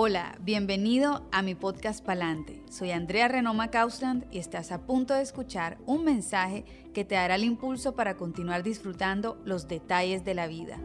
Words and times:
Hola, 0.00 0.38
bienvenido 0.42 1.26
a 1.32 1.42
mi 1.42 1.56
podcast 1.56 2.04
Palante. 2.04 2.62
Soy 2.70 2.92
Andrea 2.92 3.26
Renoma 3.26 3.72
Kausland 3.72 4.32
y 4.32 4.38
estás 4.38 4.70
a 4.70 4.82
punto 4.82 5.12
de 5.12 5.22
escuchar 5.22 5.76
un 5.86 6.04
mensaje 6.04 6.64
que 6.94 7.04
te 7.04 7.16
dará 7.16 7.34
el 7.34 7.42
impulso 7.42 7.96
para 7.96 8.16
continuar 8.16 8.62
disfrutando 8.62 9.42
los 9.44 9.66
detalles 9.66 10.24
de 10.24 10.34
la 10.34 10.46
vida. 10.46 10.78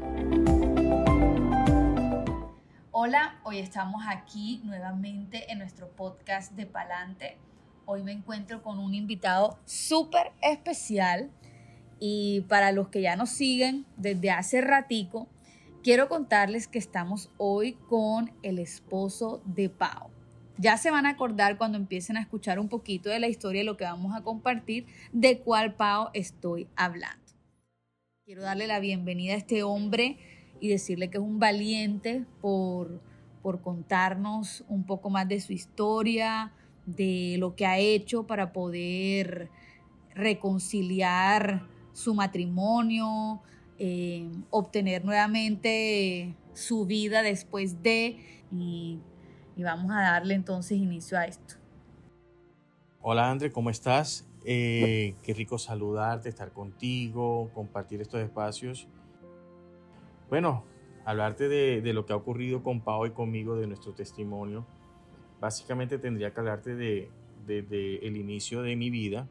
Hola, 2.90 3.40
hoy 3.44 3.60
estamos 3.60 4.02
aquí 4.08 4.62
nuevamente 4.64 5.52
en 5.52 5.60
nuestro 5.60 5.90
podcast 5.90 6.54
de 6.54 6.66
Palante. 6.66 7.38
Hoy 7.86 8.02
me 8.02 8.14
encuentro 8.14 8.64
con 8.64 8.80
un 8.80 8.96
invitado 8.96 9.60
súper 9.66 10.32
especial 10.42 11.30
y 12.00 12.42
para 12.50 12.72
los 12.72 12.88
que 12.88 13.04
ya 13.04 13.16
nos 13.16 13.30
siguen 13.30 13.86
desde 13.96 14.32
hace 14.32 14.60
ratico, 14.62 15.28
quiero 15.84 16.08
contarles 16.08 16.68
que 16.68 16.80
estamos 16.80 17.30
hoy 17.38 17.74
con 17.90 18.32
el 18.42 18.58
esposo 18.58 19.42
de 19.46 19.70
Pau. 19.70 20.10
Ya 20.58 20.78
se 20.78 20.92
van 20.92 21.06
a 21.06 21.10
acordar 21.10 21.58
cuando 21.58 21.78
empiecen 21.78 22.16
a 22.16 22.22
escuchar 22.22 22.58
un 22.58 22.70
poquito 22.70 23.10
de 23.10 23.20
la 23.20 23.28
historia 23.28 23.62
de 23.62 23.66
lo 23.66 23.76
que 23.76 23.84
vamos 23.84 24.16
a 24.16 24.24
compartir, 24.24 24.86
de 25.12 25.40
cuál 25.40 25.76
Pau 25.76 26.10
estoy 26.14 26.68
hablando. 26.78 27.20
Quiero 28.26 28.44
darle 28.44 28.68
la 28.68 28.80
bienvenida 28.80 29.34
a 29.34 29.38
este 29.38 29.64
hombre 29.64 30.18
y 30.62 30.70
decirle 30.70 31.10
que 31.10 31.18
es 31.18 31.24
un 31.24 31.40
valiente 31.40 32.24
por, 32.40 33.02
por 33.42 33.62
contarnos 33.62 34.64
un 34.70 34.86
poco 34.86 35.10
más 35.10 35.28
de 35.28 35.42
su 35.42 35.52
historia, 35.52 36.54
de 36.86 37.36
lo 37.40 37.56
que 37.56 37.66
ha 37.66 37.78
hecho 37.78 38.26
para 38.26 38.54
poder 38.54 39.50
reconciliar 40.16 41.68
su 41.92 42.14
matrimonio, 42.14 43.42
eh, 43.80 44.30
obtener 44.50 45.04
nuevamente 45.04 46.36
su 46.54 46.86
vida 46.86 47.24
después 47.24 47.82
de 47.82 48.18
y, 48.52 49.00
vamos 49.58 49.92
a 49.92 50.02
darle 50.02 50.36
entonces 50.36 50.78
inicio 50.78 51.18
a 51.18 51.26
esto. 51.26 51.56
Hola 53.02 53.30
André, 53.30 53.52
¿cómo 53.52 53.70
estás? 53.70 54.28
Eh, 54.46 55.16
qué 55.24 55.34
rico 55.34 55.58
saludarte, 55.58 56.30
estar 56.30 56.52
contigo, 56.52 57.50
compartir 57.54 58.02
estos 58.02 58.22
espacios. 58.22 58.88
Bueno, 60.30 60.64
hablarte 61.06 61.48
de, 61.48 61.94
lo 61.94 62.06
que 62.06 62.14
ha 62.14 62.16
ocurrido 62.16 62.64
con 62.64 62.82
Pau 62.82 63.06
y 63.06 63.12
conmigo, 63.12 63.56
de 63.56 63.68
nuestro 63.68 63.94
testimonio. 63.94 64.66
Básicamente 65.40 65.98
tendría 65.98 66.34
que 66.34 66.40
hablarte 66.40 66.76
de, 66.76 67.12
de 67.46 68.00
el 68.04 68.18
inicio 68.18 68.62
de 68.62 68.76
mi 68.76 68.90
vida, 68.90 69.28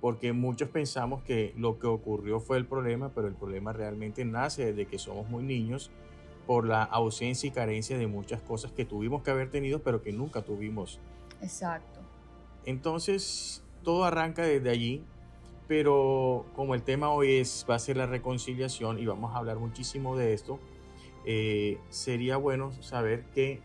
porque 0.00 0.32
muchos 0.32 0.68
pensamos 0.68 1.22
que 1.22 1.52
lo 1.56 1.78
que 1.78 1.86
ocurrió 1.86 2.40
fue 2.40 2.56
el 2.56 2.66
problema, 2.66 3.10
pero 3.14 3.28
el 3.28 3.34
problema 3.34 3.72
realmente 3.72 4.24
nace 4.24 4.66
desde 4.66 4.86
que 4.86 4.98
somos 4.98 5.28
muy 5.28 5.42
niños 5.42 5.90
por 6.46 6.66
la 6.66 6.82
ausencia 6.82 7.46
y 7.46 7.50
carencia 7.50 7.98
de 7.98 8.06
muchas 8.06 8.40
cosas 8.40 8.72
que 8.72 8.84
tuvimos 8.84 9.22
que 9.22 9.30
haber 9.30 9.50
tenido, 9.50 9.80
pero 9.82 10.02
que 10.02 10.12
nunca 10.12 10.42
tuvimos. 10.42 10.98
Exacto. 11.42 12.00
Entonces, 12.64 13.62
todo 13.84 14.04
arranca 14.04 14.42
desde 14.42 14.70
allí, 14.70 15.04
pero 15.68 16.46
como 16.56 16.74
el 16.74 16.82
tema 16.82 17.10
hoy 17.10 17.36
es, 17.36 17.66
va 17.68 17.76
a 17.76 17.78
ser 17.78 17.96
la 17.96 18.06
reconciliación 18.06 18.98
y 18.98 19.06
vamos 19.06 19.34
a 19.34 19.38
hablar 19.38 19.58
muchísimo 19.58 20.16
de 20.16 20.32
esto, 20.32 20.58
eh, 21.26 21.78
sería 21.90 22.38
bueno 22.38 22.72
saber 22.82 23.24
que 23.34 23.60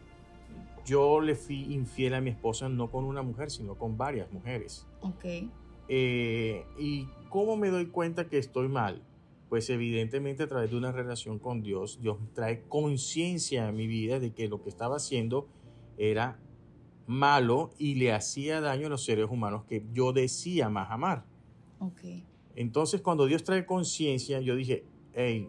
yo 0.86 1.22
le 1.22 1.36
fui 1.36 1.74
infiel 1.74 2.14
a 2.14 2.22
mi 2.22 2.30
esposa 2.30 2.70
no 2.70 2.92
con 2.92 3.06
una 3.06 3.22
mujer, 3.22 3.50
sino 3.50 3.76
con 3.76 3.98
varias 3.98 4.32
mujeres. 4.32 4.86
Ok. 5.02 5.26
Eh, 5.88 6.66
¿Y 6.78 7.08
cómo 7.30 7.58
me 7.58 7.70
doy 7.70 7.88
cuenta 7.88 8.28
que 8.28 8.38
estoy 8.38 8.68
mal? 8.68 9.04
Pues 9.50 9.70
evidentemente 9.70 10.44
a 10.44 10.48
través 10.48 10.72
de 10.72 10.78
una 10.78 10.92
relación 10.92 11.40
con 11.40 11.62
Dios, 11.62 12.00
Dios 12.02 12.18
trae 12.34 12.64
conciencia 12.68 13.68
a 13.68 13.72
mi 13.72 13.88
vida 13.88 14.20
de 14.20 14.34
que 14.34 14.48
lo 14.48 14.62
que 14.62 14.70
estaba 14.70 14.98
haciendo 14.98 15.48
era 15.98 16.40
malo 17.08 17.72
y 17.78 17.96
le 17.96 18.12
hacía 18.12 18.62
daño 18.62 18.88
a 18.88 18.90
los 18.90 19.06
seres 19.06 19.30
humanos 19.30 19.64
que 19.66 19.86
yo 19.94 20.14
decía 20.14 20.70
más 20.70 20.90
amar. 20.90 21.26
Okay. 21.80 22.26
Entonces 22.56 23.02
cuando 23.02 23.28
Dios 23.28 23.44
trae 23.44 23.66
conciencia, 23.66 24.42
yo 24.42 24.56
dije, 24.56 24.86
hey, 25.14 25.48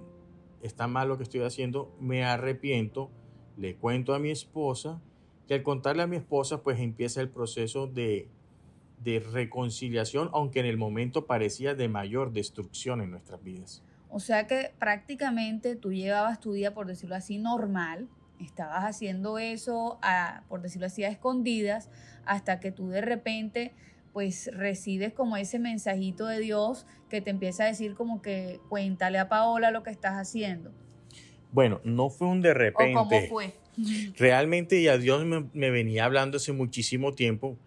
está 0.61 0.87
mal 0.87 1.09
lo 1.09 1.17
que 1.17 1.23
estoy 1.23 1.41
haciendo, 1.41 1.95
me 2.01 2.25
arrepiento, 2.25 3.11
le 3.57 3.77
cuento 3.77 4.15
a 4.15 4.19
mi 4.19 4.31
esposa, 4.31 5.01
y 5.49 5.55
al 5.55 5.63
contarle 5.63 6.03
a 6.03 6.07
mi 6.07 6.17
esposa, 6.17 6.63
pues 6.63 6.81
empieza 6.81 7.21
el 7.21 7.29
proceso 7.29 7.87
de 7.87 8.29
de 9.03 9.21
reconciliación, 9.21 10.31
aunque 10.33 10.61
en 10.61 10.67
el 10.67 10.77
momento 10.77 11.27
parecía 11.27 11.75
de 11.75 11.89
mayor 11.89 12.33
destrucción 12.33 13.01
en 13.01 13.11
nuestras 13.11 13.43
vidas. 13.43 13.83
O 14.09 14.21
sea 14.21 14.47
que 14.47 14.73
prácticamente 14.79 15.77
tú 15.77 15.93
llevabas 15.93 16.41
tu 16.41 16.53
día, 16.53 16.75
por 16.75 16.87
decirlo 16.87 17.17
así, 17.17 17.39
normal, 17.39 18.09
estabas 18.41 18.85
haciendo 18.85 19.39
eso, 19.39 19.99
a, 20.03 20.45
por 20.49 20.63
decirlo 20.63 20.87
así, 20.87 21.05
a 21.05 21.09
escondidas, 21.09 21.91
hasta 22.25 22.61
que 22.61 22.73
tú 22.73 22.89
de 22.89 23.01
repente 23.01 23.73
pues 24.13 24.51
recibes 24.55 25.13
como 25.13 25.37
ese 25.37 25.59
mensajito 25.59 26.27
de 26.27 26.39
Dios 26.39 26.87
que 27.11 27.21
te 27.21 27.29
empieza 27.29 27.65
a 27.65 27.67
decir 27.67 27.95
como 27.95 28.23
que 28.23 28.61
cuéntale 28.71 29.19
a 29.19 29.29
Paola 29.29 29.71
lo 29.71 29.83
que 29.83 29.91
estás 29.91 30.15
haciendo. 30.15 30.73
Bueno, 31.53 31.83
no 31.85 32.09
fue 32.09 32.29
un 32.29 32.41
de 32.41 32.55
repente. 32.55 32.97
¿O 32.97 33.07
cómo 33.07 33.21
fue? 33.29 33.55
Realmente 34.17 34.83
ya 34.83 34.97
Dios 34.97 35.25
me, 35.27 35.51
me 35.53 35.71
venía 35.71 36.07
hablando 36.07 36.39
hace 36.39 36.53
muchísimo 36.53 37.13
tiempo, 37.13 37.59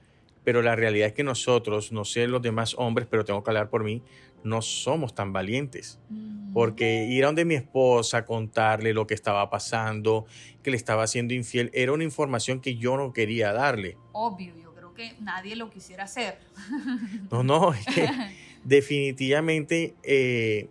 pero 0.50 0.64
la 0.64 0.76
realidad 0.76 1.10
es 1.10 1.14
que 1.14 1.24
nosotros, 1.24 1.92
no 1.92 2.06
sé 2.06 2.26
los 2.26 2.42
demás 2.42 2.74
hombres, 2.76 3.08
pero 3.08 3.24
tengo 3.24 3.44
que 3.44 3.52
hablar 3.52 3.70
por 3.70 3.84
mí, 3.84 4.02
no 4.44 4.64
somos 4.64 5.14
tan 5.14 5.32
valientes. 5.32 6.00
Mm. 6.10 6.54
Porque 6.54 7.06
ir 7.06 7.24
a 7.24 7.28
donde 7.28 7.46
mi 7.46 7.54
esposa, 7.54 8.26
contarle 8.26 8.96
lo 8.96 9.06
que 9.06 9.14
estaba 9.14 9.48
pasando, 9.52 10.26
que 10.64 10.72
le 10.72 10.78
estaba 10.78 11.04
haciendo 11.04 11.36
infiel, 11.36 11.70
era 11.72 11.92
una 11.92 12.04
información 12.04 12.62
que 12.62 12.78
yo 12.78 12.98
no 12.98 13.14
quería 13.14 13.54
darle. 13.54 13.96
Obvio, 14.12 14.56
yo 14.60 14.74
creo 14.74 14.96
que 14.96 15.14
nadie 15.22 15.56
lo 15.56 15.70
quisiera 15.70 16.06
hacer. 16.06 16.40
No, 17.30 17.44
no, 17.44 17.72
es 17.76 17.86
que 17.86 18.10
definitivamente 18.64 19.94
eh, 20.02 20.68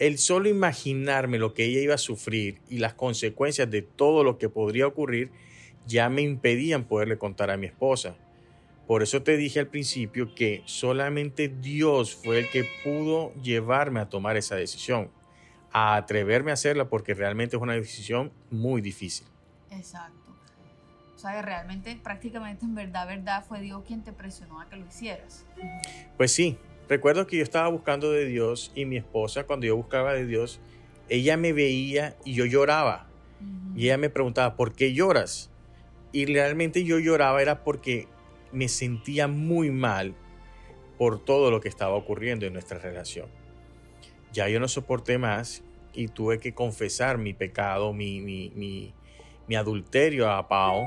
el 0.00 0.18
solo 0.18 0.48
imaginarme 0.48 1.38
lo 1.38 1.54
que 1.54 1.66
ella 1.66 1.80
iba 1.80 1.94
a 1.94 1.98
sufrir 1.98 2.58
y 2.68 2.78
las 2.78 2.94
consecuencias 2.94 3.70
de 3.70 3.82
todo 3.82 4.24
lo 4.24 4.36
que 4.36 4.48
podría 4.48 4.88
ocurrir 4.88 5.30
ya 5.86 6.08
me 6.08 6.22
impedían 6.22 6.84
poderle 6.84 7.18
contar 7.18 7.50
a 7.52 7.56
mi 7.56 7.66
esposa. 7.66 8.16
Por 8.92 9.02
eso 9.02 9.22
te 9.22 9.38
dije 9.38 9.58
al 9.58 9.68
principio 9.68 10.34
que 10.34 10.60
solamente 10.66 11.48
Dios 11.48 12.14
fue 12.14 12.40
el 12.40 12.50
que 12.50 12.66
pudo 12.84 13.32
llevarme 13.36 14.00
a 14.00 14.10
tomar 14.10 14.36
esa 14.36 14.54
decisión, 14.54 15.10
a 15.72 15.96
atreverme 15.96 16.50
a 16.50 16.54
hacerla 16.54 16.90
porque 16.90 17.14
realmente 17.14 17.56
es 17.56 17.62
una 17.62 17.72
decisión 17.72 18.30
muy 18.50 18.82
difícil. 18.82 19.26
Exacto. 19.70 20.36
O 21.16 21.18
sea, 21.18 21.32
que 21.32 21.40
realmente, 21.40 21.98
prácticamente 22.02 22.66
en 22.66 22.74
verdad, 22.74 23.06
verdad, 23.06 23.42
fue 23.42 23.62
Dios 23.62 23.82
quien 23.86 24.04
te 24.04 24.12
presionó 24.12 24.60
a 24.60 24.68
que 24.68 24.76
lo 24.76 24.86
hicieras. 24.86 25.46
Pues 26.18 26.34
sí, 26.34 26.58
recuerdo 26.86 27.26
que 27.26 27.38
yo 27.38 27.42
estaba 27.42 27.68
buscando 27.68 28.12
de 28.12 28.26
Dios 28.26 28.72
y 28.74 28.84
mi 28.84 28.98
esposa, 28.98 29.44
cuando 29.44 29.64
yo 29.64 29.74
buscaba 29.74 30.12
de 30.12 30.26
Dios, 30.26 30.60
ella 31.08 31.38
me 31.38 31.54
veía 31.54 32.14
y 32.26 32.34
yo 32.34 32.44
lloraba. 32.44 33.06
Y 33.74 33.86
ella 33.86 33.96
me 33.96 34.10
preguntaba, 34.10 34.54
¿por 34.54 34.74
qué 34.74 34.92
lloras? 34.92 35.50
Y 36.12 36.26
realmente 36.26 36.84
yo 36.84 36.98
lloraba 36.98 37.40
era 37.40 37.64
porque 37.64 38.06
me 38.52 38.68
sentía 38.68 39.28
muy 39.28 39.70
mal 39.70 40.14
por 40.98 41.24
todo 41.24 41.50
lo 41.50 41.60
que 41.60 41.68
estaba 41.68 41.94
ocurriendo 41.94 42.46
en 42.46 42.52
nuestra 42.52 42.78
relación. 42.78 43.26
Ya 44.32 44.48
yo 44.48 44.60
no 44.60 44.68
soporté 44.68 45.18
más 45.18 45.62
y 45.92 46.08
tuve 46.08 46.38
que 46.38 46.54
confesar 46.54 47.18
mi 47.18 47.34
pecado, 47.34 47.92
mi, 47.92 48.20
mi, 48.20 48.92
mi, 49.46 49.56
adulterio 49.56 50.30
a 50.30 50.48
Pau. 50.48 50.86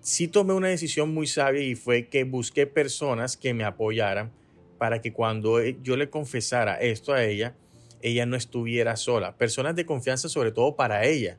Sí 0.00 0.28
tomé 0.28 0.54
una 0.54 0.68
decisión 0.68 1.12
muy 1.12 1.26
sabia 1.26 1.62
y 1.62 1.74
fue 1.74 2.08
que 2.08 2.24
busqué 2.24 2.66
personas 2.66 3.36
que 3.36 3.52
me 3.52 3.64
apoyaran 3.64 4.32
para 4.78 5.00
que 5.00 5.12
cuando 5.12 5.62
yo 5.62 5.96
le 5.96 6.08
confesara 6.08 6.76
esto 6.76 7.12
a 7.12 7.24
ella, 7.24 7.56
ella 8.00 8.26
no 8.26 8.36
estuviera 8.36 8.96
sola. 8.96 9.36
Personas 9.36 9.76
de 9.76 9.86
confianza 9.86 10.28
sobre 10.28 10.52
todo 10.52 10.76
para 10.76 11.04
ella, 11.04 11.38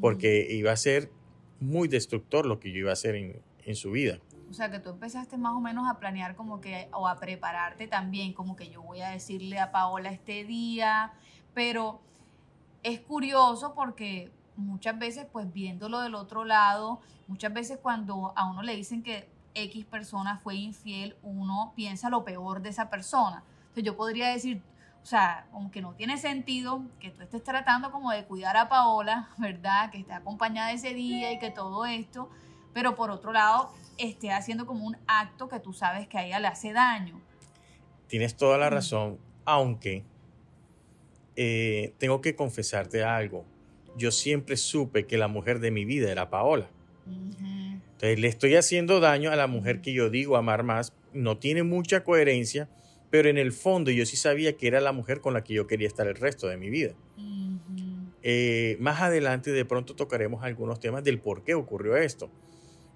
porque 0.00 0.46
iba 0.50 0.72
a 0.72 0.76
ser 0.76 1.10
muy 1.60 1.86
destructor 1.86 2.46
lo 2.46 2.58
que 2.60 2.72
yo 2.72 2.78
iba 2.78 2.90
a 2.90 2.94
hacer 2.94 3.14
en, 3.14 3.40
en 3.64 3.76
su 3.76 3.90
vida. 3.90 4.20
O 4.50 4.54
sea, 4.54 4.70
que 4.70 4.78
tú 4.78 4.90
empezaste 4.90 5.36
más 5.36 5.54
o 5.54 5.60
menos 5.60 5.88
a 5.88 5.98
planear 5.98 6.36
como 6.36 6.60
que, 6.60 6.88
o 6.92 7.08
a 7.08 7.18
prepararte 7.18 7.86
también, 7.86 8.32
como 8.32 8.56
que 8.56 8.68
yo 8.68 8.82
voy 8.82 9.00
a 9.00 9.10
decirle 9.10 9.58
a 9.58 9.72
Paola 9.72 10.10
este 10.10 10.44
día, 10.44 11.12
pero 11.54 12.00
es 12.82 13.00
curioso 13.00 13.74
porque 13.74 14.32
muchas 14.56 14.98
veces, 14.98 15.26
pues 15.32 15.52
viéndolo 15.52 16.00
del 16.00 16.14
otro 16.14 16.44
lado, 16.44 17.00
muchas 17.26 17.52
veces 17.52 17.78
cuando 17.80 18.32
a 18.36 18.48
uno 18.48 18.62
le 18.62 18.76
dicen 18.76 19.02
que 19.02 19.28
X 19.54 19.84
persona 19.86 20.38
fue 20.38 20.56
infiel, 20.56 21.16
uno 21.22 21.72
piensa 21.74 22.10
lo 22.10 22.24
peor 22.24 22.60
de 22.60 22.70
esa 22.70 22.90
persona. 22.90 23.42
Entonces 23.60 23.84
yo 23.84 23.96
podría 23.96 24.28
decir, 24.28 24.62
o 25.02 25.06
sea, 25.06 25.46
como 25.52 25.70
que 25.70 25.82
no 25.82 25.92
tiene 25.92 26.16
sentido 26.16 26.82
que 26.98 27.10
tú 27.10 27.22
estés 27.22 27.44
tratando 27.44 27.90
como 27.90 28.10
de 28.10 28.24
cuidar 28.24 28.56
a 28.56 28.68
Paola, 28.68 29.28
¿verdad? 29.38 29.90
Que 29.90 29.98
esté 29.98 30.12
acompañada 30.12 30.72
ese 30.72 30.94
día 30.94 31.32
y 31.32 31.38
que 31.38 31.50
todo 31.50 31.84
esto, 31.84 32.30
pero 32.74 32.94
por 32.96 33.10
otro 33.10 33.32
lado 33.32 33.72
esté 33.96 34.32
haciendo 34.32 34.66
como 34.66 34.84
un 34.84 34.96
acto 35.06 35.48
que 35.48 35.60
tú 35.60 35.72
sabes 35.72 36.08
que 36.08 36.18
a 36.18 36.26
ella 36.26 36.40
le 36.40 36.48
hace 36.48 36.72
daño. 36.72 37.20
Tienes 38.08 38.36
toda 38.36 38.58
la 38.58 38.68
razón, 38.68 39.18
aunque 39.44 40.04
eh, 41.36 41.94
tengo 41.98 42.20
que 42.20 42.36
confesarte 42.36 43.02
algo. 43.02 43.46
yo 43.96 44.10
siempre 44.10 44.56
supe 44.56 45.06
que 45.06 45.16
la 45.16 45.28
mujer 45.28 45.60
de 45.60 45.70
mi 45.70 45.84
vida 45.84 46.10
era 46.10 46.28
Paola. 46.28 46.68
Entonces 47.06 48.18
le 48.18 48.26
estoy 48.26 48.56
haciendo 48.56 48.98
daño 48.98 49.30
a 49.30 49.36
la 49.36 49.46
mujer 49.46 49.80
que 49.80 49.92
yo 49.92 50.10
digo 50.10 50.36
amar 50.36 50.64
más, 50.64 50.92
no 51.12 51.38
tiene 51.38 51.62
mucha 51.62 52.02
coherencia, 52.02 52.68
pero 53.10 53.28
en 53.28 53.38
el 53.38 53.52
fondo 53.52 53.92
yo 53.92 54.04
sí 54.04 54.16
sabía 54.16 54.56
que 54.56 54.66
era 54.66 54.80
la 54.80 54.90
mujer 54.90 55.20
con 55.20 55.32
la 55.32 55.44
que 55.44 55.54
yo 55.54 55.68
quería 55.68 55.86
estar 55.86 56.08
el 56.08 56.16
resto 56.16 56.48
de 56.48 56.56
mi 56.56 56.70
vida. 56.70 56.94
Eh, 58.22 58.76
más 58.80 59.00
adelante 59.00 59.52
de 59.52 59.64
pronto 59.64 59.94
tocaremos 59.94 60.42
algunos 60.42 60.80
temas 60.80 61.04
del 61.04 61.20
por 61.20 61.44
qué 61.44 61.54
ocurrió 61.54 61.96
esto, 61.96 62.30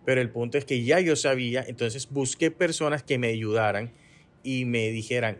pero 0.08 0.22
el 0.22 0.30
punto 0.30 0.56
es 0.56 0.64
que 0.64 0.84
ya 0.84 1.00
yo 1.00 1.16
sabía, 1.16 1.62
entonces 1.68 2.08
busqué 2.08 2.50
personas 2.50 3.02
que 3.02 3.18
me 3.18 3.28
ayudaran 3.28 3.92
y 4.42 4.64
me 4.64 4.88
dijeran 4.88 5.36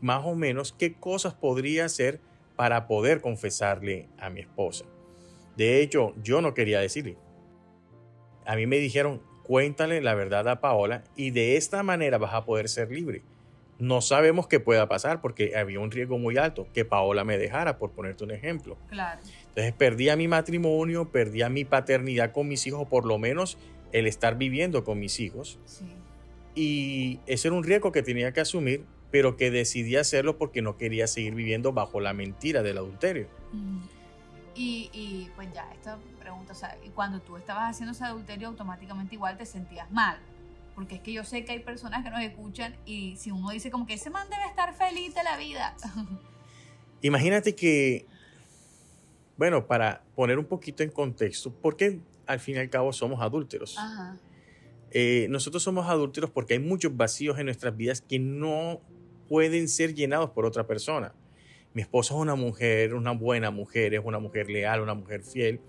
más 0.00 0.24
o 0.24 0.34
menos 0.34 0.72
qué 0.72 0.94
cosas 0.94 1.34
podría 1.34 1.84
hacer 1.84 2.18
para 2.56 2.86
poder 2.86 3.20
confesarle 3.20 4.08
a 4.18 4.30
mi 4.30 4.40
esposa. 4.40 4.86
De 5.58 5.82
hecho, 5.82 6.14
yo 6.22 6.40
no 6.40 6.54
quería 6.54 6.80
decirle. 6.80 7.18
A 8.46 8.56
mí 8.56 8.66
me 8.66 8.78
dijeron, 8.78 9.20
cuéntale 9.42 10.00
la 10.00 10.14
verdad 10.14 10.48
a 10.48 10.62
Paola 10.62 11.04
y 11.14 11.30
de 11.30 11.58
esta 11.58 11.82
manera 11.82 12.16
vas 12.16 12.32
a 12.32 12.46
poder 12.46 12.70
ser 12.70 12.90
libre. 12.90 13.22
No 13.78 14.00
sabemos 14.00 14.48
qué 14.48 14.60
pueda 14.60 14.88
pasar 14.88 15.20
porque 15.20 15.54
había 15.54 15.80
un 15.80 15.90
riesgo 15.90 16.16
muy 16.16 16.38
alto 16.38 16.66
que 16.72 16.86
Paola 16.86 17.24
me 17.24 17.36
dejara, 17.36 17.76
por 17.76 17.90
ponerte 17.90 18.24
un 18.24 18.30
ejemplo. 18.30 18.78
Claro. 18.88 19.20
Entonces 19.48 19.74
perdía 19.74 20.16
mi 20.16 20.26
matrimonio, 20.26 21.10
perdía 21.12 21.50
mi 21.50 21.66
paternidad 21.66 22.32
con 22.32 22.48
mis 22.48 22.66
hijos, 22.66 22.88
por 22.88 23.04
lo 23.04 23.18
menos 23.18 23.58
el 23.96 24.06
estar 24.06 24.36
viviendo 24.36 24.84
con 24.84 24.98
mis 24.98 25.20
hijos. 25.20 25.58
Sí. 25.64 25.86
Y 26.54 27.20
ese 27.26 27.48
era 27.48 27.56
un 27.56 27.64
riesgo 27.64 27.92
que 27.92 28.02
tenía 28.02 28.32
que 28.32 28.40
asumir, 28.40 28.84
pero 29.10 29.38
que 29.38 29.50
decidí 29.50 29.96
hacerlo 29.96 30.36
porque 30.36 30.60
no 30.60 30.76
quería 30.76 31.06
seguir 31.06 31.34
viviendo 31.34 31.72
bajo 31.72 32.00
la 32.00 32.12
mentira 32.12 32.62
del 32.62 32.76
adulterio. 32.76 33.26
Mm. 33.52 33.78
Y, 34.54 34.90
y, 34.92 35.30
pues 35.34 35.48
ya, 35.54 35.66
esta 35.72 35.98
pregunta, 36.20 36.52
o 36.52 36.56
sea, 36.56 36.76
y 36.84 36.90
cuando 36.90 37.20
tú 37.20 37.38
estabas 37.38 37.70
haciendo 37.70 37.92
ese 37.92 38.04
adulterio, 38.04 38.48
automáticamente 38.48 39.14
igual 39.14 39.38
te 39.38 39.46
sentías 39.46 39.90
mal. 39.90 40.18
Porque 40.74 40.96
es 40.96 41.00
que 41.00 41.14
yo 41.14 41.24
sé 41.24 41.46
que 41.46 41.52
hay 41.52 41.60
personas 41.60 42.04
que 42.04 42.10
nos 42.10 42.20
escuchan 42.20 42.76
y 42.84 43.16
si 43.16 43.30
uno 43.30 43.50
dice 43.50 43.70
como 43.70 43.86
que 43.86 43.94
ese 43.94 44.10
man 44.10 44.28
debe 44.28 44.44
estar 44.44 44.74
feliz 44.74 45.14
de 45.14 45.24
la 45.24 45.38
vida. 45.38 45.74
Imagínate 47.00 47.54
que, 47.54 48.04
bueno, 49.38 49.66
para 49.66 50.02
poner 50.14 50.38
un 50.38 50.44
poquito 50.44 50.82
en 50.82 50.90
contexto, 50.90 51.50
porque 51.62 52.00
al 52.26 52.40
fin 52.40 52.56
y 52.56 52.58
al 52.58 52.70
cabo 52.70 52.92
somos 52.92 53.20
adúlteros. 53.22 53.76
Ajá. 53.78 54.18
Eh, 54.90 55.26
nosotros 55.30 55.62
somos 55.62 55.86
adúlteros 55.88 56.30
porque 56.30 56.54
hay 56.54 56.60
muchos 56.60 56.96
vacíos 56.96 57.38
en 57.38 57.46
nuestras 57.46 57.76
vidas 57.76 58.00
que 58.00 58.18
no 58.18 58.80
pueden 59.28 59.68
ser 59.68 59.94
llenados 59.94 60.30
por 60.30 60.46
otra 60.46 60.66
persona. 60.66 61.12
Mi 61.74 61.82
esposa 61.82 62.14
es 62.14 62.20
una 62.20 62.34
mujer, 62.34 62.94
una 62.94 63.10
buena 63.10 63.50
mujer, 63.50 63.94
es 63.94 64.00
una 64.02 64.18
mujer 64.18 64.48
leal, 64.48 64.80
una 64.80 64.94
mujer 64.94 65.22
fiel. 65.22 65.60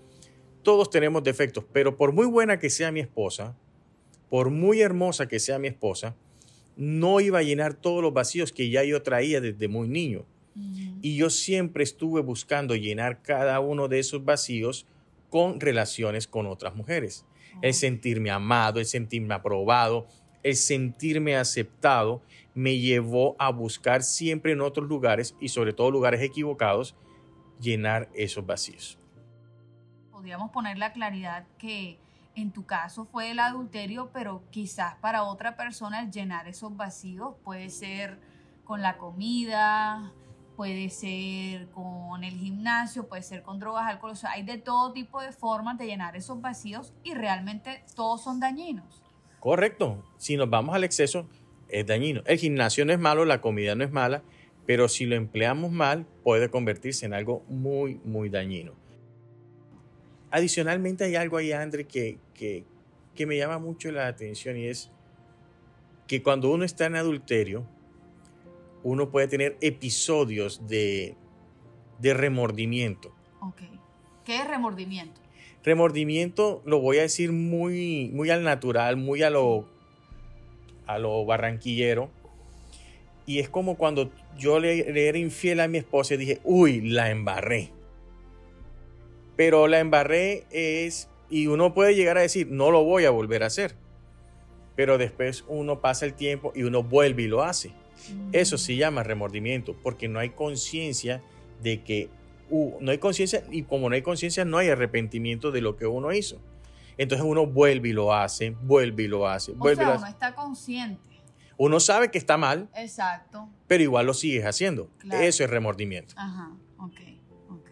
Todos 0.62 0.88
tenemos 0.88 1.22
defectos, 1.22 1.64
pero 1.72 1.96
por 1.96 2.12
muy 2.12 2.26
buena 2.26 2.58
que 2.58 2.70
sea 2.70 2.90
mi 2.90 3.00
esposa, 3.00 3.56
por 4.30 4.50
muy 4.50 4.80
hermosa 4.80 5.28
que 5.28 5.38
sea 5.38 5.58
mi 5.58 5.68
esposa, 5.68 6.16
no 6.76 7.20
iba 7.20 7.40
a 7.40 7.42
llenar 7.42 7.74
todos 7.74 8.02
los 8.02 8.12
vacíos 8.12 8.52
que 8.52 8.70
ya 8.70 8.84
yo 8.84 9.02
traía 9.02 9.40
desde 9.40 9.68
muy 9.68 9.88
niño. 9.88 10.24
Mm. 10.54 11.00
Y 11.02 11.16
yo 11.16 11.28
siempre 11.28 11.82
estuve 11.84 12.22
buscando 12.22 12.76
llenar 12.76 13.20
cada 13.20 13.60
uno 13.60 13.88
de 13.88 13.98
esos 13.98 14.24
vacíos 14.24 14.86
con 15.30 15.60
relaciones 15.60 16.26
con 16.26 16.46
otras 16.46 16.74
mujeres. 16.74 17.26
El 17.62 17.74
sentirme 17.74 18.30
amado, 18.30 18.80
el 18.80 18.86
sentirme 18.86 19.34
aprobado, 19.34 20.06
el 20.42 20.56
sentirme 20.56 21.36
aceptado, 21.36 22.22
me 22.54 22.78
llevó 22.78 23.36
a 23.38 23.50
buscar 23.50 24.02
siempre 24.02 24.52
en 24.52 24.60
otros 24.60 24.88
lugares 24.88 25.36
y 25.40 25.48
sobre 25.48 25.72
todo 25.72 25.90
lugares 25.90 26.20
equivocados, 26.22 26.96
llenar 27.60 28.08
esos 28.14 28.46
vacíos. 28.46 28.98
Podríamos 30.10 30.50
poner 30.50 30.78
la 30.78 30.92
claridad 30.92 31.46
que 31.58 31.98
en 32.34 32.52
tu 32.52 32.66
caso 32.66 33.04
fue 33.04 33.30
el 33.30 33.40
adulterio, 33.40 34.10
pero 34.12 34.42
quizás 34.50 34.94
para 34.96 35.24
otra 35.24 35.56
persona 35.56 36.00
el 36.00 36.10
llenar 36.10 36.46
esos 36.46 36.76
vacíos 36.76 37.34
puede 37.42 37.68
ser 37.70 38.18
con 38.64 38.82
la 38.82 38.96
comida, 38.96 40.12
puede 40.58 40.90
ser 40.90 41.68
con 41.68 42.24
el 42.24 42.34
gimnasio, 42.34 43.06
puede 43.06 43.22
ser 43.22 43.42
con 43.42 43.60
drogas, 43.60 43.86
alcohol, 43.86 44.10
o 44.10 44.16
sea, 44.16 44.32
hay 44.32 44.42
de 44.42 44.58
todo 44.58 44.92
tipo 44.92 45.22
de 45.22 45.30
formas 45.30 45.78
de 45.78 45.86
llenar 45.86 46.16
esos 46.16 46.40
vacíos 46.40 46.92
y 47.04 47.14
realmente 47.14 47.84
todos 47.94 48.24
son 48.24 48.40
dañinos. 48.40 49.00
Correcto, 49.38 50.04
si 50.16 50.36
nos 50.36 50.50
vamos 50.50 50.74
al 50.74 50.82
exceso 50.82 51.28
es 51.68 51.86
dañino. 51.86 52.22
El 52.26 52.38
gimnasio 52.38 52.84
no 52.84 52.92
es 52.92 52.98
malo, 52.98 53.24
la 53.24 53.40
comida 53.40 53.76
no 53.76 53.84
es 53.84 53.92
mala, 53.92 54.24
pero 54.66 54.88
si 54.88 55.06
lo 55.06 55.14
empleamos 55.14 55.70
mal 55.70 56.06
puede 56.24 56.50
convertirse 56.50 57.06
en 57.06 57.14
algo 57.14 57.44
muy, 57.48 58.00
muy 58.04 58.28
dañino. 58.28 58.72
Adicionalmente 60.32 61.04
hay 61.04 61.14
algo 61.14 61.36
ahí, 61.36 61.52
André, 61.52 61.86
que, 61.86 62.18
que, 62.34 62.64
que 63.14 63.26
me 63.26 63.36
llama 63.36 63.60
mucho 63.60 63.92
la 63.92 64.08
atención 64.08 64.56
y 64.56 64.66
es 64.66 64.90
que 66.08 66.20
cuando 66.20 66.50
uno 66.50 66.64
está 66.64 66.86
en 66.86 66.96
adulterio, 66.96 67.64
uno 68.88 69.10
puede 69.10 69.28
tener 69.28 69.56
episodios 69.60 70.66
de, 70.66 71.14
de 71.98 72.14
remordimiento. 72.14 73.14
Ok. 73.40 73.62
¿Qué 74.24 74.36
es 74.36 74.48
remordimiento? 74.48 75.20
Remordimiento 75.64 76.62
lo 76.64 76.80
voy 76.80 76.98
a 76.98 77.02
decir 77.02 77.32
muy, 77.32 78.10
muy 78.12 78.30
al 78.30 78.42
natural, 78.42 78.96
muy 78.96 79.22
a 79.22 79.30
lo, 79.30 79.68
a 80.86 80.98
lo 80.98 81.24
barranquillero. 81.24 82.10
Y 83.26 83.40
es 83.40 83.48
como 83.48 83.76
cuando 83.76 84.10
yo 84.38 84.58
le, 84.58 84.90
le 84.92 85.08
era 85.08 85.18
infiel 85.18 85.60
a 85.60 85.68
mi 85.68 85.78
esposa 85.78 86.14
y 86.14 86.18
dije, 86.18 86.40
uy, 86.44 86.80
la 86.80 87.10
embarré. 87.10 87.70
Pero 89.36 89.68
la 89.68 89.80
embarré 89.80 90.46
es, 90.50 91.10
y 91.28 91.46
uno 91.46 91.74
puede 91.74 91.94
llegar 91.94 92.16
a 92.16 92.22
decir, 92.22 92.48
no 92.50 92.70
lo 92.70 92.84
voy 92.84 93.04
a 93.04 93.10
volver 93.10 93.42
a 93.42 93.46
hacer. 93.46 93.74
Pero 94.76 94.96
después 94.96 95.44
uno 95.48 95.80
pasa 95.80 96.06
el 96.06 96.14
tiempo 96.14 96.52
y 96.54 96.62
uno 96.62 96.82
vuelve 96.82 97.24
y 97.24 97.28
lo 97.28 97.42
hace. 97.42 97.72
Eso 98.32 98.58
se 98.58 98.76
llama 98.76 99.02
remordimiento, 99.02 99.76
porque 99.82 100.08
no 100.08 100.18
hay 100.18 100.30
conciencia 100.30 101.22
de 101.62 101.82
que 101.82 102.08
uh, 102.50 102.78
no 102.80 102.90
hay 102.90 102.98
conciencia 102.98 103.44
y 103.50 103.62
como 103.62 103.88
no 103.88 103.94
hay 103.94 104.02
conciencia 104.02 104.44
no 104.44 104.58
hay 104.58 104.68
arrepentimiento 104.68 105.50
de 105.50 105.60
lo 105.60 105.76
que 105.76 105.86
uno 105.86 106.12
hizo. 106.12 106.40
Entonces 106.96 107.26
uno 107.26 107.46
vuelve 107.46 107.90
y 107.90 107.92
lo 107.92 108.12
hace, 108.12 108.50
vuelve 108.50 109.04
y 109.04 109.08
lo 109.08 109.28
hace, 109.28 109.52
O 109.52 109.54
vuelve 109.54 109.82
y 109.82 109.86
sea, 109.86 109.96
uno 109.96 110.06
está 110.06 110.34
consciente. 110.34 111.00
Uno 111.56 111.80
sabe 111.80 112.10
que 112.10 112.18
está 112.18 112.36
mal, 112.36 112.68
Exacto. 112.76 113.48
pero 113.66 113.82
igual 113.82 114.06
lo 114.06 114.14
sigues 114.14 114.44
haciendo. 114.44 114.90
Claro. 114.98 115.22
Eso 115.22 115.44
es 115.44 115.50
remordimiento. 115.50 116.14
Ajá, 116.16 116.50
ok, 116.78 117.00
ok. 117.50 117.70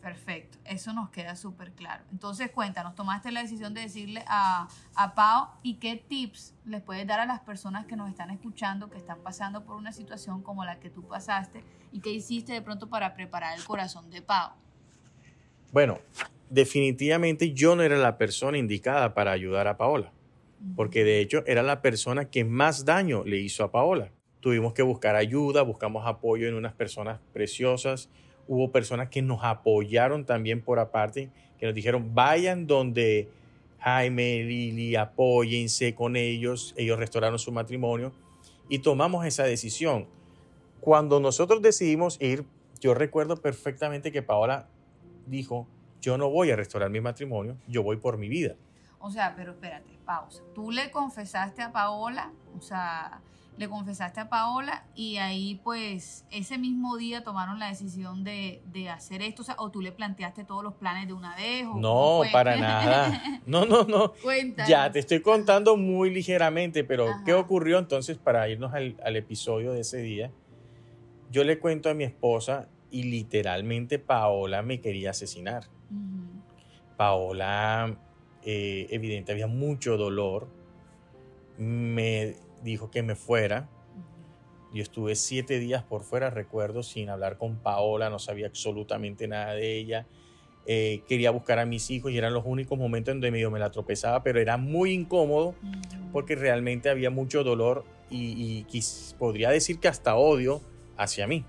Perfecto, 0.00 0.45
eso 0.68 0.92
nos 0.92 1.10
queda 1.10 1.36
súper 1.36 1.72
claro. 1.72 2.04
Entonces, 2.12 2.50
cuéntanos, 2.50 2.94
tomaste 2.94 3.32
la 3.32 3.42
decisión 3.42 3.74
de 3.74 3.82
decirle 3.82 4.24
a, 4.26 4.68
a 4.94 5.14
Pau 5.14 5.48
y 5.62 5.74
qué 5.74 5.96
tips 5.96 6.54
les 6.64 6.82
puedes 6.82 7.06
dar 7.06 7.20
a 7.20 7.26
las 7.26 7.40
personas 7.40 7.86
que 7.86 7.96
nos 7.96 8.08
están 8.08 8.30
escuchando, 8.30 8.90
que 8.90 8.98
están 8.98 9.18
pasando 9.20 9.64
por 9.64 9.76
una 9.76 9.92
situación 9.92 10.42
como 10.42 10.64
la 10.64 10.78
que 10.80 10.90
tú 10.90 11.06
pasaste 11.06 11.62
y 11.92 12.00
qué 12.00 12.10
hiciste 12.10 12.52
de 12.52 12.62
pronto 12.62 12.88
para 12.88 13.14
preparar 13.14 13.56
el 13.58 13.64
corazón 13.64 14.10
de 14.10 14.22
Pau. 14.22 14.52
Bueno, 15.72 15.98
definitivamente 16.50 17.52
yo 17.52 17.76
no 17.76 17.82
era 17.82 17.96
la 17.96 18.18
persona 18.18 18.58
indicada 18.58 19.14
para 19.14 19.32
ayudar 19.32 19.66
a 19.68 19.76
Paola, 19.76 20.12
porque 20.74 21.04
de 21.04 21.20
hecho 21.20 21.42
era 21.46 21.62
la 21.62 21.82
persona 21.82 22.26
que 22.26 22.44
más 22.44 22.84
daño 22.84 23.24
le 23.24 23.38
hizo 23.38 23.64
a 23.64 23.70
Paola. 23.70 24.10
Tuvimos 24.40 24.74
que 24.74 24.82
buscar 24.82 25.16
ayuda, 25.16 25.62
buscamos 25.62 26.06
apoyo 26.06 26.46
en 26.46 26.54
unas 26.54 26.72
personas 26.72 27.20
preciosas, 27.32 28.08
hubo 28.48 28.70
personas 28.70 29.08
que 29.08 29.22
nos 29.22 29.42
apoyaron 29.42 30.24
también 30.24 30.62
por 30.62 30.78
aparte, 30.78 31.30
que 31.58 31.66
nos 31.66 31.74
dijeron, 31.74 32.14
vayan 32.14 32.66
donde 32.66 33.28
Jaime, 33.80 34.42
Lili, 34.44 34.96
apóyense 34.96 35.94
con 35.94 36.16
ellos, 36.16 36.74
ellos 36.76 36.98
restauraron 36.98 37.38
su 37.38 37.52
matrimonio 37.52 38.12
y 38.68 38.80
tomamos 38.80 39.24
esa 39.26 39.44
decisión. 39.44 40.06
Cuando 40.80 41.20
nosotros 41.20 41.62
decidimos 41.62 42.20
ir, 42.20 42.44
yo 42.80 42.94
recuerdo 42.94 43.36
perfectamente 43.36 44.12
que 44.12 44.22
Paola 44.22 44.68
dijo, 45.26 45.66
yo 46.00 46.18
no 46.18 46.30
voy 46.30 46.50
a 46.50 46.56
restaurar 46.56 46.90
mi 46.90 47.00
matrimonio, 47.00 47.56
yo 47.66 47.82
voy 47.82 47.96
por 47.96 48.18
mi 48.18 48.28
vida. 48.28 48.54
O 48.98 49.10
sea, 49.10 49.34
pero 49.36 49.52
espérate, 49.52 49.90
pausa. 50.04 50.42
Tú 50.54 50.70
le 50.70 50.90
confesaste 50.90 51.62
a 51.62 51.72
Paola, 51.72 52.32
o 52.56 52.60
sea, 52.60 53.20
le 53.56 53.68
confesaste 53.68 54.20
a 54.20 54.28
Paola 54.28 54.84
y 54.94 55.16
ahí 55.16 55.60
pues 55.64 56.26
ese 56.30 56.58
mismo 56.58 56.96
día 56.96 57.22
tomaron 57.24 57.58
la 57.58 57.68
decisión 57.68 58.22
de, 58.24 58.62
de 58.66 58.88
hacer 58.90 59.22
esto, 59.22 59.42
o 59.42 59.44
sea, 59.44 59.56
o 59.58 59.70
tú 59.70 59.80
le 59.80 59.92
planteaste 59.92 60.44
todos 60.44 60.62
los 60.62 60.74
planes 60.74 61.06
de 61.06 61.14
una 61.14 61.34
vez. 61.36 61.66
O 61.66 61.78
No, 61.78 62.22
para 62.32 62.56
nada. 62.56 63.22
No, 63.46 63.64
no, 63.64 63.84
no. 63.84 64.12
Cuéntanos. 64.22 64.68
Ya, 64.68 64.90
te 64.90 64.98
estoy 64.98 65.20
contando 65.20 65.76
muy 65.76 66.10
ligeramente, 66.10 66.82
pero 66.82 67.08
Ajá. 67.08 67.22
¿qué 67.24 67.32
ocurrió 67.32 67.78
entonces 67.78 68.18
para 68.18 68.48
irnos 68.48 68.74
al, 68.74 68.96
al 69.04 69.16
episodio 69.16 69.72
de 69.72 69.80
ese 69.80 69.98
día? 69.98 70.32
Yo 71.30 71.44
le 71.44 71.58
cuento 71.58 71.88
a 71.88 71.94
mi 71.94 72.04
esposa 72.04 72.68
y 72.90 73.04
literalmente 73.04 73.98
Paola 73.98 74.62
me 74.62 74.80
quería 74.80 75.10
asesinar. 75.10 75.64
Paola, 76.96 77.96
eh, 78.42 78.86
evidente, 78.90 79.32
había 79.32 79.46
mucho 79.46 79.96
dolor. 79.96 80.48
Me 81.58 82.36
dijo 82.66 82.90
que 82.90 83.02
me 83.02 83.14
fuera. 83.14 83.68
Yo 84.74 84.82
estuve 84.82 85.14
siete 85.14 85.58
días 85.58 85.82
por 85.84 86.02
fuera, 86.02 86.28
recuerdo, 86.28 86.82
sin 86.82 87.08
hablar 87.08 87.38
con 87.38 87.56
Paola, 87.56 88.10
no 88.10 88.18
sabía 88.18 88.46
absolutamente 88.46 89.26
nada 89.28 89.54
de 89.54 89.78
ella. 89.78 90.06
eh, 90.66 91.02
quería 91.08 91.30
buscar 91.30 91.60
a 91.60 91.64
mis 91.64 91.90
hijos 91.90 92.10
y 92.10 92.18
eran 92.18 92.34
los 92.34 92.44
únicos 92.44 92.76
momentos 92.76 93.12
en 93.12 93.18
donde 93.18 93.30
medio 93.30 93.52
me 93.52 93.60
la 93.60 93.70
tropezaba, 93.70 94.24
pero 94.24 94.40
era 94.40 94.56
muy 94.56 94.92
incómodo 94.92 95.54
porque 96.12 96.34
realmente 96.34 96.90
había 96.90 97.08
mucho 97.08 97.44
dolor 97.44 97.84
y, 98.10 98.66
podría 99.16 99.50
decir 99.50 99.78
que 99.78 99.86
hasta 99.86 100.16
odio 100.16 100.60
hacia 100.96 101.26
mí. 101.28 101.44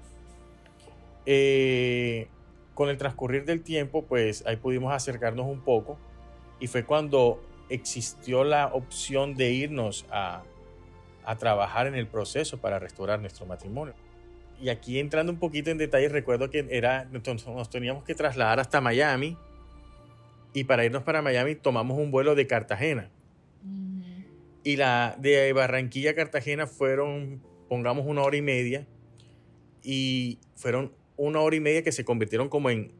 Eh, 1.25 2.27
con 2.75 2.89
el 2.89 2.97
transcurrir 2.97 3.43
del 3.43 3.63
tiempo, 3.63 4.05
pues 4.05 4.45
ahí 4.45 4.57
pudimos 4.57 4.93
acercarnos 4.93 5.47
un 5.47 5.61
poco 5.61 5.97
y 6.59 6.67
fue 6.67 6.85
cuando 6.85 7.41
existió 7.69 8.43
la 8.43 8.67
opción 8.67 9.33
de 9.33 9.51
irnos 9.51 10.05
a, 10.11 10.43
a 11.27 11.37
trabajar 11.37 11.87
en 11.87 11.95
el 11.95 12.07
proceso 12.07 12.57
para 12.59 12.79
restaurar 12.79 13.19
nuestro 13.19 13.45
matrimonio. 13.45 13.93
Y 14.61 14.69
aquí 14.69 14.97
entrando 14.97 15.29
un 15.29 15.39
poquito 15.39 15.69
en 15.69 15.77
detalle, 15.77 16.07
recuerdo 16.07 16.49
que 16.49 16.65
era, 16.69 17.05
nos 17.11 17.69
teníamos 17.69 18.05
que 18.05 18.15
trasladar 18.15 18.61
hasta 18.61 18.79
Miami 18.79 19.37
y 20.53 20.63
para 20.63 20.85
irnos 20.85 21.03
para 21.03 21.21
Miami 21.21 21.55
tomamos 21.55 21.97
un 21.99 22.11
vuelo 22.11 22.33
de 22.33 22.47
Cartagena. 22.47 23.09
Y 24.63 24.77
la 24.77 25.17
de 25.19 25.51
Barranquilla 25.51 26.11
a 26.11 26.15
Cartagena 26.15 26.65
fueron, 26.65 27.43
pongamos, 27.67 28.05
una 28.07 28.21
hora 28.21 28.37
y 28.37 28.41
media 28.41 28.87
y 29.83 30.39
fueron 30.55 30.93
una 31.17 31.41
hora 31.41 31.57
y 31.57 31.59
media 31.59 31.83
que 31.83 31.91
se 31.91 32.05
convirtieron 32.05 32.47
como 32.47 32.69
en 32.69 32.93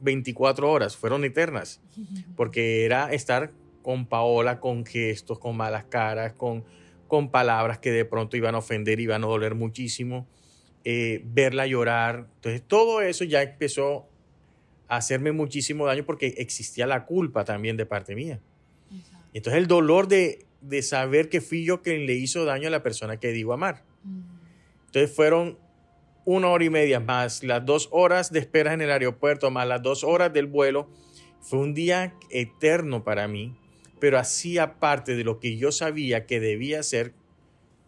24 0.00 0.70
horas, 0.70 0.96
fueron 0.96 1.26
eternas, 1.26 1.82
porque 2.36 2.86
era 2.86 3.12
estar 3.12 3.52
con 3.82 4.06
Paola, 4.06 4.60
con 4.60 4.86
gestos, 4.86 5.38
con 5.38 5.58
malas 5.58 5.84
caras, 5.84 6.32
con, 6.32 6.64
con 7.10 7.30
palabras 7.30 7.78
que 7.78 7.90
de 7.90 8.06
pronto 8.06 8.38
iban 8.38 8.54
a 8.54 8.58
ofender, 8.58 9.00
iban 9.00 9.24
a 9.24 9.26
doler 9.26 9.54
muchísimo 9.54 10.26
eh, 10.84 11.20
verla 11.26 11.66
llorar. 11.66 12.28
Entonces 12.36 12.62
todo 12.66 13.02
eso 13.02 13.24
ya 13.24 13.42
empezó 13.42 14.08
a 14.88 14.96
hacerme 14.96 15.32
muchísimo 15.32 15.84
daño 15.84 16.06
porque 16.06 16.28
existía 16.38 16.86
la 16.86 17.04
culpa 17.04 17.44
también 17.44 17.76
de 17.76 17.84
parte 17.84 18.14
mía. 18.14 18.40
Entonces 19.34 19.58
el 19.60 19.66
dolor 19.66 20.08
de, 20.08 20.46
de, 20.62 20.82
saber 20.82 21.28
que 21.28 21.40
fui 21.40 21.64
yo 21.64 21.82
quien 21.82 22.06
le 22.06 22.14
hizo 22.14 22.44
daño 22.44 22.68
a 22.68 22.70
la 22.70 22.82
persona 22.82 23.18
que 23.18 23.32
digo 23.32 23.52
amar. 23.52 23.84
Entonces 24.86 25.14
fueron 25.14 25.58
una 26.24 26.48
hora 26.48 26.64
y 26.64 26.70
media 26.70 27.00
más 27.00 27.42
las 27.42 27.64
dos 27.66 27.88
horas 27.90 28.32
de 28.32 28.38
espera 28.38 28.72
en 28.72 28.80
el 28.80 28.90
aeropuerto, 28.90 29.50
más 29.50 29.66
las 29.66 29.82
dos 29.82 30.04
horas 30.04 30.32
del 30.32 30.46
vuelo. 30.46 30.88
Fue 31.40 31.58
un 31.58 31.74
día 31.74 32.14
eterno 32.30 33.04
para 33.04 33.28
mí, 33.28 33.56
pero 34.00 34.18
hacía 34.18 34.80
parte 34.80 35.14
de 35.14 35.24
lo 35.24 35.38
que 35.38 35.56
yo 35.56 35.70
sabía 35.70 36.26
que 36.26 36.40
debía 36.40 36.80
hacer 36.80 37.14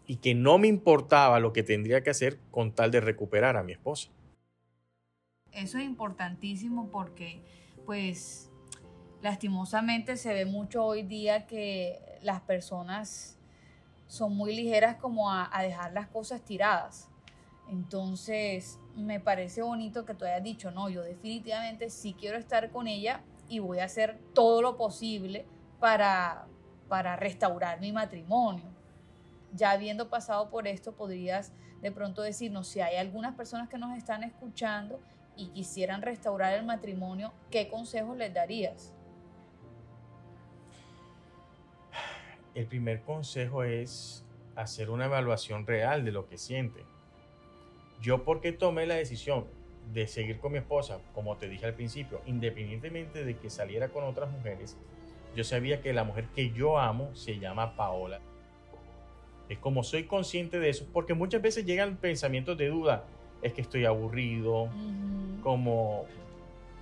y 0.05 0.17
que 0.17 0.35
no 0.35 0.57
me 0.57 0.67
importaba 0.67 1.39
lo 1.39 1.53
que 1.53 1.63
tendría 1.63 2.03
que 2.03 2.11
hacer 2.11 2.37
con 2.51 2.71
tal 2.71 2.91
de 2.91 3.01
recuperar 3.01 3.57
a 3.57 3.63
mi 3.63 3.73
esposa. 3.73 4.09
Eso 5.51 5.77
es 5.77 5.85
importantísimo 5.85 6.89
porque, 6.89 7.41
pues, 7.85 8.51
lastimosamente 9.21 10.17
se 10.17 10.33
ve 10.33 10.45
mucho 10.45 10.83
hoy 10.83 11.03
día 11.03 11.47
que 11.47 11.99
las 12.21 12.41
personas 12.41 13.37
son 14.07 14.35
muy 14.35 14.55
ligeras 14.55 14.97
como 14.97 15.31
a, 15.31 15.49
dejar 15.61 15.93
las 15.93 16.07
cosas 16.07 16.43
tiradas. 16.43 17.09
Entonces, 17.69 18.79
me 18.95 19.19
parece 19.19 19.61
bonito 19.61 20.05
que 20.05 20.13
tú 20.13 20.25
hayas 20.25 20.43
dicho, 20.43 20.69
no, 20.71 20.89
yo 20.89 21.01
definitivamente 21.01 21.89
sí 21.89 22.15
quiero 22.19 22.37
estar 22.37 22.69
con 22.69 22.87
ella 22.87 23.21
y 23.47 23.59
voy 23.59 23.79
a 23.79 23.85
hacer 23.85 24.19
todo 24.33 24.61
lo 24.61 24.75
posible 24.77 25.45
para, 25.83 26.45
para 26.87 27.17
restaurar 27.17 27.81
mi 27.81 27.91
matrimonio 27.91 28.63
ya 29.51 29.71
habiendo 29.71 30.09
pasado 30.09 30.49
por 30.49 30.65
esto, 30.65 30.93
podrías 30.93 31.51
de 31.81 31.91
pronto 31.91 32.21
decirnos 32.21 32.69
si 32.69 32.79
hay 32.79 32.95
algunas 32.95 33.35
personas 33.35 33.67
que 33.67 33.77
nos 33.77 33.97
están 33.97 34.23
escuchando 34.23 34.97
y 35.35 35.49
quisieran 35.49 36.01
restaurar 36.01 36.53
el 36.53 36.65
matrimonio, 36.65 37.33
¿qué 37.51 37.67
consejos 37.67 38.15
les 38.15 38.33
darías? 38.33 38.93
El 42.55 42.65
primer 42.65 43.01
consejo 43.01 43.65
es 43.65 44.23
hacer 44.55 44.89
una 44.89 45.03
evaluación 45.03 45.67
real 45.67 46.05
de 46.05 46.13
lo 46.13 46.29
que 46.29 46.37
siente. 46.37 46.85
Yo 47.99 48.23
porque 48.23 48.53
tomé 48.53 48.85
la 48.85 48.95
decisión 48.95 49.47
de 49.91 50.07
seguir 50.07 50.39
con 50.39 50.53
mi 50.53 50.59
esposa, 50.59 50.99
como 51.13 51.35
te 51.35 51.49
dije 51.49 51.65
al 51.65 51.73
principio, 51.73 52.21
independientemente 52.25 53.25
de 53.25 53.37
que 53.37 53.49
saliera 53.49 53.89
con 53.89 54.05
otras 54.05 54.31
mujeres, 54.31 54.77
yo 55.35 55.43
sabía 55.43 55.81
que 55.81 55.93
la 55.93 56.03
mujer 56.03 56.27
que 56.35 56.51
yo 56.51 56.77
amo 56.79 57.13
se 57.15 57.39
llama 57.39 57.75
Paola 57.75 58.19
es 59.49 59.59
como 59.59 59.83
soy 59.83 60.05
consciente 60.05 60.59
de 60.59 60.69
eso, 60.69 60.87
porque 60.91 61.13
muchas 61.13 61.41
veces 61.41 61.65
llegan 61.65 61.97
pensamientos 61.97 62.57
de 62.57 62.69
duda, 62.69 63.05
es 63.41 63.53
que 63.53 63.61
estoy 63.61 63.85
aburrido, 63.85 64.69
como 65.41 66.05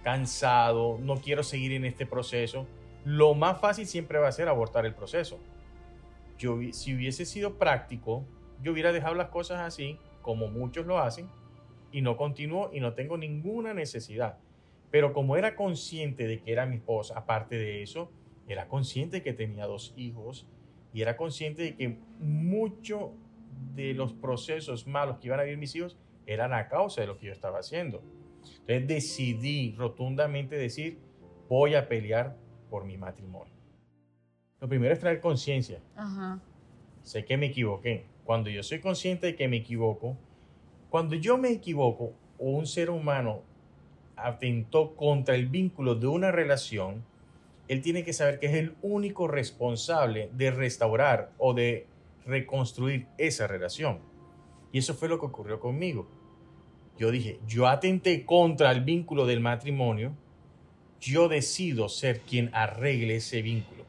cansado, 0.03 0.97
no 1.01 1.15
quiero 1.17 1.43
seguir 1.43 1.73
en 1.73 1.85
este 1.85 2.05
proceso. 2.05 2.67
Lo 3.03 3.33
más 3.33 3.59
fácil 3.59 3.87
siempre 3.87 4.19
va 4.19 4.27
a 4.27 4.31
ser 4.31 4.47
abortar 4.47 4.85
el 4.85 4.93
proceso. 4.93 5.39
Yo, 6.37 6.59
si 6.71 6.95
hubiese 6.95 7.25
sido 7.25 7.57
práctico, 7.57 8.25
yo 8.61 8.71
hubiera 8.71 8.91
dejado 8.91 9.15
las 9.15 9.29
cosas 9.29 9.59
así, 9.59 9.97
como 10.21 10.47
muchos 10.47 10.85
lo 10.85 10.99
hacen, 10.99 11.27
y 11.91 12.01
no 12.01 12.15
continúo 12.15 12.69
y 12.71 12.79
no 12.79 12.93
tengo 12.93 13.17
ninguna 13.17 13.73
necesidad. 13.73 14.37
Pero 14.91 15.13
como 15.13 15.35
era 15.35 15.55
consciente 15.55 16.27
de 16.27 16.41
que 16.41 16.51
era 16.51 16.65
mi 16.65 16.77
esposa, 16.77 17.17
aparte 17.17 17.57
de 17.57 17.81
eso, 17.81 18.11
era 18.51 18.67
consciente 18.67 19.21
que 19.21 19.33
tenía 19.33 19.65
dos 19.65 19.93
hijos, 19.95 20.47
y 20.93 21.01
era 21.01 21.17
consciente 21.17 21.63
de 21.63 21.75
que 21.75 21.97
mucho 22.19 23.13
de 23.73 23.93
los 23.93 24.13
procesos 24.13 24.87
malos 24.87 25.17
que 25.19 25.27
iban 25.27 25.39
a 25.39 25.43
vivir 25.43 25.57
mis 25.57 25.75
hijos 25.75 25.97
eran 26.25 26.53
a 26.53 26.67
causa 26.67 27.01
de 27.01 27.07
lo 27.07 27.17
que 27.17 27.27
yo 27.27 27.31
estaba 27.31 27.59
haciendo. 27.59 28.01
Entonces 28.61 28.87
decidí 28.87 29.73
rotundamente 29.77 30.55
decir, 30.55 30.99
voy 31.47 31.75
a 31.75 31.87
pelear 31.87 32.37
por 32.69 32.85
mi 32.85 32.97
matrimonio. 32.97 33.53
Lo 34.59 34.67
primero 34.67 34.93
es 34.93 34.99
traer 34.99 35.21
conciencia. 35.21 35.79
Sé 37.03 37.25
que 37.25 37.37
me 37.37 37.47
equivoqué. 37.47 38.05
Cuando 38.23 38.49
yo 38.49 38.63
soy 38.63 38.79
consciente 38.79 39.27
de 39.27 39.35
que 39.35 39.47
me 39.47 39.57
equivoco, 39.57 40.17
cuando 40.89 41.15
yo 41.15 41.37
me 41.37 41.49
equivoco 41.49 42.13
o 42.37 42.51
un 42.51 42.67
ser 42.67 42.89
humano 42.89 43.41
atentó 44.15 44.95
contra 44.95 45.35
el 45.35 45.47
vínculo 45.47 45.95
de 45.95 46.07
una 46.07 46.31
relación, 46.31 47.03
él 47.71 47.81
tiene 47.81 48.03
que 48.03 48.11
saber 48.11 48.37
que 48.37 48.47
es 48.47 48.55
el 48.55 48.75
único 48.81 49.29
responsable 49.29 50.29
de 50.33 50.51
restaurar 50.51 51.31
o 51.37 51.53
de 51.53 51.87
reconstruir 52.25 53.07
esa 53.17 53.47
relación. 53.47 53.99
Y 54.73 54.79
eso 54.79 54.93
fue 54.93 55.07
lo 55.07 55.21
que 55.21 55.27
ocurrió 55.27 55.61
conmigo. 55.61 56.05
Yo 56.99 57.11
dije, 57.11 57.39
yo 57.47 57.69
atenté 57.69 58.25
contra 58.25 58.71
el 58.71 58.81
vínculo 58.81 59.25
del 59.25 59.39
matrimonio, 59.39 60.11
yo 60.99 61.29
decido 61.29 61.87
ser 61.87 62.19
quien 62.19 62.49
arregle 62.53 63.15
ese 63.15 63.41
vínculo. 63.41 63.85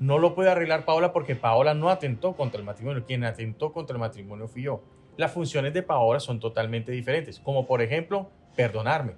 No 0.00 0.18
lo 0.18 0.34
puede 0.34 0.50
arreglar 0.50 0.84
Paola 0.84 1.12
porque 1.12 1.36
Paola 1.36 1.72
no 1.72 1.90
atentó 1.90 2.32
contra 2.32 2.58
el 2.58 2.66
matrimonio, 2.66 3.04
quien 3.06 3.22
atentó 3.22 3.72
contra 3.72 3.94
el 3.94 4.00
matrimonio 4.00 4.48
fui 4.48 4.62
yo. 4.62 4.82
Las 5.16 5.30
funciones 5.30 5.72
de 5.72 5.84
Paola 5.84 6.18
son 6.18 6.40
totalmente 6.40 6.90
diferentes, 6.90 7.38
como 7.38 7.64
por 7.64 7.80
ejemplo, 7.80 8.28
perdonarme 8.56 9.12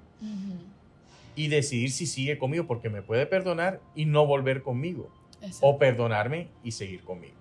y 1.37 1.49
decidir 1.49 1.93
si 1.93 2.07
sigue 2.07 2.38
conmigo, 2.38 2.66
porque 2.66 2.88
me 2.88 3.02
puede 3.02 3.26
perdonar 3.26 3.81
y 3.95 4.07
no 4.07 4.26
volver 4.26 4.62
conmigo. 4.62 5.12
O 5.61 5.78
perdonarme 5.78 6.49
y 6.64 6.73
seguir 6.73 7.05
conmigo. 7.05 7.37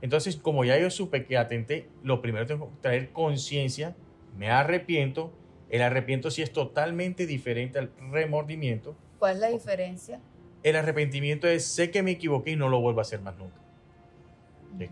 Entonces, 0.00 0.36
como 0.36 0.64
ya 0.64 0.78
yo 0.78 0.90
supe 0.90 1.24
que 1.24 1.36
atenté, 1.36 1.88
lo 2.04 2.20
primero 2.22 2.46
tengo 2.46 2.70
que 2.70 2.76
traer 2.82 3.10
conciencia, 3.10 3.96
me 4.36 4.50
arrepiento. 4.50 5.32
El 5.70 5.82
arrepiento 5.82 6.30
sí 6.30 6.42
es 6.42 6.52
totalmente 6.52 7.26
diferente 7.26 7.78
al 7.78 7.90
remordimiento. 8.12 8.94
¿Cuál 9.18 9.36
es 9.36 9.40
la 9.40 9.48
diferencia? 9.48 10.20
El 10.62 10.76
arrepentimiento 10.76 11.48
es 11.48 11.64
sé 11.64 11.90
que 11.90 12.02
me 12.02 12.12
equivoqué 12.12 12.52
y 12.52 12.56
no 12.56 12.68
lo 12.68 12.80
vuelvo 12.80 13.00
a 13.00 13.02
hacer 13.02 13.20
más 13.20 13.36
nunca. 13.36 13.56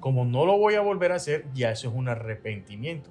como 0.01 0.25
no 0.25 0.47
lo 0.47 0.59
voy 0.59 0.75
a 0.75 0.81
volver 0.81 1.13
a 1.13 1.17
hacer, 1.17 1.45
ya 1.55 1.71
eso 1.71 1.89
es 1.89 1.95
un 1.95 2.09
arrepentimiento. 2.09 3.11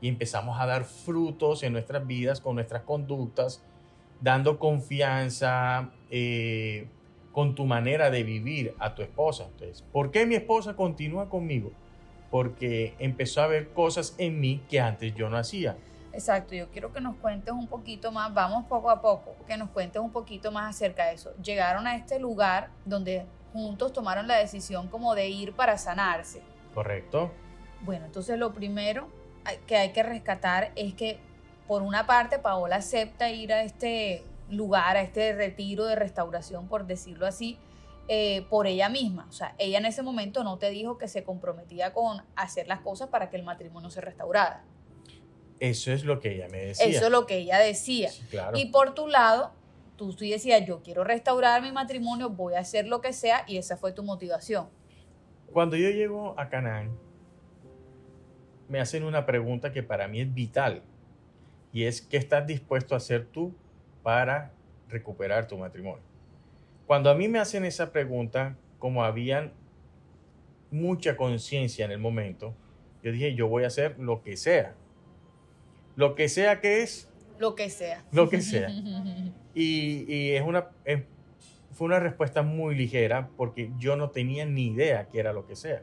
Y 0.00 0.08
empezamos 0.08 0.60
a 0.60 0.66
dar 0.66 0.84
frutos 0.84 1.62
en 1.62 1.72
nuestras 1.72 2.06
vidas 2.06 2.40
con 2.40 2.56
nuestras 2.56 2.82
conductas, 2.82 3.64
dando 4.22 4.58
confianza 4.58 5.90
eh, 6.10 6.86
con 7.32 7.54
tu 7.54 7.66
manera 7.66 8.10
de 8.10 8.22
vivir 8.22 8.74
a 8.78 8.94
tu 8.94 9.02
esposa. 9.02 9.46
Entonces, 9.50 9.82
¿por 9.92 10.10
qué 10.10 10.24
mi 10.26 10.36
esposa 10.36 10.74
continúa 10.74 11.28
conmigo? 11.28 11.72
Porque 12.30 12.94
empezó 12.98 13.42
a 13.42 13.46
ver 13.48 13.72
cosas 13.72 14.14
en 14.18 14.40
mí 14.40 14.62
que 14.70 14.80
antes 14.80 15.14
yo 15.14 15.28
no 15.28 15.36
hacía. 15.36 15.76
Exacto, 16.12 16.54
yo 16.54 16.68
quiero 16.70 16.92
que 16.92 17.00
nos 17.00 17.16
cuentes 17.16 17.52
un 17.52 17.66
poquito 17.66 18.12
más, 18.12 18.32
vamos 18.32 18.66
poco 18.66 18.90
a 18.90 19.00
poco, 19.00 19.34
que 19.46 19.56
nos 19.56 19.70
cuentes 19.70 20.00
un 20.00 20.10
poquito 20.10 20.52
más 20.52 20.76
acerca 20.76 21.06
de 21.06 21.14
eso. 21.14 21.34
Llegaron 21.42 21.86
a 21.86 21.96
este 21.96 22.18
lugar 22.18 22.70
donde 22.84 23.26
juntos 23.52 23.92
tomaron 23.92 24.28
la 24.28 24.36
decisión 24.36 24.88
como 24.88 25.14
de 25.14 25.28
ir 25.28 25.54
para 25.54 25.78
sanarse. 25.78 26.42
Correcto. 26.74 27.30
Bueno, 27.80 28.06
entonces 28.06 28.38
lo 28.38 28.52
primero 28.52 29.08
que 29.66 29.76
hay 29.76 29.92
que 29.92 30.02
rescatar 30.02 30.70
es 30.76 30.94
que 30.94 31.18
por 31.66 31.82
una 31.82 32.06
parte, 32.06 32.38
Paola 32.38 32.76
acepta 32.76 33.30
ir 33.30 33.52
a 33.52 33.62
este 33.62 34.24
lugar, 34.50 34.96
a 34.96 35.02
este 35.02 35.32
retiro 35.32 35.84
de 35.86 35.94
restauración, 35.94 36.68
por 36.68 36.86
decirlo 36.86 37.26
así, 37.26 37.58
eh, 38.08 38.44
por 38.50 38.66
ella 38.66 38.88
misma. 38.88 39.26
O 39.28 39.32
sea, 39.32 39.54
ella 39.58 39.78
en 39.78 39.86
ese 39.86 40.02
momento 40.02 40.44
no 40.44 40.58
te 40.58 40.70
dijo 40.70 40.98
que 40.98 41.08
se 41.08 41.24
comprometía 41.24 41.92
con 41.92 42.22
hacer 42.36 42.66
las 42.66 42.80
cosas 42.80 43.08
para 43.08 43.30
que 43.30 43.36
el 43.36 43.42
matrimonio 43.42 43.90
se 43.90 44.00
restaurara. 44.00 44.64
Eso 45.60 45.92
es 45.92 46.04
lo 46.04 46.18
que 46.20 46.34
ella 46.34 46.48
me 46.50 46.58
decía. 46.58 46.86
Eso 46.86 47.06
es 47.06 47.10
lo 47.10 47.26
que 47.26 47.36
ella 47.36 47.58
decía. 47.58 48.10
Y 48.54 48.66
por 48.66 48.94
tu 48.94 49.06
lado, 49.06 49.52
tú, 49.96 50.12
tú 50.12 50.24
decías, 50.24 50.66
yo 50.66 50.82
quiero 50.82 51.04
restaurar 51.04 51.62
mi 51.62 51.70
matrimonio, 51.70 52.30
voy 52.30 52.54
a 52.54 52.60
hacer 52.60 52.86
lo 52.86 53.00
que 53.00 53.12
sea 53.12 53.44
y 53.46 53.58
esa 53.58 53.76
fue 53.76 53.92
tu 53.92 54.02
motivación. 54.02 54.68
Cuando 55.52 55.76
yo 55.76 55.90
llego 55.90 56.34
a 56.38 56.48
Canaán, 56.48 56.90
me 58.68 58.80
hacen 58.80 59.04
una 59.04 59.24
pregunta 59.24 59.70
que 59.70 59.82
para 59.82 60.08
mí 60.08 60.20
es 60.20 60.34
vital 60.34 60.82
y 61.72 61.84
es 61.84 62.02
¿qué 62.02 62.16
estás 62.16 62.46
dispuesto 62.46 62.94
a 62.94 62.98
hacer 62.98 63.26
tú 63.26 63.54
para 64.02 64.52
recuperar 64.88 65.48
tu 65.48 65.56
matrimonio? 65.56 66.02
Cuando 66.86 67.10
a 67.10 67.14
mí 67.14 67.28
me 67.28 67.38
hacen 67.38 67.64
esa 67.64 67.92
pregunta, 67.92 68.56
como 68.78 69.04
habían 69.04 69.52
mucha 70.70 71.16
conciencia 71.16 71.84
en 71.84 71.90
el 71.90 71.98
momento, 71.98 72.54
yo 73.02 73.12
dije, 73.12 73.34
yo 73.34 73.48
voy 73.48 73.64
a 73.64 73.68
hacer 73.68 73.98
lo 73.98 74.22
que 74.22 74.36
sea. 74.36 74.74
Lo 75.96 76.14
que 76.14 76.28
sea 76.28 76.60
que 76.60 76.82
es. 76.82 77.08
Lo 77.38 77.54
que 77.54 77.70
sea. 77.70 78.04
Lo 78.12 78.28
que 78.28 78.40
sea. 78.40 78.68
Y, 79.54 80.30
es 80.30 80.40
una, 80.40 80.70
fue 81.72 81.84
una 81.84 82.00
respuesta 82.00 82.42
muy 82.42 82.74
ligera 82.74 83.28
porque 83.36 83.70
yo 83.78 83.96
no 83.96 84.08
tenía 84.08 84.46
ni 84.46 84.68
idea 84.68 85.08
qué 85.08 85.20
era 85.20 85.34
lo 85.34 85.46
que 85.46 85.56
sea. 85.56 85.82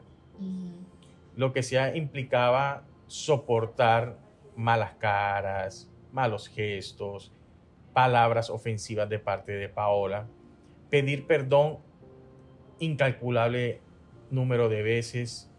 Lo 1.36 1.52
que 1.52 1.62
sea 1.62 1.96
implicaba 1.96 2.82
soportar 3.06 4.18
malas 4.60 4.94
caras, 4.94 5.90
malos 6.12 6.48
gestos, 6.48 7.32
palabras 7.92 8.50
ofensivas 8.50 9.08
de 9.08 9.18
parte 9.18 9.52
de 9.52 9.68
Paola, 9.68 10.26
pedir 10.90 11.26
perdón 11.26 11.78
incalculable 12.78 13.80
número 14.30 14.68
de 14.68 14.82
veces. 14.82 15.50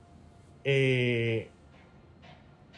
Eh, 0.64 1.50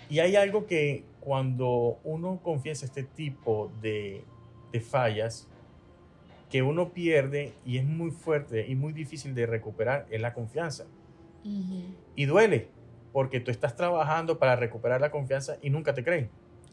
y 0.10 0.20
hay 0.20 0.36
algo 0.36 0.66
que 0.66 1.04
cuando 1.20 2.00
uno 2.04 2.40
confiesa 2.44 2.86
este 2.86 3.04
tipo 3.04 3.72
de, 3.82 4.24
fallas, 4.82 5.48
que 6.50 6.62
uno 6.62 6.94
pierde 6.94 7.54
y 7.66 7.78
es 7.78 7.86
muy 7.86 8.12
fuerte 8.12 8.66
y 8.68 8.76
muy 8.76 8.94
difícil 8.94 9.34
de 9.36 9.46
recuperar, 9.46 10.06
es 10.10 10.22
la 10.22 10.34
confianza. 10.34 10.86
Y 12.16 12.26
duele, 12.26 12.70
porque 13.14 13.40
tú 13.40 13.52
estás 13.52 13.76
trabajando 13.76 14.40
para 14.40 14.56
recuperar 14.58 15.00
la 15.00 15.12
confianza 15.12 15.58
y 15.62 15.70
nunca 15.70 15.94
te 15.94 16.04
creen. 16.04 16.30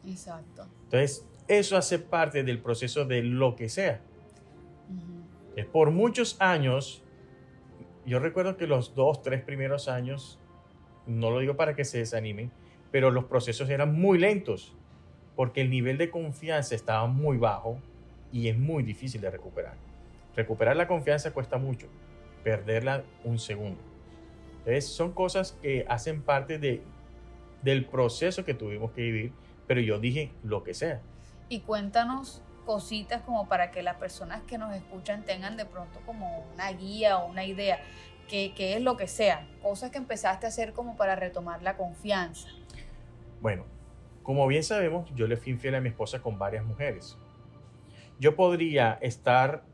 Exacto. 0.07 0.67
Entonces, 0.85 1.25
eso 1.47 1.77
hace 1.77 1.99
parte 1.99 2.43
del 2.43 2.59
proceso 2.59 3.05
de 3.05 3.23
lo 3.23 3.55
que 3.55 3.69
sea. 3.69 4.01
Por 5.73 5.91
muchos 5.91 6.41
años, 6.41 7.05
yo 8.07 8.19
recuerdo 8.19 8.57
que 8.57 8.67
los 8.67 8.95
dos, 8.95 9.23
tres 9.23 9.43
primeros 9.43 9.89
años, 9.89 10.39
no 11.07 11.31
lo 11.31 11.41
digo 11.41 11.55
para 11.55 11.77
que 11.77 11.85
se 11.85 11.99
desanimen, 11.99 12.51
pero 12.91 13.11
los 13.11 13.27
procesos 13.27 13.69
eran 13.69 13.93
muy 13.93 14.19
lentos, 14.19 14.75
porque 15.37 15.61
el 15.61 15.69
nivel 15.69 15.99
de 15.99 16.11
confianza 16.11 16.75
estaba 16.75 17.07
muy 17.07 17.37
bajo 17.37 17.79
y 18.33 18.49
es 18.49 18.59
muy 18.59 18.83
difícil 18.83 19.21
de 19.21 19.31
recuperar. 19.31 19.75
Recuperar 20.35 20.77
la 20.77 20.89
confianza 20.89 21.33
cuesta 21.33 21.59
mucho, 21.59 21.89
perderla 22.43 23.05
un 23.25 23.39
segundo. 23.39 23.90
Entonces, 24.61 24.87
son 24.87 25.13
cosas 25.13 25.53
que 25.63 25.87
hacen 25.89 26.23
parte 26.23 26.59
de, 26.59 26.83
del 27.63 27.87
proceso 27.87 28.45
que 28.45 28.55
tuvimos 28.55 28.93
que 28.93 29.03
vivir, 29.03 29.33
pero 29.67 29.81
yo 29.81 29.99
dije 29.99 30.33
lo 30.43 30.63
que 30.63 30.75
sea. 30.75 31.01
Y 31.49 31.61
cuéntanos 31.61 32.43
cositas 32.67 33.23
como 33.23 33.49
para 33.49 33.71
que 33.71 33.83
las 33.83 33.97
personas 33.97 34.43
que 34.43 34.59
nos 34.59 34.75
escuchan 34.75 35.25
tengan 35.25 35.57
de 35.57 35.65
pronto 35.65 35.99
como 36.05 36.47
una 36.53 36.71
guía 36.73 37.19
o 37.19 37.29
una 37.29 37.45
idea, 37.45 37.81
que, 38.29 38.53
es 38.77 38.83
lo 38.83 38.97
que 38.97 39.09
sea, 39.09 39.49
cosas 39.61 39.91
que 39.91 39.99
empezaste 39.99 40.47
a 40.47 40.51
hacer 40.51 40.73
como 40.73 40.97
para 40.97 41.17
retomar 41.17 41.63
la 41.63 41.77
confianza. 41.77 42.49
Bueno, 43.41 43.65
como 44.23 44.47
bien 44.47 44.63
sabemos, 44.63 45.11
yo 45.17 45.27
le 45.27 45.37
fui 45.37 45.53
infiel 45.53 45.75
a 45.75 45.81
mi 45.81 45.89
esposa 45.89 46.23
con 46.23 46.39
varias 46.39 46.65
mujeres. 46.65 47.19
Yo 48.21 48.37
podría 48.37 48.99
estar 49.01 49.65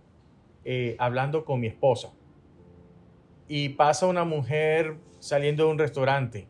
eh, 0.65 0.97
hablando 0.99 1.45
con 1.45 1.61
mi 1.61 1.67
esposa 1.67 2.16
y 3.49 3.71
pasa 3.71 4.07
una 4.07 4.25
mujer 4.25 4.97
saliendo 5.19 5.65
de 5.65 5.71
un 5.71 5.79
restaurante 5.79 6.47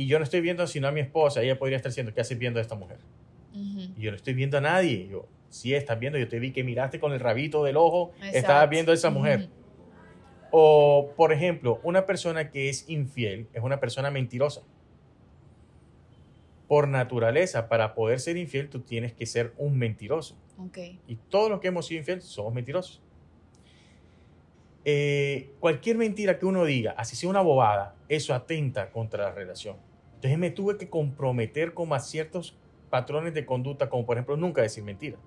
y 0.00 0.06
yo 0.06 0.18
no 0.18 0.24
estoy 0.24 0.40
viendo 0.40 0.66
sino 0.66 0.88
a 0.88 0.92
mi 0.92 1.00
esposa, 1.00 1.42
ella 1.42 1.58
podría 1.58 1.76
estar 1.76 1.90
diciendo, 1.90 2.14
¿qué 2.14 2.22
haces 2.22 2.38
viendo 2.38 2.58
a 2.58 2.62
esta 2.62 2.74
mujer? 2.74 2.98
Y 3.52 4.00
yo 4.00 4.10
no 4.10 4.16
estoy 4.16 4.32
viendo 4.32 4.56
a 4.56 4.60
nadie. 4.62 5.08
Yo, 5.08 5.28
sí, 5.50 5.74
estás 5.74 5.98
viendo, 5.98 6.18
yo 6.18 6.26
te 6.26 6.38
vi 6.38 6.52
que 6.52 6.64
miraste 6.64 6.98
con 6.98 7.12
el 7.12 7.20
rabito 7.20 7.64
del 7.64 7.76
ojo, 7.76 8.12
estabas 8.32 8.70
viendo 8.70 8.92
a 8.92 8.94
esa 8.94 9.10
mujer. 9.10 9.50
O, 10.52 11.12
por 11.16 11.34
ejemplo, 11.34 11.80
una 11.82 12.06
persona 12.06 12.50
que 12.50 12.70
es 12.70 12.88
infiel 12.88 13.48
es 13.52 13.62
una 13.62 13.78
persona 13.78 14.10
mentirosa. 14.10 14.62
Por 16.66 16.88
naturaleza, 16.88 17.68
para 17.68 17.94
poder 17.94 18.20
ser 18.20 18.38
infiel, 18.38 18.70
tú 18.70 18.80
tienes 18.80 19.12
que 19.12 19.26
ser 19.26 19.52
un 19.58 19.76
mentiroso. 19.76 20.34
Y 21.06 21.16
todos 21.28 21.50
los 21.50 21.60
que 21.60 21.68
hemos 21.68 21.86
sido 21.86 21.98
infieles 21.98 22.24
somos 22.24 22.54
mentirosos. 22.54 23.02
Eh, 24.84 25.54
cualquier 25.60 25.98
mentira 25.98 26.38
que 26.38 26.46
uno 26.46 26.64
diga, 26.64 26.92
así 26.92 27.14
sea 27.14 27.28
una 27.28 27.42
bobada, 27.42 27.94
eso 28.08 28.34
atenta 28.34 28.90
contra 28.90 29.24
la 29.24 29.32
relación. 29.32 29.76
Entonces 30.14 30.38
me 30.38 30.50
tuve 30.50 30.78
que 30.78 30.88
comprometer 30.88 31.74
con 31.74 31.98
ciertos 32.00 32.56
patrones 32.88 33.34
de 33.34 33.46
conducta, 33.46 33.88
como 33.88 34.06
por 34.06 34.16
ejemplo 34.16 34.36
nunca 34.36 34.62
decir 34.62 34.84
mentira. 34.84 35.18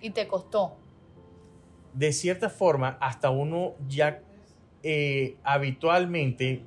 ¿Y 0.00 0.10
te 0.10 0.26
costó? 0.26 0.76
De 1.94 2.12
cierta 2.12 2.48
forma, 2.48 2.96
hasta 3.00 3.30
uno 3.30 3.74
ya 3.88 4.22
eh, 4.82 5.36
habitualmente 5.42 6.62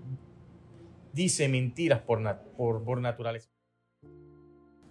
dice 1.13 1.47
mentiras 1.47 2.01
por, 2.01 2.21
por, 2.55 3.01
naturaleza. 3.01 3.49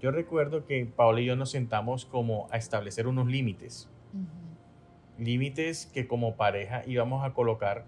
Yo 0.00 0.10
recuerdo 0.10 0.66
que 0.66 0.86
Paola 0.86 1.20
y 1.20 1.26
yo 1.26 1.36
nos 1.36 1.50
sentamos 1.50 2.04
como 2.04 2.48
a 2.50 2.56
establecer 2.56 3.06
unos 3.06 3.28
límites. 3.28 3.88
Límites 5.18 5.86
que 5.86 6.06
como 6.06 6.36
pareja 6.36 6.82
íbamos 6.86 7.24
a 7.24 7.32
colocar 7.32 7.86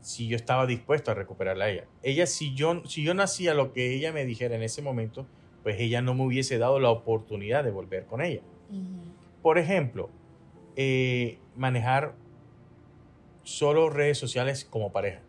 si 0.00 0.28
yo 0.28 0.36
estaba 0.36 0.66
dispuesto 0.66 1.10
a 1.10 1.14
recuperarla 1.14 1.64
a 1.64 1.70
ella. 1.70 1.84
Ella, 2.02 2.26
si 2.26 2.54
yo, 2.54 2.84
si 2.84 3.02
yo 3.02 3.14
nacía 3.14 3.54
lo 3.54 3.72
que 3.72 3.92
ella 3.94 4.12
me 4.12 4.24
dijera 4.24 4.54
en 4.54 4.62
ese 4.62 4.80
momento, 4.80 5.26
pues 5.62 5.80
ella 5.80 6.00
no 6.00 6.14
me 6.14 6.24
hubiese 6.24 6.58
dado 6.58 6.78
la 6.78 6.90
oportunidad 6.90 7.64
de 7.64 7.72
volver 7.72 8.06
con 8.06 8.20
ella. 8.20 8.40
Por 9.42 9.58
ejemplo, 9.58 10.10
eh, 10.76 11.38
manejar 11.56 12.14
solo 13.42 13.90
redes 13.90 14.18
sociales 14.18 14.64
como 14.64 14.92
pareja. 14.92 15.22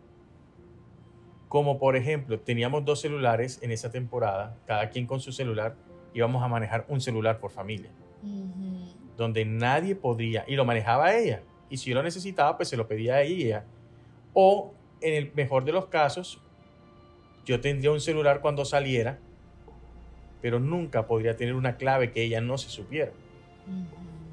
Como 1.48 1.80
por 1.80 1.96
ejemplo, 1.96 2.40
teníamos 2.40 2.84
dos 2.84 3.02
celulares 3.02 3.60
en 3.64 3.72
esa 3.72 3.92
temporada, 3.92 4.58
cada 4.68 4.90
quien 4.90 5.08
con 5.08 5.22
su 5.22 5.32
celular, 5.32 5.76
íbamos 6.14 6.44
a 6.44 6.48
manejar 6.48 6.86
un 6.90 7.00
celular 7.00 7.40
por 7.40 7.52
familia. 7.52 7.90
Donde 9.18 9.44
nadie 9.46 9.96
podría, 9.96 10.46
y 10.48 10.56
lo 10.56 10.64
manejaba 10.64 11.16
ella. 11.16 11.42
Y 11.70 11.78
si 11.78 11.90
yo 11.90 11.96
lo 11.96 12.04
necesitaba, 12.04 12.56
pues 12.56 12.70
se 12.70 12.78
lo 12.78 12.88
pedía 12.88 13.16
a 13.16 13.22
ella. 13.24 13.66
O 14.34 14.74
en 15.02 15.14
el 15.14 15.34
mejor 15.34 15.66
de 15.66 15.74
los 15.74 15.88
casos, 15.88 16.40
yo 17.46 17.60
tendría 17.60 17.92
un 17.92 18.00
celular 18.00 18.40
cuando 18.40 18.64
saliera 18.64 19.20
pero 20.42 20.60
nunca 20.60 21.08
podría 21.08 21.36
tener 21.36 21.56
una 21.56 21.78
clave 21.78 22.12
que 22.12 22.24
ella 22.24 22.42
no 22.42 22.58
se 22.58 22.70
supiera. 22.70 23.12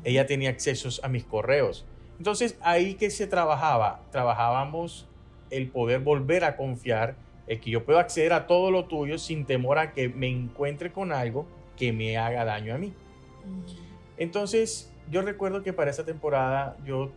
Ella 0.05 0.27
tenía 0.27 0.51
accesos 0.51 1.01
a 1.03 1.09
mis 1.09 1.25
correos. 1.25 1.87
Entonces, 2.18 2.59
ahí 2.61 2.94
que 2.94 3.11
se 3.11 3.27
trabajaba, 3.27 4.03
trabajábamos 4.11 5.09
el 5.51 5.68
poder 5.68 6.01
volver 6.01 6.44
a 6.44 6.57
confiar 6.57 7.16
en 7.47 7.61
que 7.61 7.70
yo 7.70 7.85
puedo 7.85 7.99
acceder 7.99 8.33
a 8.33 8.47
todo 8.47 8.70
lo 8.70 8.85
tuyo 8.85 9.18
sin 9.18 9.44
temor 9.44 9.79
a 9.79 9.92
que 9.92 10.09
me 10.09 10.29
encuentre 10.29 10.92
con 10.92 11.12
algo 11.12 11.47
que 11.77 11.92
me 11.92 12.16
haga 12.16 12.44
daño 12.44 12.75
a 12.75 12.79
mí. 12.79 12.92
Entonces, 14.16 14.92
yo 15.11 15.22
recuerdo 15.22 15.62
que 15.62 15.72
para 15.72 15.90
esa 15.90 16.05
temporada 16.05 16.77
yo 16.85 17.12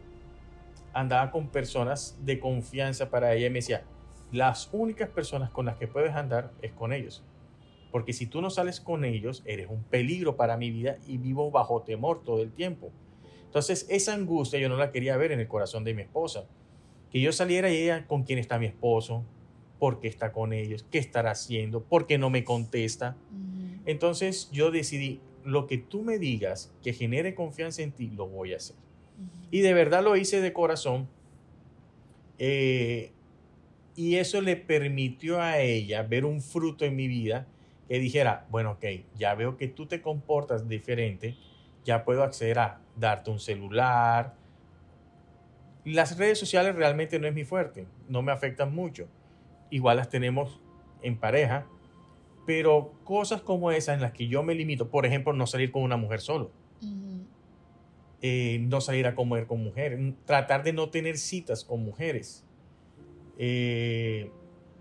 andaba 0.94 1.32
con 1.32 1.48
personas 1.48 2.18
de 2.24 2.40
confianza 2.40 3.10
para 3.10 3.34
ella 3.34 3.48
y 3.48 3.50
me 3.50 3.60
decía, 3.60 3.84
las 4.32 4.70
únicas 4.72 5.10
personas 5.10 5.52
con 5.52 5.66
las 5.66 5.78
que 5.78 5.88
puedes 5.88 6.16
andar 6.16 6.52
es 6.62 6.72
con 6.74 6.92
ellos. 6.92 7.24
Porque 7.92 8.14
si 8.14 8.26
tú 8.26 8.42
no 8.42 8.50
sales 8.50 8.82
con 8.82 9.06
ellos, 9.06 9.44
eres 9.46 9.68
un 9.70 9.84
peligro 9.84 10.36
para 10.36 10.58
mi 10.58 10.72
vida 10.72 10.98
y 11.08 11.18
vivo 11.18 11.52
bajo 11.52 11.84
temor 11.84 12.24
todo 12.24 12.42
el 12.42 12.52
tiempo. 12.52 12.92
Entonces, 13.46 13.86
esa 13.90 14.14
angustia 14.14 14.60
yo 14.60 14.70
no 14.70 14.76
la 14.76 14.92
quería 14.92 15.16
ver 15.18 15.32
en 15.32 15.40
el 15.40 15.48
corazón 15.48 15.84
de 15.84 15.94
mi 15.94 16.02
esposa. 16.02 16.46
Que 17.12 17.22
yo 17.22 17.32
saliera 17.32 17.72
y 17.72 17.78
ella 17.78 18.06
con 18.06 18.24
quién 18.24 18.40
está 18.40 18.60
mi 18.60 18.66
esposo, 18.66 19.24
por 19.80 20.00
qué 20.00 20.08
está 20.08 20.34
con 20.34 20.52
ellos, 20.52 20.86
qué 20.92 20.98
estará 20.98 21.32
haciendo, 21.32 21.82
por 21.82 22.08
qué 22.08 22.18
no 22.18 22.30
me 22.30 22.44
contesta. 22.44 23.16
Entonces 23.86 24.50
yo 24.52 24.72
decidí, 24.72 25.22
lo 25.48 25.66
que 25.66 25.78
tú 25.78 26.04
me 26.04 26.20
digas 26.20 26.74
que 26.84 26.92
genere 26.92 27.34
confianza 27.34 27.82
en 27.82 27.94
ti, 27.94 28.10
lo 28.10 28.28
voy 28.28 28.54
a 28.54 28.58
hacer. 28.58 28.76
Y 29.50 29.62
de 29.62 29.74
verdad 29.74 30.04
lo 30.04 30.18
hice 30.18 30.42
de 30.42 30.52
corazón. 30.52 31.08
Eh, 32.38 33.14
y 33.96 34.16
eso 34.18 34.42
le 34.42 34.58
permitió 34.58 35.42
a 35.42 35.60
ella 35.60 36.04
ver 36.04 36.26
un 36.26 36.42
fruto 36.42 36.84
en 36.84 36.98
mi 36.98 37.08
vida 37.08 37.48
que 37.88 37.98
dijera, 37.98 38.46
bueno, 38.50 38.72
ok, 38.72 38.86
ya 39.16 39.34
veo 39.36 39.56
que 39.56 39.70
tú 39.70 39.86
te 39.86 40.02
comportas 40.02 40.68
diferente, 40.68 41.38
ya 41.86 42.04
puedo 42.04 42.24
acceder 42.24 42.60
a 42.60 42.82
darte 42.98 43.32
un 43.32 43.40
celular. 43.40 44.36
Las 45.86 46.18
redes 46.18 46.38
sociales 46.38 46.76
realmente 46.76 47.20
no 47.20 47.28
es 47.28 47.34
mi 47.34 47.46
fuerte, 47.46 47.88
no 48.10 48.22
me 48.22 48.34
afectan 48.34 48.76
mucho. 48.76 49.08
Igual 49.70 49.96
las 49.96 50.10
tenemos 50.10 50.60
en 51.02 51.18
pareja, 51.18 51.66
pero 52.48 52.94
cosas 53.04 53.42
como 53.42 53.72
esas 53.72 53.96
en 53.96 54.02
las 54.02 54.14
que 54.14 54.28
yo 54.30 54.42
me 54.42 54.56
limito, 54.56 54.90
por 54.90 55.06
ejemplo, 55.06 55.34
no 55.34 55.46
salir 55.46 55.70
con 55.70 55.84
una 55.84 55.98
mujer 55.98 56.22
solo. 56.22 56.50
eh, 58.22 58.60
no 58.62 58.82
salir 58.82 59.06
a 59.06 59.14
comer 59.14 59.46
con 59.46 59.64
mujeres, 59.64 60.00
tratar 60.26 60.64
de 60.64 60.74
no 60.74 60.90
tener 60.90 61.18
citas 61.18 61.64
con 61.64 61.84
mujeres. 61.84 62.46
Eh, 63.38 64.32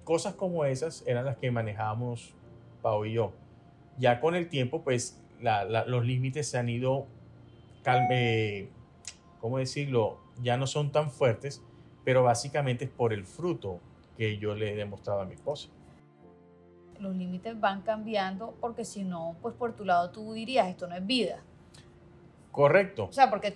cosas 0.04 0.34
como 0.34 0.64
esas 0.64 1.04
eran 1.06 1.26
las 1.26 1.36
que 1.36 1.50
manejábamos 1.50 2.34
Pau 2.82 3.04
y 3.04 3.14
yo. 3.14 3.34
Ya 3.98 4.20
con 4.20 4.34
el 4.36 4.48
tiempo, 4.48 4.82
pues 4.82 5.20
los 5.40 6.06
límites 6.06 6.48
se 6.48 6.58
han 6.58 6.68
ido, 6.68 7.08
calme, 7.82 8.68
¿cómo 9.40 9.58
decirlo? 9.58 10.20
Ya 10.40 10.56
no 10.56 10.66
son 10.66 10.92
tan 10.92 11.10
fuertes, 11.10 11.62
pero 12.04 12.22
básicamente 12.22 12.84
es 12.84 12.90
por 12.90 13.12
el 13.12 13.26
fruto 13.26 13.80
que 14.16 14.38
yo 14.38 14.54
le 14.54 14.72
he 14.72 14.76
demostrado 14.76 15.20
a 15.20 15.24
mi 15.24 15.34
esposa. 15.34 15.68
Los 17.00 17.14
límites 17.14 17.58
van 17.58 17.82
cambiando 17.82 18.54
porque 18.60 18.84
si 18.84 19.04
no, 19.04 19.36
pues 19.42 19.54
por 19.54 19.74
tu 19.74 19.84
lado 19.84 20.10
tú 20.10 20.32
dirías, 20.32 20.68
esto 20.68 20.86
no 20.86 20.94
es 20.94 21.06
vida. 21.06 21.42
Correcto. 22.56 23.04
O 23.04 23.12
sea, 23.12 23.28
porque 23.28 23.52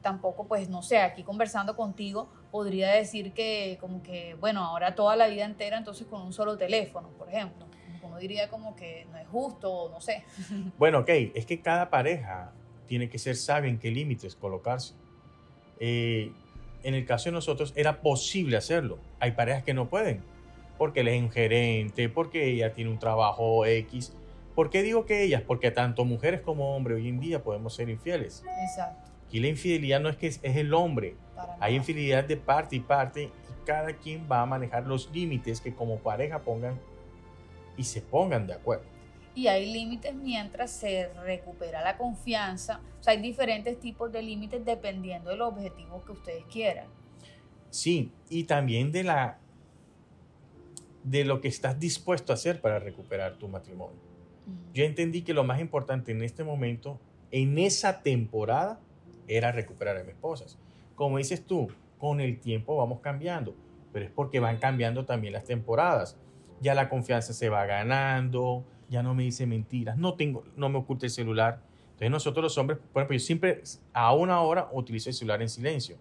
tampoco, 0.00 0.46
pues, 0.46 0.70
no 0.70 0.82
sé, 0.82 1.00
aquí 1.00 1.22
conversando 1.22 1.76
contigo, 1.76 2.30
podría 2.50 2.90
decir 2.92 3.32
que 3.32 3.76
como 3.78 4.02
que, 4.02 4.36
bueno, 4.40 4.64
ahora 4.64 4.94
toda 4.94 5.16
la 5.16 5.28
vida 5.28 5.44
entera, 5.44 5.76
entonces 5.76 6.06
con 6.06 6.22
un 6.22 6.32
solo 6.32 6.56
teléfono, 6.56 7.10
por 7.10 7.28
ejemplo. 7.28 7.66
Como 8.00 8.16
diría 8.18 8.48
como 8.48 8.74
que 8.74 9.06
no 9.12 9.18
es 9.18 9.28
justo, 9.28 9.90
no 9.92 10.00
sé. 10.00 10.24
Bueno, 10.78 11.00
ok, 11.00 11.10
es 11.34 11.44
que 11.44 11.60
cada 11.60 11.90
pareja 11.90 12.52
tiene 12.86 13.10
que 13.10 13.18
ser 13.18 13.36
sabia 13.36 13.68
en 13.68 13.78
qué 13.78 13.90
límites 13.90 14.34
colocarse. 14.34 14.94
Eh, 15.78 16.32
en 16.82 16.94
el 16.94 17.04
caso 17.04 17.26
de 17.26 17.32
nosotros 17.32 17.74
era 17.76 18.00
posible 18.00 18.56
hacerlo. 18.56 18.98
Hay 19.20 19.32
parejas 19.32 19.62
que 19.62 19.74
no 19.74 19.90
pueden, 19.90 20.22
porque 20.78 21.00
él 21.00 21.08
es 21.08 21.22
un 21.22 21.30
gerente, 21.30 22.08
porque 22.08 22.48
ella 22.48 22.72
tiene 22.72 22.90
un 22.90 22.98
trabajo 22.98 23.66
X. 23.66 24.14
¿Por 24.54 24.70
qué 24.70 24.82
digo 24.82 25.04
que 25.04 25.22
ellas? 25.22 25.42
Porque 25.46 25.70
tanto 25.70 26.04
mujeres 26.04 26.40
como 26.40 26.74
hombres 26.74 26.96
hoy 26.96 27.08
en 27.08 27.20
día 27.20 27.42
podemos 27.42 27.74
ser 27.74 27.88
infieles. 27.88 28.44
Exacto. 28.62 29.10
Y 29.30 29.40
la 29.40 29.48
infidelidad 29.48 30.00
no 30.00 30.08
es 30.08 30.16
que 30.16 30.28
es, 30.28 30.40
el 30.42 30.72
hombre. 30.72 31.16
Hay 31.60 31.76
infidelidad 31.76 32.24
de 32.24 32.36
parte 32.36 32.76
y 32.76 32.80
parte 32.80 33.24
y 33.24 33.66
cada 33.66 33.92
quien 33.92 34.26
va 34.30 34.40
a 34.40 34.46
manejar 34.46 34.86
los 34.86 35.10
límites 35.12 35.60
que 35.60 35.74
como 35.74 35.98
pareja 35.98 36.40
pongan 36.40 36.80
y 37.76 37.84
se 37.84 38.00
pongan 38.00 38.46
de 38.46 38.54
acuerdo. 38.54 38.84
Y 39.34 39.46
hay 39.46 39.70
límites 39.72 40.14
mientras 40.14 40.72
se 40.72 41.10
recupera 41.24 41.82
la 41.82 41.96
confianza. 41.96 42.80
O 42.98 43.02
sea, 43.02 43.12
hay 43.12 43.20
diferentes 43.20 43.78
tipos 43.78 44.10
de 44.10 44.22
límites 44.22 44.64
dependiendo 44.64 45.30
de 45.30 45.36
los 45.36 45.52
objetivos 45.52 46.02
que 46.04 46.12
ustedes 46.12 46.44
quieran. 46.46 46.86
Sí, 47.70 48.10
y 48.28 48.44
también 48.44 48.90
de 48.90 49.04
la 49.04 49.38
de 51.10 51.24
lo 51.24 51.40
que 51.40 51.48
estás 51.48 51.78
dispuesto 51.80 52.32
a 52.32 52.34
hacer 52.34 52.60
para 52.60 52.78
recuperar 52.78 53.36
tu 53.36 53.48
matrimonio. 53.48 53.96
Yo 54.74 54.84
entendí 54.84 55.22
que 55.22 55.34
lo 55.34 55.44
más 55.44 55.60
importante 55.60 56.12
en 56.12 56.22
este 56.22 56.44
momento, 56.44 56.98
en 57.30 57.58
esa 57.58 58.02
temporada, 58.02 58.80
era 59.26 59.52
recuperar 59.52 59.96
a 59.96 60.04
mi 60.04 60.10
esposa. 60.10 60.44
Como 60.94 61.18
dices 61.18 61.44
tú, 61.44 61.68
con 61.98 62.20
el 62.20 62.38
tiempo 62.40 62.76
vamos 62.76 63.00
cambiando, 63.00 63.54
pero 63.92 64.04
es 64.04 64.10
porque 64.10 64.40
van 64.40 64.58
cambiando 64.58 65.04
también 65.04 65.32
las 65.32 65.44
temporadas. 65.44 66.16
Ya 66.60 66.74
la 66.74 66.88
confianza 66.88 67.32
se 67.32 67.48
va 67.48 67.66
ganando, 67.66 68.64
ya 68.88 69.02
no 69.02 69.14
me 69.14 69.24
dice 69.24 69.46
mentiras, 69.46 69.96
no, 69.96 70.14
tengo, 70.14 70.44
no 70.56 70.68
me 70.68 70.78
oculta 70.78 71.06
el 71.06 71.10
celular. 71.10 71.60
Entonces 71.88 72.10
nosotros 72.10 72.42
los 72.42 72.58
hombres, 72.58 72.78
por 72.92 73.02
ejemplo, 73.02 73.16
yo 73.16 73.20
siempre 73.20 73.62
a 73.92 74.14
una 74.14 74.40
hora 74.40 74.68
utilizo 74.72 75.10
el 75.10 75.14
celular 75.14 75.42
en 75.42 75.48
silencio, 75.48 75.96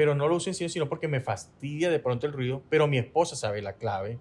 pero 0.00 0.14
no 0.14 0.28
lo 0.28 0.36
uso 0.36 0.48
en 0.48 0.54
silencio 0.54 0.80
sino 0.80 0.88
porque 0.88 1.08
me 1.08 1.20
fastidia 1.20 1.90
de 1.90 1.98
pronto 1.98 2.26
el 2.26 2.32
ruido, 2.32 2.62
pero 2.70 2.86
mi 2.86 2.96
esposa 2.96 3.36
sabe 3.36 3.60
la 3.60 3.74
clave. 3.74 4.18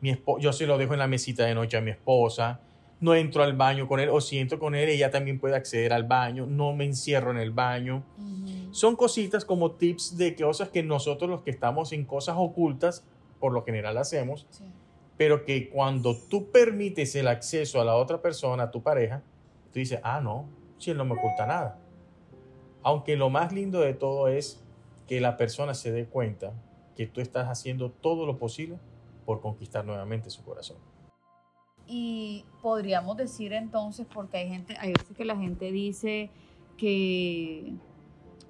Mi 0.00 0.20
yo 0.40 0.52
se 0.52 0.66
lo 0.66 0.76
dejo 0.76 0.94
en 0.94 0.98
la 0.98 1.06
mesita 1.06 1.44
de 1.44 1.54
noche 1.54 1.76
a 1.76 1.80
mi 1.80 1.92
esposa, 1.92 2.62
no 2.98 3.14
entro 3.14 3.44
al 3.44 3.52
baño 3.52 3.86
con 3.86 4.00
él 4.00 4.08
o 4.08 4.20
si 4.20 4.38
entro 4.38 4.58
con 4.58 4.74
él, 4.74 4.88
ella 4.88 5.12
también 5.12 5.38
puede 5.38 5.54
acceder 5.54 5.92
al 5.92 6.02
baño, 6.02 6.46
no 6.46 6.74
me 6.74 6.84
encierro 6.84 7.30
en 7.30 7.36
el 7.36 7.52
baño. 7.52 8.02
Son 8.72 8.96
cositas 8.96 9.44
como 9.44 9.70
tips 9.70 10.16
de 10.16 10.34
cosas 10.34 10.70
que 10.70 10.82
nosotros 10.82 11.30
los 11.30 11.42
que 11.42 11.52
estamos 11.52 11.92
en 11.92 12.06
cosas 12.06 12.34
ocultas, 12.36 13.06
por 13.38 13.52
lo 13.52 13.62
general 13.62 13.98
hacemos, 13.98 14.48
pero 15.16 15.44
que 15.44 15.70
cuando 15.70 16.16
tú 16.16 16.50
permites 16.50 17.14
el 17.14 17.28
acceso 17.28 17.80
a 17.80 17.84
la 17.84 17.94
otra 17.94 18.20
persona, 18.20 18.64
a 18.64 18.70
tu 18.72 18.82
pareja, 18.82 19.22
tú 19.72 19.78
dices, 19.78 20.00
ah, 20.02 20.20
no, 20.20 20.48
si 20.78 20.90
él 20.90 20.96
no 20.96 21.04
me 21.04 21.14
oculta 21.14 21.46
nada. 21.46 21.78
Aunque 22.82 23.14
lo 23.14 23.30
más 23.30 23.52
lindo 23.52 23.78
de 23.78 23.94
todo 23.94 24.26
es 24.26 24.64
que 25.10 25.20
la 25.20 25.36
persona 25.36 25.74
se 25.74 25.90
dé 25.90 26.06
cuenta 26.06 26.52
que 26.94 27.04
tú 27.04 27.20
estás 27.20 27.48
haciendo 27.48 27.90
todo 27.90 28.26
lo 28.26 28.38
posible 28.38 28.78
por 29.26 29.40
conquistar 29.40 29.84
nuevamente 29.84 30.30
su 30.30 30.44
corazón. 30.44 30.76
Y 31.88 32.44
podríamos 32.62 33.16
decir 33.16 33.52
entonces, 33.52 34.06
porque 34.14 34.36
hay 34.36 34.48
gente, 34.48 34.76
hay 34.78 34.92
veces 34.92 35.16
que 35.16 35.24
la 35.24 35.36
gente 35.36 35.72
dice 35.72 36.30
que, 36.76 37.74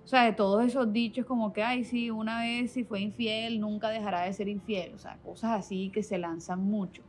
o 0.04 0.06
sea, 0.06 0.24
de 0.24 0.34
todos 0.34 0.62
esos 0.62 0.92
dichos 0.92 1.24
como 1.24 1.54
que, 1.54 1.62
ay, 1.62 1.82
sí, 1.82 2.10
una 2.10 2.42
vez 2.42 2.72
si 2.72 2.84
fue 2.84 3.00
infiel, 3.00 3.58
nunca 3.58 3.88
dejará 3.88 4.24
de 4.24 4.32
ser 4.34 4.48
infiel, 4.48 4.92
o 4.94 4.98
sea, 4.98 5.16
cosas 5.24 5.52
así 5.52 5.88
que 5.88 6.02
se 6.02 6.18
lanzan 6.18 6.62
mucho. 6.62 7.02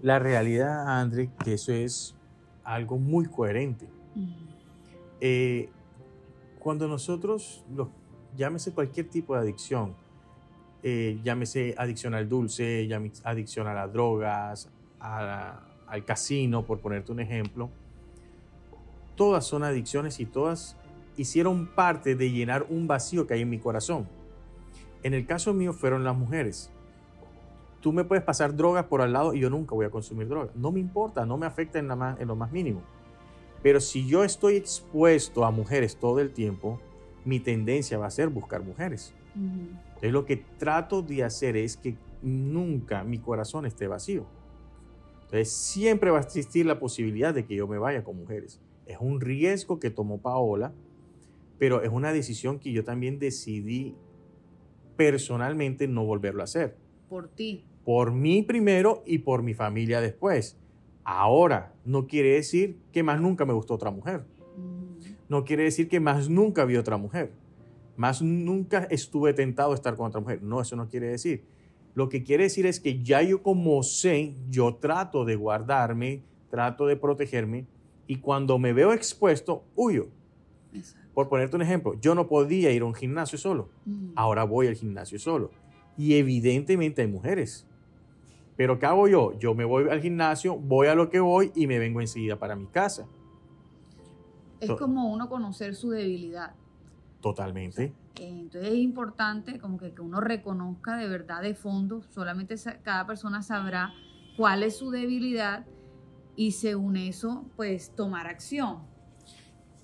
La 0.00 0.18
realidad, 0.18 0.98
André, 0.98 1.28
que 1.44 1.52
eso 1.52 1.74
es 1.74 2.16
algo 2.62 2.96
muy 2.96 3.26
coherente. 3.26 3.86
Eh, 5.20 5.68
cuando 6.58 6.88
nosotros, 6.88 7.66
los, 7.70 7.88
llámese 8.36 8.72
cualquier 8.72 9.08
tipo 9.08 9.34
de 9.34 9.40
adicción, 9.40 9.94
eh, 10.82 11.18
llámese 11.22 11.74
adicción 11.78 12.14
al 12.14 12.28
dulce, 12.28 12.86
llámese 12.86 13.22
adicción 13.24 13.66
a 13.66 13.74
las 13.74 13.92
drogas, 13.92 14.70
al 15.00 16.04
casino, 16.04 16.64
por 16.64 16.80
ponerte 16.80 17.12
un 17.12 17.20
ejemplo, 17.20 17.70
todas 19.16 19.46
son 19.46 19.64
adicciones 19.64 20.20
y 20.20 20.26
todas 20.26 20.76
hicieron 21.16 21.66
parte 21.66 22.16
de 22.16 22.30
llenar 22.30 22.66
un 22.68 22.86
vacío 22.86 23.26
que 23.26 23.34
hay 23.34 23.42
en 23.42 23.50
mi 23.50 23.58
corazón. 23.58 24.08
En 25.02 25.14
el 25.14 25.26
caso 25.26 25.52
mío 25.52 25.72
fueron 25.72 26.04
las 26.04 26.16
mujeres. 26.16 26.70
Tú 27.80 27.92
me 27.92 28.04
puedes 28.04 28.24
pasar 28.24 28.56
drogas 28.56 28.86
por 28.86 29.02
al 29.02 29.12
lado 29.12 29.34
y 29.34 29.40
yo 29.40 29.50
nunca 29.50 29.74
voy 29.74 29.84
a 29.84 29.90
consumir 29.90 30.26
drogas. 30.28 30.56
No 30.56 30.72
me 30.72 30.80
importa, 30.80 31.26
no 31.26 31.36
me 31.36 31.46
afecta 31.46 31.78
en 31.78 31.88
lo 32.26 32.36
más 32.36 32.50
mínimo. 32.50 32.82
Pero 33.62 33.80
si 33.80 34.06
yo 34.06 34.24
estoy 34.24 34.56
expuesto 34.56 35.44
a 35.44 35.50
mujeres 35.50 35.96
todo 35.96 36.20
el 36.20 36.30
tiempo, 36.30 36.80
mi 37.24 37.40
tendencia 37.40 37.98
va 37.98 38.06
a 38.06 38.10
ser 38.10 38.28
buscar 38.28 38.62
mujeres. 38.62 39.14
Entonces 39.34 40.12
lo 40.12 40.24
que 40.24 40.36
trato 40.36 41.02
de 41.02 41.24
hacer 41.24 41.56
es 41.56 41.76
que 41.76 41.96
nunca 42.22 43.04
mi 43.04 43.18
corazón 43.18 43.66
esté 43.66 43.86
vacío. 43.86 44.26
Entonces 45.22 45.52
siempre 45.52 46.10
va 46.10 46.18
a 46.18 46.22
existir 46.22 46.66
la 46.66 46.78
posibilidad 46.78 47.34
de 47.34 47.44
que 47.44 47.56
yo 47.56 47.66
me 47.66 47.78
vaya 47.78 48.04
con 48.04 48.16
mujeres. 48.16 48.60
Es 48.86 48.98
un 49.00 49.20
riesgo 49.20 49.80
que 49.80 49.90
tomó 49.90 50.18
Paola, 50.18 50.72
pero 51.58 51.82
es 51.82 51.90
una 51.90 52.12
decisión 52.12 52.58
que 52.58 52.72
yo 52.72 52.84
también 52.84 53.18
decidí 53.18 53.96
personalmente 54.96 55.88
no 55.88 56.04
volverlo 56.04 56.42
a 56.42 56.44
hacer. 56.44 56.76
Por 57.08 57.28
ti. 57.28 57.64
Por 57.84 58.12
mí 58.12 58.42
primero 58.42 59.02
y 59.06 59.18
por 59.18 59.42
mi 59.42 59.54
familia 59.54 60.00
después. 60.00 60.56
Ahora, 61.04 61.74
no 61.84 62.06
quiere 62.06 62.34
decir 62.34 62.78
que 62.92 63.02
más 63.02 63.20
nunca 63.20 63.44
me 63.44 63.52
gustó 63.52 63.74
otra 63.74 63.90
mujer. 63.90 64.24
Mm. 64.56 64.73
No 65.34 65.44
quiere 65.44 65.64
decir 65.64 65.88
que 65.88 65.98
más 65.98 66.28
nunca 66.28 66.64
vi 66.64 66.76
otra 66.76 66.96
mujer. 66.96 67.32
Más 67.96 68.22
nunca 68.22 68.86
estuve 68.88 69.34
tentado 69.34 69.72
a 69.72 69.74
estar 69.74 69.96
con 69.96 70.06
otra 70.06 70.20
mujer. 70.20 70.40
No, 70.44 70.60
eso 70.60 70.76
no 70.76 70.88
quiere 70.88 71.08
decir. 71.08 71.42
Lo 71.96 72.08
que 72.08 72.22
quiere 72.22 72.44
decir 72.44 72.66
es 72.66 72.78
que 72.78 73.02
ya 73.02 73.20
yo 73.20 73.42
como 73.42 73.82
sé, 73.82 74.36
yo 74.48 74.76
trato 74.76 75.24
de 75.24 75.34
guardarme, 75.34 76.22
trato 76.50 76.86
de 76.86 76.94
protegerme 76.94 77.66
y 78.06 78.18
cuando 78.18 78.60
me 78.60 78.72
veo 78.72 78.92
expuesto, 78.92 79.64
huyo. 79.74 80.06
Por 81.14 81.28
ponerte 81.28 81.56
un 81.56 81.62
ejemplo, 81.62 81.98
yo 82.00 82.14
no 82.14 82.28
podía 82.28 82.70
ir 82.70 82.82
a 82.82 82.84
un 82.84 82.94
gimnasio 82.94 83.36
solo. 83.36 83.70
Ahora 84.14 84.44
voy 84.44 84.68
al 84.68 84.76
gimnasio 84.76 85.18
solo. 85.18 85.50
Y 85.98 86.14
evidentemente 86.14 87.02
hay 87.02 87.08
mujeres. 87.08 87.66
Pero 88.54 88.78
¿qué 88.78 88.86
hago 88.86 89.08
yo? 89.08 89.36
Yo 89.36 89.52
me 89.56 89.64
voy 89.64 89.88
al 89.90 90.00
gimnasio, 90.00 90.56
voy 90.56 90.86
a 90.86 90.94
lo 90.94 91.10
que 91.10 91.18
voy 91.18 91.50
y 91.56 91.66
me 91.66 91.80
vengo 91.80 92.00
enseguida 92.00 92.38
para 92.38 92.54
mi 92.54 92.66
casa. 92.66 93.08
Es 94.64 94.78
como 94.78 95.12
uno 95.12 95.28
conocer 95.28 95.74
su 95.74 95.90
debilidad. 95.90 96.54
Totalmente. 97.20 97.94
Entonces 98.16 98.72
es 98.72 98.78
importante 98.78 99.58
como 99.58 99.78
que, 99.78 99.92
que 99.92 100.02
uno 100.02 100.20
reconozca 100.20 100.96
de 100.96 101.08
verdad 101.08 101.42
de 101.42 101.54
fondo, 101.54 102.02
solamente 102.10 102.54
cada 102.82 103.06
persona 103.06 103.42
sabrá 103.42 103.92
cuál 104.36 104.62
es 104.62 104.76
su 104.76 104.90
debilidad 104.90 105.66
y 106.36 106.52
según 106.52 106.96
eso, 106.96 107.44
pues 107.56 107.94
tomar 107.94 108.26
acción. 108.26 108.80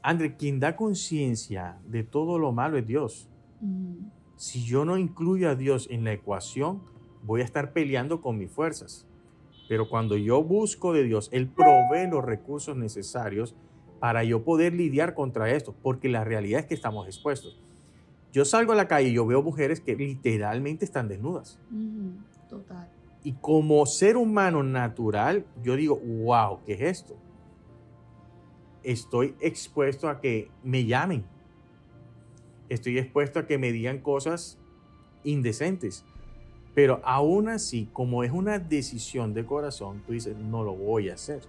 André, 0.02 0.36
quien 0.36 0.60
da 0.60 0.76
conciencia 0.76 1.78
de 1.86 2.02
todo 2.02 2.38
lo 2.38 2.52
malo 2.52 2.78
es 2.78 2.86
Dios. 2.86 3.28
Si 4.36 4.64
yo 4.64 4.84
no 4.84 4.96
incluyo 4.96 5.50
a 5.50 5.54
Dios 5.54 5.86
en 5.90 6.04
la 6.04 6.12
ecuación, 6.12 6.82
voy 7.22 7.42
a 7.42 7.44
estar 7.44 7.72
peleando 7.72 8.20
con 8.20 8.38
mis 8.38 8.50
fuerzas. 8.50 9.06
Pero 9.68 9.88
cuando 9.88 10.16
yo 10.16 10.42
busco 10.42 10.92
de 10.92 11.04
Dios, 11.04 11.28
Él 11.32 11.48
provee 11.48 12.10
los 12.10 12.24
recursos 12.24 12.76
necesarios 12.76 13.54
para 14.00 14.24
yo 14.24 14.42
poder 14.42 14.72
lidiar 14.72 15.14
contra 15.14 15.50
esto, 15.50 15.74
porque 15.82 16.08
la 16.08 16.24
realidad 16.24 16.60
es 16.60 16.66
que 16.66 16.74
estamos 16.74 17.06
expuestos. 17.06 17.60
Yo 18.32 18.44
salgo 18.44 18.72
a 18.72 18.76
la 18.76 18.88
calle 18.88 19.10
y 19.10 19.12
yo 19.12 19.26
veo 19.26 19.42
mujeres 19.42 19.80
que 19.80 19.94
literalmente 19.94 20.84
están 20.84 21.06
desnudas. 21.06 21.58
Total. 22.48 22.88
Y 23.22 23.32
como 23.34 23.84
ser 23.84 24.16
humano 24.16 24.62
natural, 24.62 25.44
yo 25.62 25.76
digo, 25.76 25.96
wow, 25.98 26.60
¿qué 26.64 26.72
es 26.72 26.80
esto? 26.80 27.16
Estoy 28.82 29.34
expuesto 29.40 30.08
a 30.08 30.20
que 30.20 30.50
me 30.64 30.86
llamen. 30.86 31.24
estoy 32.70 32.98
expuesto 32.98 33.40
a 33.40 33.46
que 33.46 33.58
me 33.58 33.72
digan 33.72 33.98
cosas 33.98 34.58
indecentes. 35.24 36.04
Pero 36.74 37.00
aún 37.04 37.48
así, 37.48 37.90
como 37.92 38.22
es 38.22 38.30
una 38.30 38.58
decisión 38.58 39.34
de 39.34 39.44
corazón, 39.44 40.02
tú 40.06 40.12
dices, 40.12 40.36
no 40.36 40.62
lo 40.62 40.72
voy 40.72 41.10
a 41.10 41.14
hacer. 41.14 41.42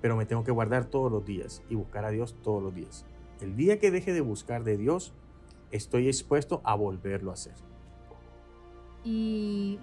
Pero 0.00 0.16
me 0.16 0.26
tengo 0.26 0.44
que 0.44 0.52
guardar 0.52 0.84
todos 0.84 1.10
los 1.10 1.24
días 1.24 1.62
y 1.68 1.74
buscar 1.74 2.04
a 2.04 2.10
Dios 2.10 2.36
todos 2.42 2.62
los 2.62 2.74
días. 2.74 3.04
El 3.40 3.56
día 3.56 3.78
que 3.78 3.90
deje 3.90 4.12
de 4.12 4.20
buscar 4.20 4.64
de 4.64 4.76
Dios, 4.76 5.12
estoy 5.70 6.06
expuesto 6.08 6.60
a 6.64 6.74
volverlo 6.74 7.30
a 7.30 7.34
hacer. 7.34 7.54
Y 9.04 9.78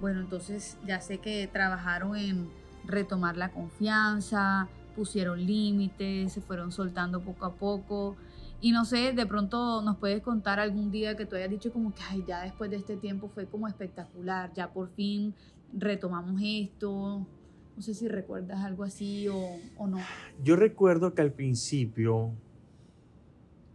bueno, 0.00 0.20
entonces 0.20 0.78
ya 0.86 1.00
sé 1.00 1.18
que 1.18 1.46
trabajaron 1.46 2.16
en 2.16 2.48
retomar 2.84 3.36
la 3.36 3.50
confianza, 3.50 4.68
pusieron 4.94 5.44
límites, 5.44 6.32
se 6.32 6.40
fueron 6.40 6.72
soltando 6.72 7.20
poco 7.20 7.46
a 7.46 7.54
poco. 7.54 8.16
Y 8.60 8.72
no 8.72 8.84
sé, 8.84 9.12
de 9.12 9.26
pronto 9.26 9.82
nos 9.82 9.96
puedes 9.96 10.22
contar 10.22 10.58
algún 10.58 10.90
día 10.90 11.16
que 11.16 11.26
tú 11.26 11.36
hayas 11.36 11.50
dicho 11.50 11.72
como 11.72 11.94
que, 11.94 12.02
ay, 12.08 12.24
ya 12.26 12.42
después 12.42 12.70
de 12.70 12.76
este 12.76 12.96
tiempo 12.96 13.28
fue 13.28 13.46
como 13.46 13.68
espectacular, 13.68 14.52
ya 14.54 14.72
por 14.72 14.88
fin 14.90 15.34
retomamos 15.72 16.40
esto. 16.42 17.26
No 17.76 17.82
sé 17.82 17.94
si 17.94 18.08
recuerdas 18.08 18.60
algo 18.64 18.84
así 18.84 19.28
o, 19.28 19.58
o 19.76 19.86
no. 19.86 19.98
Yo 20.42 20.56
recuerdo 20.56 21.14
que 21.14 21.22
al 21.22 21.32
principio, 21.32 22.32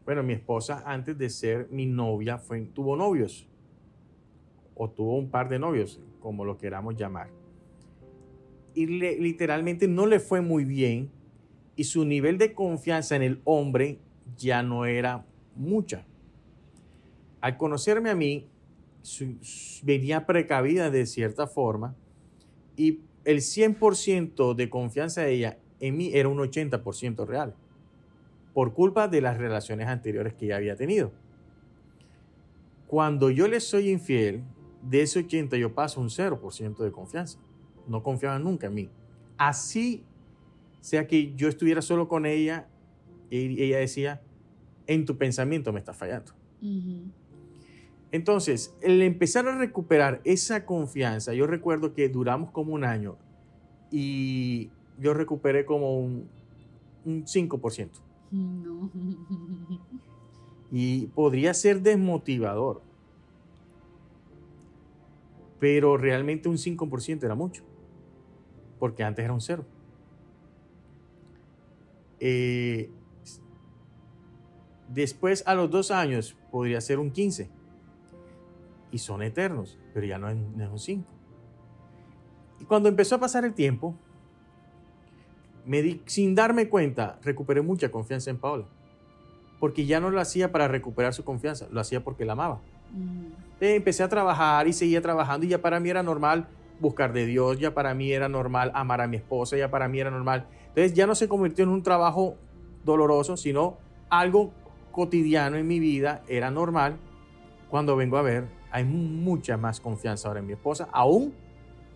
bueno, 0.05 0.23
mi 0.23 0.33
esposa 0.33 0.83
antes 0.85 1.17
de 1.17 1.29
ser 1.29 1.67
mi 1.69 1.85
novia 1.85 2.38
fue, 2.38 2.62
tuvo 2.62 2.95
novios 2.95 3.47
o 4.75 4.89
tuvo 4.89 5.17
un 5.17 5.29
par 5.29 5.49
de 5.49 5.59
novios, 5.59 5.99
como 6.21 6.45
lo 6.45 6.57
queramos 6.57 6.95
llamar. 6.95 7.29
Y 8.73 8.85
literalmente 8.85 9.88
no 9.89 10.05
le 10.05 10.19
fue 10.19 10.39
muy 10.39 10.63
bien 10.63 11.12
y 11.75 11.83
su 11.83 12.05
nivel 12.05 12.38
de 12.38 12.53
confianza 12.53 13.15
en 13.17 13.23
el 13.23 13.41
hombre 13.43 13.99
ya 14.38 14.63
no 14.63 14.85
era 14.85 15.25
mucha. 15.55 16.05
Al 17.41 17.57
conocerme 17.57 18.09
a 18.09 18.15
mí, 18.15 18.47
venía 19.83 20.25
precavida 20.25 20.89
de 20.89 21.05
cierta 21.05 21.47
forma 21.47 21.95
y 22.75 23.01
el 23.29 23.41
100% 23.41 24.55
de 24.55 24.69
confianza 24.71 25.21
de 25.21 25.33
ella 25.33 25.59
en 25.79 25.97
mí 25.97 26.09
era 26.13 26.29
un 26.29 26.39
80% 26.39 27.27
real, 27.27 27.53
por 28.55 28.73
culpa 28.73 29.07
de 29.07 29.21
las 29.21 29.37
relaciones 29.37 29.87
anteriores 29.87 30.33
que 30.33 30.45
ella 30.45 30.55
había 30.55 30.75
tenido. 30.75 31.11
Cuando 32.87 33.29
yo 33.29 33.47
le 33.47 33.59
soy 33.59 33.91
infiel, 33.91 34.41
de 34.81 35.03
ese 35.03 35.19
80 35.19 35.57
yo 35.57 35.75
paso 35.75 36.01
un 36.01 36.09
0% 36.09 36.77
de 36.83 36.91
confianza. 36.91 37.37
No 37.87 38.01
confiaba 38.01 38.39
nunca 38.39 38.65
en 38.65 38.73
mí. 38.73 38.89
Así 39.37 40.03
sea 40.79 41.05
que 41.05 41.35
yo 41.35 41.49
estuviera 41.49 41.83
solo 41.83 42.07
con 42.07 42.25
ella, 42.25 42.67
ella 43.29 43.77
decía, 43.77 44.23
en 44.87 45.05
tu 45.05 45.19
pensamiento 45.19 45.71
me 45.71 45.77
está 45.77 45.93
fallando. 45.93 46.31
Entonces, 48.11 48.75
el 48.81 49.01
empezar 49.01 49.47
a 49.47 49.57
recuperar 49.57 50.21
esa 50.23 50.65
confianza, 50.65 51.33
yo 51.33 51.45
recuerdo 51.45 51.93
que 51.93 52.09
duramos 52.09 52.51
como 52.51 52.73
un 52.73 52.83
año 52.83 53.17
y 53.91 54.71
yo 54.97 55.13
recuperé 55.13 55.65
como 55.65 55.99
un, 55.99 56.27
un 57.05 57.25
5%. 57.25 57.89
No. 58.31 58.91
Y 60.71 61.07
podría 61.07 61.53
ser 61.53 61.81
desmotivador, 61.81 62.81
pero 65.59 65.97
realmente 65.97 66.47
un 66.47 66.57
5% 66.57 67.23
era 67.23 67.35
mucho, 67.35 67.63
porque 68.79 69.03
antes 69.03 69.23
era 69.23 69.33
un 69.33 69.41
cero. 69.41 69.65
Eh, 72.19 72.91
después, 74.89 75.43
a 75.47 75.55
los 75.55 75.71
dos 75.71 75.89
años, 75.91 76.35
podría 76.51 76.81
ser 76.81 76.99
un 76.99 77.11
15. 77.11 77.49
Y 78.91 78.97
son 78.97 79.21
eternos, 79.21 79.78
pero 79.93 80.06
ya 80.06 80.17
no 80.17 80.30
es, 80.30 80.36
un 80.36 80.80
5. 80.80 81.10
Y 82.60 82.65
cuando 82.65 82.89
empezó 82.89 83.15
a 83.15 83.19
pasar 83.19 83.45
el 83.45 83.54
tiempo, 83.54 83.95
me 85.65 85.82
di, 85.82 86.02
sin 86.06 86.36
darme 86.36 86.69
cuenta, 86.69 87.19
recuperé 87.23 87.62
mucha 87.62 87.89
confianza 87.91 88.30
en 88.30 88.38
Paola. 88.38 88.65
Porque 89.60 89.86
ya 89.86 89.99
no 89.99 90.10
lo 90.10 90.19
hacía 90.19 90.52
para 90.52 90.67
recuperar 90.67 91.13
su 91.13 91.23
confianza, 91.23 91.67
lo 91.71 91.80
hacía 91.80 92.04
porque 92.04 92.25
la 92.25 92.34
amaba. 92.34 92.62
Mm 92.91 93.49
empecé 93.60 94.04
a 94.04 94.10
trabajar 94.10 94.67
y 94.67 94.73
seguía 94.73 95.02
trabajando 95.02 95.45
y 95.45 95.49
ya 95.49 95.62
para 95.62 95.80
mí 95.80 95.89
era 95.89 96.04
normal 96.04 96.47
buscar 96.80 97.12
de 97.12 97.25
Dios, 97.25 97.60
ya 97.60 97.73
para 97.73 97.93
mí 97.93 98.12
era 98.12 98.30
normal 98.30 98.71
amar 98.73 99.02
a 99.02 99.08
mi 99.08 99.17
esposa, 99.17 99.58
ya 99.58 99.69
para 99.69 99.88
mí 99.89 99.99
era 99.99 100.12
normal. 100.12 100.47
Entonces 100.69 100.93
ya 100.93 101.06
no 101.06 101.15
se 101.15 101.28
convirtió 101.28 101.63
en 101.63 101.69
un 101.69 101.84
trabajo 101.84 102.36
doloroso, 102.86 103.36
sino 103.36 103.78
algo 104.10 104.54
cotidiano 104.91 105.58
en 105.58 105.67
mi 105.67 105.80
vida, 105.80 106.23
era 106.28 106.52
normal. 106.52 106.97
Cuando 107.69 107.97
vengo 107.97 108.17
a 108.17 108.21
ver, 108.21 108.47
hay 108.71 108.86
mucha 108.86 109.58
más 109.58 109.79
confianza 109.79 110.27
ahora 110.27 110.39
en 110.39 110.47
mi 110.47 110.53
esposa, 110.53 110.88
aún 110.91 111.34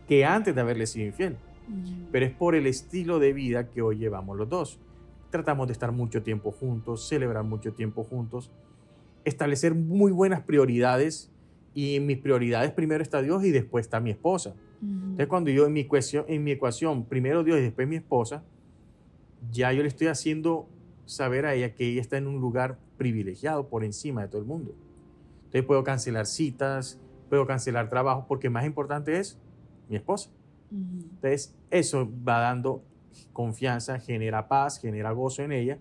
que 0.07 0.25
antes 0.25 0.53
de 0.53 0.61
haberle 0.61 0.87
sido 0.87 1.07
infiel. 1.07 1.37
Mm. 1.67 2.05
Pero 2.11 2.25
es 2.25 2.31
por 2.31 2.55
el 2.55 2.67
estilo 2.67 3.19
de 3.19 3.33
vida 3.33 3.69
que 3.69 3.81
hoy 3.81 3.97
llevamos 3.97 4.37
los 4.37 4.49
dos. 4.49 4.79
Tratamos 5.29 5.67
de 5.67 5.73
estar 5.73 5.91
mucho 5.91 6.21
tiempo 6.23 6.51
juntos, 6.51 7.07
celebrar 7.07 7.43
mucho 7.43 7.73
tiempo 7.73 8.03
juntos, 8.03 8.51
establecer 9.23 9.73
muy 9.73 10.11
buenas 10.11 10.41
prioridades 10.41 11.31
y 11.73 11.95
en 11.95 12.05
mis 12.05 12.19
prioridades 12.19 12.71
primero 12.71 13.01
está 13.01 13.21
Dios 13.21 13.43
y 13.43 13.51
después 13.51 13.85
está 13.85 13.99
mi 13.99 14.11
esposa. 14.11 14.55
Entonces 14.81 15.27
cuando 15.27 15.49
yo 15.49 15.65
en 15.65 15.73
mi, 15.73 15.81
ecuación, 15.81 16.25
en 16.27 16.43
mi 16.43 16.51
ecuación, 16.51 17.05
primero 17.05 17.43
Dios 17.43 17.57
y 17.59 17.61
después 17.61 17.87
mi 17.87 17.95
esposa, 17.95 18.43
ya 19.49 19.71
yo 19.71 19.81
le 19.81 19.87
estoy 19.87 20.07
haciendo 20.07 20.67
saber 21.05 21.45
a 21.45 21.53
ella 21.53 21.73
que 21.73 21.87
ella 21.87 22.01
está 22.01 22.17
en 22.17 22.27
un 22.27 22.41
lugar 22.41 22.77
privilegiado 22.97 23.69
por 23.69 23.83
encima 23.83 24.21
de 24.23 24.27
todo 24.27 24.41
el 24.41 24.47
mundo. 24.47 24.75
Entonces 25.53 25.67
puedo 25.67 25.83
cancelar 25.83 26.25
citas, 26.25 26.99
puedo 27.29 27.45
cancelar 27.45 27.87
trabajos, 27.87 28.25
porque 28.27 28.49
más 28.49 28.65
importante 28.65 29.19
es 29.19 29.37
mi 29.87 29.95
esposa. 29.95 30.31
Entonces 30.71 31.55
eso 31.69 32.09
va 32.27 32.39
dando 32.39 32.83
confianza, 33.31 33.99
genera 33.99 34.47
paz, 34.47 34.79
genera 34.79 35.11
gozo 35.11 35.43
en 35.43 35.51
ella 35.51 35.77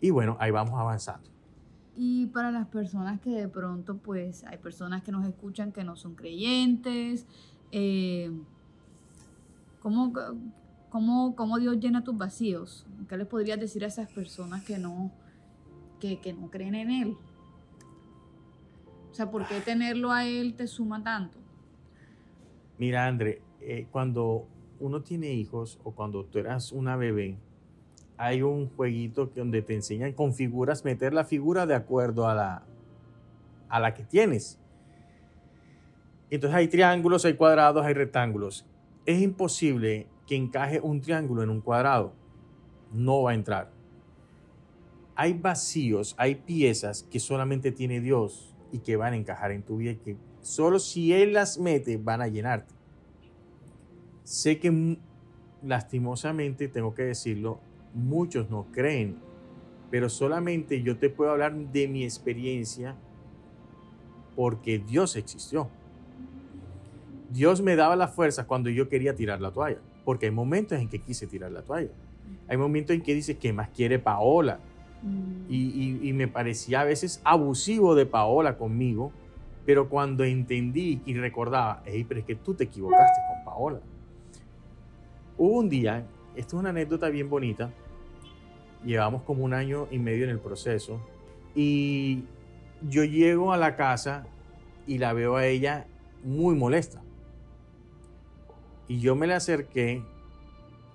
y 0.00 0.10
bueno, 0.10 0.36
ahí 0.38 0.52
vamos 0.52 0.78
avanzando. 0.78 1.28
Y 1.96 2.26
para 2.26 2.52
las 2.52 2.68
personas 2.68 3.20
que 3.20 3.30
de 3.30 3.48
pronto, 3.48 3.96
pues, 3.96 4.44
hay 4.44 4.58
personas 4.58 5.02
que 5.02 5.10
nos 5.10 5.26
escuchan 5.26 5.72
que 5.72 5.82
no 5.82 5.96
son 5.96 6.14
creyentes, 6.14 7.26
eh, 7.72 8.30
¿cómo, 9.80 10.12
cómo, 10.90 11.58
Dios 11.58 11.80
llena 11.80 12.04
tus 12.04 12.16
vacíos? 12.16 12.86
¿Qué 13.08 13.16
les 13.16 13.26
podrías 13.26 13.58
decir 13.58 13.82
a 13.82 13.88
esas 13.88 14.08
personas 14.12 14.62
que 14.62 14.78
no, 14.78 15.10
que, 15.98 16.32
no 16.38 16.50
creen 16.50 16.76
en 16.76 16.90
Él? 16.92 17.16
O 19.10 19.14
sea, 19.14 19.30
¿por 19.30 19.46
qué 19.46 19.60
tenerlo 19.60 20.12
a 20.12 20.26
Él 20.26 20.54
te 20.54 20.66
suma 20.66 21.02
tanto? 21.02 21.38
Mira, 22.78 23.06
André, 23.06 23.42
eh, 23.60 23.86
cuando 23.90 24.46
uno 24.80 25.02
tiene 25.02 25.32
hijos 25.32 25.80
o 25.82 25.92
cuando 25.92 26.24
tú 26.24 26.38
eras 26.38 26.72
una 26.72 26.96
bebé, 26.96 27.36
hay 28.16 28.42
un 28.42 28.68
jueguito 28.68 29.30
que 29.30 29.40
donde 29.40 29.62
te 29.62 29.74
enseñan 29.74 30.12
con 30.12 30.34
figuras, 30.34 30.84
meter 30.84 31.14
la 31.14 31.24
figura 31.24 31.66
de 31.66 31.74
acuerdo 31.74 32.28
a 32.28 32.34
la, 32.34 32.62
a 33.68 33.80
la 33.80 33.94
que 33.94 34.04
tienes. 34.04 34.58
Entonces 36.30 36.56
hay 36.56 36.68
triángulos, 36.68 37.24
hay 37.24 37.34
cuadrados, 37.34 37.84
hay 37.84 37.94
rectángulos. 37.94 38.66
Es 39.06 39.20
imposible 39.22 40.06
que 40.26 40.36
encaje 40.36 40.80
un 40.80 41.00
triángulo 41.00 41.42
en 41.42 41.50
un 41.50 41.60
cuadrado. 41.60 42.12
No 42.92 43.22
va 43.22 43.30
a 43.30 43.34
entrar. 43.34 43.70
Hay 45.14 45.32
vacíos, 45.32 46.14
hay 46.18 46.36
piezas 46.36 47.04
que 47.04 47.18
solamente 47.18 47.72
tiene 47.72 48.00
Dios 48.00 48.54
y 48.72 48.78
que 48.78 48.96
van 48.96 49.12
a 49.12 49.16
encajar 49.16 49.52
en 49.52 49.62
tu 49.62 49.78
vida 49.78 49.92
y 49.92 49.96
que 49.96 50.16
solo 50.40 50.78
si 50.78 51.12
Él 51.12 51.32
las 51.32 51.58
mete 51.58 51.96
van 51.96 52.20
a 52.20 52.28
llenarte. 52.28 52.74
Sé 54.24 54.58
que 54.58 54.98
lastimosamente, 55.62 56.68
tengo 56.68 56.94
que 56.94 57.02
decirlo, 57.02 57.60
muchos 57.94 58.50
no 58.50 58.66
creen, 58.72 59.16
pero 59.90 60.08
solamente 60.08 60.82
yo 60.82 60.98
te 60.98 61.10
puedo 61.10 61.30
hablar 61.30 61.54
de 61.54 61.88
mi 61.88 62.04
experiencia 62.04 62.96
porque 64.36 64.78
Dios 64.78 65.16
existió. 65.16 65.68
Dios 67.30 67.60
me 67.60 67.76
daba 67.76 67.96
la 67.96 68.08
fuerza 68.08 68.46
cuando 68.46 68.70
yo 68.70 68.88
quería 68.88 69.14
tirar 69.14 69.40
la 69.40 69.50
toalla, 69.50 69.78
porque 70.04 70.26
hay 70.26 70.32
momentos 70.32 70.78
en 70.78 70.88
que 70.88 71.00
quise 71.00 71.26
tirar 71.26 71.50
la 71.52 71.62
toalla. 71.62 71.90
Hay 72.46 72.56
momentos 72.56 72.94
en 72.94 73.02
que 73.02 73.14
dice, 73.14 73.36
que 73.36 73.52
más 73.52 73.68
quiere 73.70 73.98
Paola? 73.98 74.60
Mm. 75.02 75.46
Y, 75.48 76.12
me 76.12 76.28
parecía 76.28 76.80
a 76.80 76.84
veces 76.84 77.20
abusivo 77.24 77.94
de 77.94 78.06
Paola 78.06 78.58
conmigo, 78.58 79.12
pero 79.64 79.88
cuando 79.88 80.24
entendí 80.24 81.00
y 81.06 81.14
recordaba, 81.14 81.82
hey, 81.86 82.04
pero 82.08 82.20
es 82.20 82.26
que 82.26 82.34
tú 82.34 82.54
te 82.54 82.64
equivocaste 82.64 83.20
con 83.28 83.44
Paola. 83.44 83.80
Hubo 85.36 85.58
un 85.58 85.68
día 85.68 86.04
esto 86.38 86.54
es 86.54 86.60
una 86.60 86.70
anécdota 86.70 87.08
bien 87.08 87.28
bonita. 87.28 87.72
Llevamos 88.84 89.22
como 89.22 89.44
un 89.44 89.54
año 89.54 89.88
y 89.90 89.98
medio 89.98 90.22
en 90.22 90.30
el 90.30 90.38
proceso 90.38 91.00
y 91.52 92.22
yo 92.88 93.02
llego 93.02 93.52
a 93.52 93.56
la 93.56 93.74
casa 93.74 94.24
y 94.86 94.98
la 94.98 95.12
veo 95.14 95.34
a 95.34 95.46
ella 95.46 95.88
muy 96.22 96.54
molesta. 96.54 97.02
Y 98.86 99.00
yo 99.00 99.16
me 99.16 99.26
le 99.26 99.34
acerqué 99.34 100.04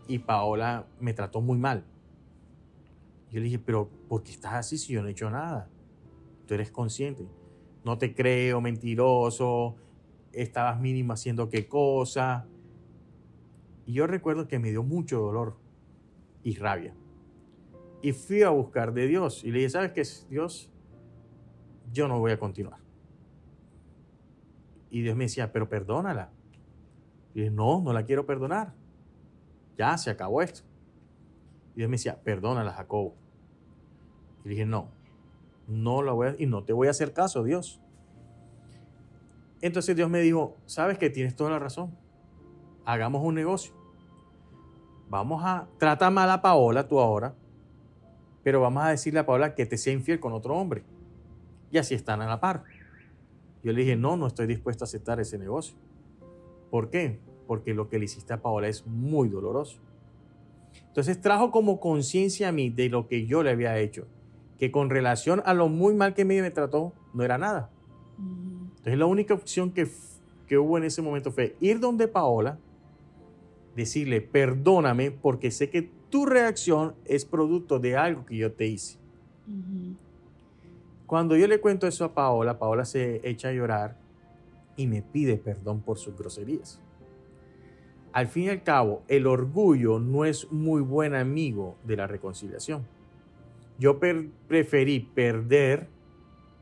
y 0.08 0.20
Paola 0.20 0.86
me 1.02 1.14
trató 1.14 1.42
muy 1.42 1.58
mal. 1.58 1.84
Yo 3.34 3.40
le 3.40 3.46
dije, 3.46 3.58
pero 3.58 3.90
¿por 4.08 4.22
qué 4.22 4.30
estás 4.30 4.54
así 4.54 4.78
si 4.78 4.94
yo 4.94 5.02
no 5.02 5.08
he 5.08 5.12
hecho 5.12 5.28
nada? 5.28 5.68
Tú 6.46 6.54
eres 6.54 6.70
consciente. 6.70 7.28
No 7.84 7.98
te 7.98 8.14
creo 8.14 8.62
mentiroso, 8.62 9.76
estabas 10.32 10.80
mínimo 10.80 11.14
haciendo 11.14 11.50
qué 11.50 11.68
cosa. 11.68 12.46
Y 13.88 13.94
yo 13.94 14.06
recuerdo 14.06 14.48
que 14.48 14.60
me 14.60 14.70
dio 14.70 14.84
mucho 14.84 15.20
dolor 15.20 15.58
y 16.44 16.56
rabia. 16.58 16.94
Y 18.04 18.12
fui 18.12 18.44
a 18.44 18.50
buscar 18.50 18.94
de 18.94 19.08
Dios 19.08 19.44
y 19.44 19.50
le 19.50 19.60
dije, 19.60 19.70
¿sabes 19.72 19.94
qué, 19.94 20.04
Dios? 20.30 20.70
Yo 21.92 22.08
no 22.08 22.20
voy 22.20 22.34
a 22.34 22.40
continuar. 22.40 22.82
Y 24.92 25.02
Dios 25.02 25.16
me 25.16 25.24
decía, 25.24 25.52
pero 25.52 25.68
perdónala. 25.68 26.30
Y 27.34 27.40
dije, 27.40 27.52
no, 27.52 27.82
no 27.82 27.94
la 27.94 28.06
quiero 28.06 28.28
perdonar. 28.28 28.76
Ya 29.76 29.98
se 29.98 30.12
acabó 30.12 30.44
esto. 30.44 30.62
Y 31.74 31.78
Dios 31.78 31.90
me 31.90 31.96
decía, 31.96 32.22
perdónala, 32.22 32.74
Jacobo. 32.74 33.23
Y 34.44 34.50
dije, 34.50 34.66
no, 34.66 34.90
no 35.68 36.02
la 36.02 36.12
voy 36.12 36.28
a, 36.28 36.36
y 36.38 36.46
no 36.46 36.64
te 36.64 36.74
voy 36.74 36.88
a 36.88 36.92
hacer 36.92 37.14
caso, 37.14 37.44
Dios. 37.44 37.80
Entonces 39.62 39.96
Dios 39.96 40.10
me 40.10 40.20
dijo, 40.20 40.58
sabes 40.66 40.98
que 40.98 41.10
tienes 41.10 41.36
toda 41.36 41.52
la 41.52 41.60
razón. 41.60 41.96
Hagamos 42.86 43.24
un 43.24 43.36
negocio. 43.36 43.74
Vamos 45.10 45.42
a, 45.46 45.68
trata 45.78 46.10
mal 46.10 46.30
a 46.30 46.42
Paola 46.42 46.88
tú 46.88 47.00
ahora, 47.00 47.34
pero 48.44 48.60
vamos 48.60 48.84
a 48.84 48.90
decirle 48.90 49.20
a 49.20 49.26
Paola 49.26 49.56
que 49.56 49.66
te 49.66 49.78
sea 49.78 49.94
infiel 49.94 50.20
con 50.20 50.34
otro 50.34 50.56
hombre. 50.56 50.84
Y 51.72 51.78
así 51.78 51.96
están 51.96 52.22
a 52.22 52.28
la 52.28 52.40
par. 52.40 52.64
Yo 53.64 53.72
le 53.72 53.82
dije, 53.82 53.96
no, 53.96 54.18
no 54.18 54.28
estoy 54.28 54.48
dispuesto 54.48 54.84
a 54.84 54.86
aceptar 54.88 55.20
ese 55.20 55.38
negocio. 55.38 55.78
¿Por 56.70 56.90
qué? 56.90 57.20
Porque 57.48 57.74
lo 57.74 57.88
que 57.88 58.00
le 58.00 58.06
hiciste 58.06 58.34
a 58.34 58.42
Paola 58.42 58.68
es 58.68 58.86
muy 58.86 59.30
doloroso. 59.30 59.80
Entonces 60.88 61.22
trajo 61.22 61.52
como 61.52 61.80
conciencia 61.80 62.50
a 62.50 62.52
mí 62.52 62.70
de 62.70 62.90
lo 62.90 63.08
que 63.08 63.26
yo 63.26 63.44
le 63.44 63.52
había 63.52 63.78
hecho, 63.78 64.08
que 64.58 64.72
con 64.72 64.90
relación 64.90 65.42
a 65.46 65.54
lo 65.54 65.68
muy 65.68 65.94
mal 65.94 66.14
que 66.14 66.26
me 66.26 66.50
trató, 66.52 66.94
no 67.14 67.24
era 67.24 67.38
nada. 67.38 67.70
Entonces 68.18 68.98
la 68.98 69.06
única 69.06 69.34
opción 69.34 69.72
que, 69.72 69.88
que 70.48 70.58
hubo 70.58 70.78
en 70.78 70.84
ese 70.84 71.02
momento 71.02 71.32
fue 71.32 71.56
ir 71.60 71.80
donde 71.80 72.08
Paola, 72.08 72.60
decirle, 73.76 74.22
perdóname 74.22 75.12
porque 75.12 75.52
sé 75.52 75.70
que 75.70 75.90
tu 76.10 76.26
reacción 76.26 76.96
es 77.06 77.26
producto 77.26 77.80
de 77.80 77.98
algo 77.98 78.26
que 78.26 78.38
yo 78.38 78.52
te 78.52 78.68
hice. 78.68 79.00
Cuando 81.08 81.36
yo 81.36 81.48
le 81.48 81.60
cuento 81.60 81.88
eso 81.88 82.06
a 82.06 82.14
Paola, 82.14 82.60
Paola 82.60 82.86
se 82.86 83.28
echa 83.28 83.50
a 83.50 83.52
llorar 83.52 83.98
y 84.76 84.88
me 84.88 85.02
pide 85.02 85.38
perdón 85.38 85.82
por 85.82 85.98
sus 85.98 86.18
groserías. 86.18 86.82
Al 88.12 88.28
fin 88.28 88.44
y 88.44 88.50
al 88.50 88.64
cabo, 88.64 89.04
el 89.08 89.26
orgullo 89.26 90.00
no 90.00 90.24
es 90.24 90.52
muy 90.52 90.82
buen 90.82 91.16
amigo 91.16 91.78
de 91.84 91.98
la 91.98 92.06
reconciliación. 92.06 92.86
Yo 93.80 94.00
preferí 94.00 95.00
perder 95.00 95.88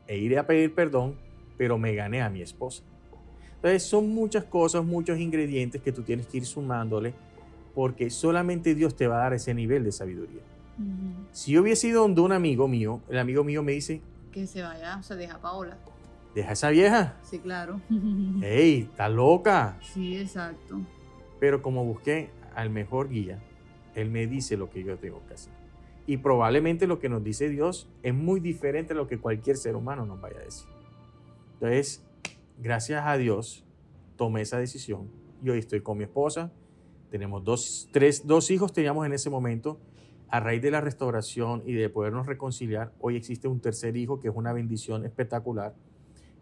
e 0.06 0.18
ir 0.18 0.38
a 0.38 0.46
pedir 0.46 0.74
perdón, 0.74 1.16
pero 1.56 1.78
me 1.78 1.94
gané 1.94 2.22
a 2.22 2.30
mi 2.30 2.42
esposa. 2.42 2.82
Entonces 3.56 3.84
son 3.84 4.08
muchas 4.12 4.44
cosas, 4.44 4.84
muchos 4.84 5.18
ingredientes 5.18 5.80
que 5.80 5.92
tú 5.92 6.02
tienes 6.02 6.26
que 6.26 6.38
ir 6.38 6.46
sumándole, 6.46 7.14
porque 7.74 8.10
solamente 8.10 8.74
Dios 8.74 8.96
te 8.96 9.06
va 9.06 9.16
a 9.16 9.18
dar 9.20 9.34
ese 9.34 9.54
nivel 9.54 9.84
de 9.84 9.92
sabiduría. 9.92 10.42
Si 11.30 11.52
yo 11.52 11.62
hubiese 11.62 11.88
ido 11.88 12.02
donde 12.02 12.20
un 12.22 12.32
amigo 12.32 12.66
mío, 12.66 13.00
el 13.08 13.18
amigo 13.18 13.44
mío 13.44 13.62
me 13.62 13.72
dice, 13.72 14.00
que 14.32 14.46
se 14.46 14.62
vaya, 14.62 14.96
o 14.96 15.02
sea, 15.02 15.16
deja 15.16 15.34
a 15.34 15.40
Paola. 15.40 15.76
Deja 16.34 16.50
a 16.50 16.52
esa 16.54 16.70
vieja. 16.70 17.16
Sí, 17.22 17.38
claro. 17.38 17.80
¡Ey! 18.42 18.88
¡Está 18.90 19.08
loca! 19.08 19.78
Sí, 19.92 20.16
exacto. 20.16 20.80
Pero 21.38 21.62
como 21.62 21.84
busqué 21.84 22.30
al 22.54 22.70
mejor 22.70 23.10
guía, 23.10 23.38
él 23.94 24.10
me 24.10 24.26
dice 24.26 24.56
lo 24.56 24.70
que 24.70 24.82
yo 24.82 24.96
tengo 24.98 25.22
que 25.28 25.34
hacer. 25.34 25.52
Y 26.06 26.16
probablemente 26.18 26.86
lo 26.86 26.98
que 26.98 27.08
nos 27.08 27.22
dice 27.22 27.48
Dios 27.48 27.88
es 28.02 28.14
muy 28.14 28.40
diferente 28.40 28.92
a 28.92 28.96
lo 28.96 29.06
que 29.06 29.18
cualquier 29.18 29.56
ser 29.56 29.76
humano 29.76 30.04
nos 30.04 30.20
vaya 30.20 30.38
a 30.40 30.44
decir. 30.44 30.68
Entonces, 31.54 32.04
gracias 32.58 33.02
a 33.06 33.16
Dios, 33.16 33.64
tomé 34.16 34.42
esa 34.42 34.58
decisión 34.58 35.08
y 35.42 35.50
hoy 35.50 35.58
estoy 35.58 35.80
con 35.80 35.98
mi 35.98 36.04
esposa. 36.04 36.52
Tenemos 37.10 37.44
dos, 37.44 37.88
tres, 37.92 38.26
dos 38.26 38.50
hijos 38.50 38.72
teníamos 38.72 39.06
en 39.06 39.12
ese 39.12 39.30
momento 39.30 39.78
a 40.32 40.40
raíz 40.40 40.62
de 40.62 40.70
la 40.70 40.80
restauración 40.80 41.62
y 41.66 41.74
de 41.74 41.90
podernos 41.90 42.26
reconciliar, 42.26 42.90
hoy 43.00 43.16
existe 43.16 43.48
un 43.48 43.60
tercer 43.60 43.98
hijo 43.98 44.18
que 44.18 44.28
es 44.28 44.34
una 44.34 44.54
bendición 44.54 45.04
espectacular 45.04 45.74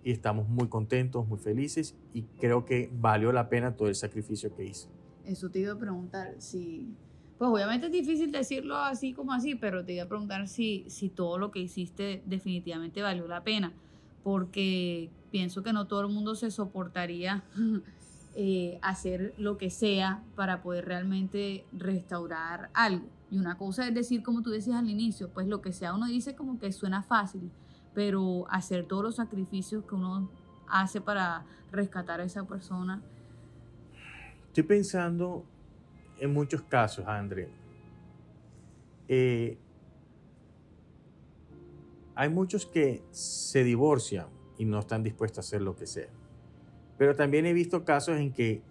y 0.05 0.12
estamos 0.12 0.49
muy 0.49 0.68
contentos, 0.68 1.27
muy 1.27 1.38
felices 1.38 1.96
y 2.14 2.23
creo 2.38 2.64
que 2.64 2.88
valió 2.92 3.33
la 3.33 3.49
pena 3.49 3.75
todo 3.75 3.88
el 3.88 3.96
sacrificio 3.96 4.55
que 4.55 4.64
hice. 4.64 4.88
Eso 5.25 5.51
te 5.51 5.59
iba 5.59 5.73
a 5.73 5.79
preguntar 5.79 6.37
si, 6.38 6.94
pues 7.40 7.50
obviamente 7.53 7.87
es 7.87 7.92
difícil 7.92 8.31
decirlo 8.31 8.76
así 8.76 9.14
como 9.14 9.33
así, 9.33 9.55
pero 9.55 9.83
te 9.83 9.94
iba 9.94 10.05
a 10.05 10.09
preguntar 10.09 10.46
si, 10.46 10.85
si 10.88 11.09
todo 11.09 11.38
lo 11.38 11.50
que 11.50 11.61
hiciste 11.61 12.22
definitivamente 12.26 13.00
valió 13.00 13.26
la 13.26 13.42
pena, 13.42 13.72
porque 14.22 15.09
pienso 15.31 15.62
que 15.62 15.72
no 15.72 15.87
todo 15.87 16.03
el 16.03 16.09
mundo 16.09 16.35
se 16.35 16.50
soportaría 16.50 17.42
eh, 18.37 18.79
hacer 18.83 19.33
lo 19.38 19.57
que 19.57 19.70
sea 19.70 20.22
para 20.37 20.61
poder 20.61 20.85
realmente 20.85 21.64
restaurar 21.72 22.68
algo. 22.74 23.07
Y 23.31 23.38
una 23.38 23.57
cosa 23.57 23.88
es 23.88 23.94
decir, 23.94 24.22
como 24.22 24.42
tú 24.42 24.50
decías 24.50 24.76
al 24.76 24.90
inicio, 24.90 25.31
pues 25.31 25.46
lo 25.46 25.62
que 25.62 25.72
sea 25.72 25.94
uno 25.94 26.09
dice 26.09 26.35
como 26.35 26.59
que 26.59 26.70
suena 26.72 27.03
fácil, 27.03 27.50
pero 27.94 28.44
hacer 28.50 28.85
todos 28.85 29.03
los 29.03 29.16
sacrificios 29.16 29.83
que 29.87 29.94
uno 29.94 30.29
hace 30.68 31.00
para 31.00 31.46
rescatar 31.72 32.20
a 32.20 32.24
esa 32.24 32.44
persona. 32.44 33.00
Estoy 34.48 34.64
pensando 34.64 35.46
en 36.20 36.33
muchos 36.33 36.62
casos, 36.62 37.06
André. 37.06 37.48
Eh, 39.09 39.59
hay 42.14 42.28
muchos 42.28 42.66
que 42.66 43.02
se 43.11 43.64
divorcian 43.64 44.26
y 44.59 44.64
no 44.64 44.78
están 44.78 45.02
dispuestos 45.02 45.38
a 45.38 45.40
hacer 45.46 45.62
lo 45.62 45.74
que 45.74 45.87
sea. 45.87 46.09
Pero 46.98 47.16
también 47.16 47.46
he 47.46 47.52
visto 47.52 47.85
casos 47.85 48.18
en 48.18 48.33
que 48.33 48.62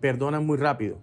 perdonan 0.00 0.44
muy 0.44 0.58
rápido 0.58 0.98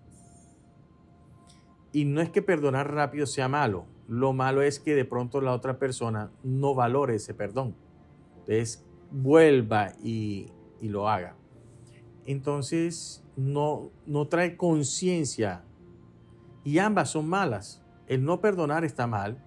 y 1.91 2.05
no 2.05 2.21
es 2.21 2.29
que 2.29 2.41
perdonar 2.41 2.93
rápido 2.93 3.25
sea 3.25 3.47
malo, 3.47 3.85
lo 4.07 4.33
malo 4.33 4.61
es 4.61 4.79
que 4.79 4.95
de 4.95 5.05
pronto 5.05 5.39
la 5.39 5.53
otra 5.53 5.79
persona 5.79 6.31
no 6.43 6.75
valore 6.75 7.15
ese 7.15 7.33
perdón. 7.33 7.75
Entonces, 8.39 8.83
vuelva 9.11 9.93
y, 10.03 10.51
lo 10.81 11.07
haga. 11.07 11.35
Entonces, 12.31 13.23
no, 13.35 13.89
no 14.05 14.27
trae 14.27 14.55
conciencia. 14.55 15.63
Y 16.63 16.77
ambas 16.77 17.09
son 17.09 17.27
malas. 17.27 17.81
El 18.07 18.23
no 18.23 18.39
perdonar 18.39 18.85
está 18.85 19.07
mal 19.07 19.43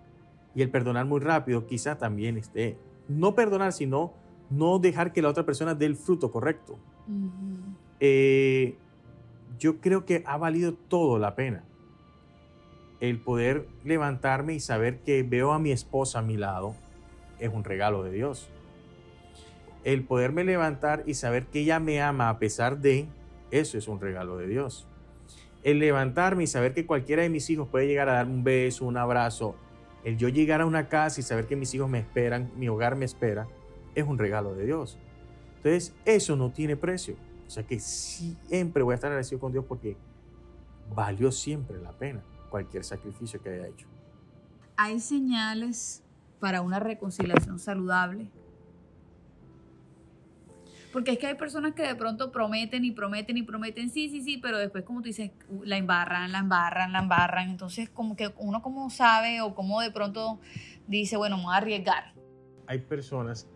y 0.53 0.63
el 0.63 0.71
perdonar 0.71 1.07
muy 1.07 1.21
rápido 1.21 1.65
quizá 1.67 1.97
también 1.97 2.37
esté. 2.37 2.77
No 3.07 3.37
perdonar, 3.37 3.73
sino 3.73 4.15
no 4.51 4.81
dejar 4.81 5.13
que 5.13 5.23
la 5.23 5.29
otra 5.29 5.47
persona 5.47 5.77
dé 5.77 5.87
el 5.87 5.95
fruto 5.95 6.33
correcto. 6.33 6.77
Eh, 8.01 8.77
yo 9.61 9.81
creo 9.81 10.05
que 10.05 10.25
ha 10.27 10.37
valido 10.37 10.75
todo 10.75 11.21
la 11.21 11.37
pena 11.37 11.63
el 12.99 13.21
poder 13.21 13.69
levantarme 13.85 14.55
y 14.55 14.61
saber 14.61 15.01
que 15.03 15.23
veo 15.23 15.53
a 15.53 15.61
mi 15.61 15.71
esposa 15.71 16.19
a 16.19 16.23
mi 16.23 16.37
lado 16.37 16.75
es 17.39 17.53
un 17.53 17.63
regalo 17.63 18.03
de 18.03 18.11
Dios. 18.11 18.49
El 19.85 20.05
poderme 20.05 20.45
levantar 20.45 21.03
y 21.07 21.15
saber 21.15 21.47
que 21.47 21.61
ella 21.61 21.81
me 21.81 22.01
ama 22.01 22.29
a 22.29 22.39
pesar 22.39 22.79
de, 22.79 23.07
eso 23.51 23.79
es 23.79 23.89
un 23.89 24.01
regalo 24.01 24.37
de 24.37 24.47
Dios. 24.47 24.87
El 25.63 25.79
levantarme 25.79 26.45
y 26.45 26.47
saber 26.47 26.75
que 26.75 26.87
cualquiera 26.87 27.23
de 27.23 27.29
mis 27.29 27.49
hijos 27.51 27.69
puede 27.69 27.87
llegar 27.87 28.09
a 28.09 28.15
darme 28.15 28.35
un 28.35 28.45
beso, 28.45 28.85
un 28.85 28.97
abrazo, 28.97 29.57
el 30.05 30.17
yo 30.17 30.29
llegar 30.29 30.61
a 30.61 30.67
una 30.67 30.89
casa 30.89 31.21
y 31.21 31.23
saber 31.23 31.47
que 31.47 31.57
mis 31.57 31.73
hijos 31.75 31.89
me 31.89 31.99
esperan, 31.99 32.51
mi 32.57 32.69
hogar 32.69 32.97
me 32.97 33.05
espera, 33.05 33.47
es 33.95 34.05
un 34.05 34.19
regalo 34.19 34.55
de 34.55 34.65
Dios. 34.67 34.99
Entonces, 35.57 35.95
eso 36.05 36.35
no 36.37 36.51
tiene 36.51 36.77
precio. 36.77 37.15
O 37.47 37.51
sea 37.51 37.63
que 37.65 37.79
siempre 37.79 38.83
voy 38.83 38.93
a 38.93 38.95
estar 38.97 39.11
agradecido 39.11 39.41
con 39.41 39.53
Dios 39.53 39.65
porque 39.69 39.97
valió 40.95 41.31
siempre 41.31 41.79
la 41.79 41.93
pena 41.93 42.23
cualquier 42.51 42.85
sacrificio 42.85 43.41
que 43.41 43.51
haya 43.51 43.69
hecho. 43.69 43.87
¿Hay 44.77 45.01
señales 45.01 46.03
para 46.41 46.63
una 46.63 46.81
reconciliación 46.81 47.59
saludable? 47.59 48.31
Porque 50.93 51.13
es 51.13 51.19
que 51.19 51.27
hay 51.27 51.35
personas 51.35 51.75
que 51.75 51.83
de 51.83 51.95
pronto 51.95 52.31
prometen 52.31 52.85
y 52.85 52.91
prometen 52.91 53.37
y 53.37 53.43
prometen, 53.43 53.91
sí, 53.91 54.09
sí, 54.09 54.23
sí, 54.23 54.39
pero 54.39 54.59
después 54.59 54.85
como 54.85 55.01
tú 55.01 55.07
dices, 55.07 55.31
la 55.65 55.77
embarran, 55.77 56.31
la 56.31 56.39
embarran, 56.39 56.93
la 56.93 57.01
embarran. 57.01 57.49
Entonces 57.49 57.89
como 57.89 58.15
que 58.17 58.33
uno 58.37 58.63
como 58.63 58.91
sabe 58.91 59.41
o 59.41 59.55
como 59.55 59.81
de 59.81 59.91
pronto 59.91 60.39
dice, 60.87 61.17
bueno, 61.17 61.39
me 61.39 61.45
voy 61.45 61.55
a 61.55 61.57
arriesgar. 61.57 62.13
Hay 62.67 62.79
personas 62.79 63.49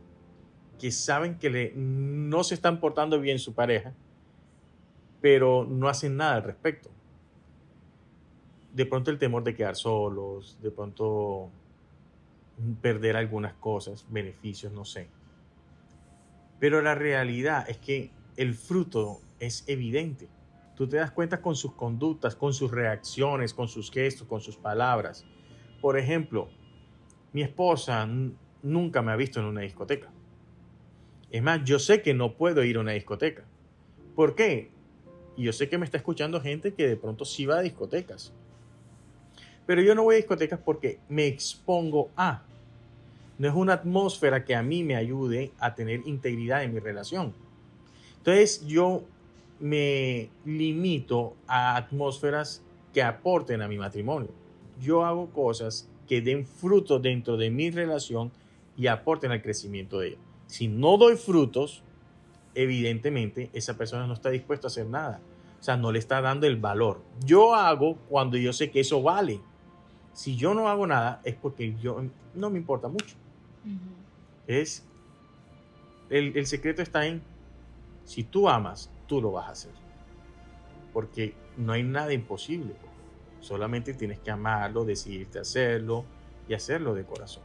que 0.78 0.90
saben 0.90 1.38
que 1.38 1.50
le, 1.50 1.72
no 1.74 2.42
se 2.44 2.54
están 2.54 2.80
portando 2.80 3.20
bien 3.20 3.38
su 3.38 3.54
pareja, 3.54 3.92
pero 5.20 5.66
no 5.68 5.88
hacen 5.88 6.16
nada 6.16 6.36
al 6.36 6.42
respecto 6.42 6.90
de 8.76 8.84
pronto 8.84 9.10
el 9.10 9.18
temor 9.18 9.42
de 9.42 9.54
quedar 9.54 9.74
solos, 9.74 10.58
de 10.60 10.70
pronto 10.70 11.48
perder 12.82 13.16
algunas 13.16 13.54
cosas, 13.54 14.04
beneficios, 14.10 14.70
no 14.70 14.84
sé. 14.84 15.08
Pero 16.58 16.82
la 16.82 16.94
realidad 16.94 17.68
es 17.68 17.78
que 17.78 18.10
el 18.36 18.54
fruto 18.54 19.20
es 19.40 19.64
evidente. 19.66 20.28
Tú 20.74 20.86
te 20.86 20.96
das 20.96 21.10
cuenta 21.10 21.40
con 21.40 21.56
sus 21.56 21.72
conductas, 21.72 22.36
con 22.36 22.52
sus 22.52 22.70
reacciones, 22.70 23.54
con 23.54 23.68
sus 23.68 23.90
gestos, 23.90 24.26
con 24.26 24.40
sus 24.40 24.56
palabras. 24.56 25.24
Por 25.80 25.98
ejemplo, 25.98 26.48
mi 27.32 27.42
esposa 27.42 28.08
nunca 28.62 29.02
me 29.02 29.12
ha 29.12 29.16
visto 29.16 29.40
en 29.40 29.46
una 29.46 29.62
discoteca. 29.62 30.10
Es 31.30 31.42
más, 31.42 31.64
yo 31.64 31.78
sé 31.78 32.02
que 32.02 32.14
no 32.14 32.34
puedo 32.34 32.62
ir 32.64 32.76
a 32.76 32.80
una 32.80 32.92
discoteca. 32.92 33.44
¿Por 34.14 34.34
qué? 34.34 34.70
Y 35.36 35.44
yo 35.44 35.52
sé 35.52 35.68
que 35.68 35.76
me 35.76 35.84
está 35.84 35.98
escuchando 35.98 36.40
gente 36.40 36.72
que 36.72 36.86
de 36.86 36.96
pronto 36.96 37.24
sí 37.24 37.44
va 37.46 37.58
a 37.58 37.62
discotecas. 37.62 38.32
Pero 39.66 39.82
yo 39.82 39.94
no 39.94 40.04
voy 40.04 40.14
a 40.14 40.16
discotecas 40.18 40.60
porque 40.60 41.00
me 41.08 41.26
expongo 41.26 42.10
a. 42.16 42.45
No 43.38 43.48
es 43.48 43.54
una 43.54 43.74
atmósfera 43.74 44.44
que 44.44 44.54
a 44.54 44.62
mí 44.62 44.82
me 44.82 44.96
ayude 44.96 45.52
a 45.58 45.74
tener 45.74 46.06
integridad 46.06 46.62
en 46.62 46.72
mi 46.72 46.80
relación. 46.80 47.34
Entonces 48.18 48.66
yo 48.66 49.04
me 49.60 50.30
limito 50.44 51.36
a 51.46 51.76
atmósferas 51.76 52.62
que 52.92 53.02
aporten 53.02 53.62
a 53.62 53.68
mi 53.68 53.78
matrimonio. 53.78 54.30
Yo 54.80 55.04
hago 55.04 55.30
cosas 55.30 55.88
que 56.06 56.20
den 56.20 56.46
fruto 56.46 56.98
dentro 56.98 57.36
de 57.36 57.50
mi 57.50 57.70
relación 57.70 58.32
y 58.76 58.86
aporten 58.86 59.32
al 59.32 59.42
crecimiento 59.42 59.98
de 59.98 60.08
ella. 60.08 60.18
Si 60.46 60.68
no 60.68 60.96
doy 60.96 61.16
frutos, 61.16 61.82
evidentemente 62.54 63.50
esa 63.52 63.76
persona 63.76 64.06
no 64.06 64.14
está 64.14 64.30
dispuesta 64.30 64.66
a 64.66 64.68
hacer 64.68 64.86
nada. 64.86 65.20
O 65.60 65.62
sea, 65.62 65.76
no 65.76 65.92
le 65.92 65.98
está 65.98 66.20
dando 66.20 66.46
el 66.46 66.56
valor. 66.56 67.02
Yo 67.24 67.54
hago 67.54 67.96
cuando 68.08 68.36
yo 68.36 68.52
sé 68.52 68.70
que 68.70 68.80
eso 68.80 69.02
vale. 69.02 69.40
Si 70.12 70.36
yo 70.36 70.54
no 70.54 70.68
hago 70.68 70.86
nada 70.86 71.20
es 71.24 71.34
porque 71.34 71.74
yo 71.80 72.02
no 72.34 72.50
me 72.50 72.58
importa 72.58 72.88
mucho. 72.88 73.16
Es 74.46 74.84
el, 76.10 76.36
el 76.36 76.46
secreto 76.46 76.82
está 76.82 77.06
en 77.06 77.22
si 78.04 78.22
tú 78.22 78.48
amas, 78.48 78.90
tú 79.06 79.20
lo 79.20 79.32
vas 79.32 79.48
a 79.48 79.52
hacer. 79.52 79.72
Porque 80.92 81.34
no 81.56 81.72
hay 81.72 81.82
nada 81.82 82.12
imposible. 82.12 82.74
Solamente 83.40 83.94
tienes 83.94 84.18
que 84.20 84.30
amarlo, 84.30 84.84
decidirte 84.84 85.38
hacerlo 85.38 86.04
y 86.48 86.54
hacerlo 86.54 86.94
de 86.94 87.04
corazón. 87.04 87.42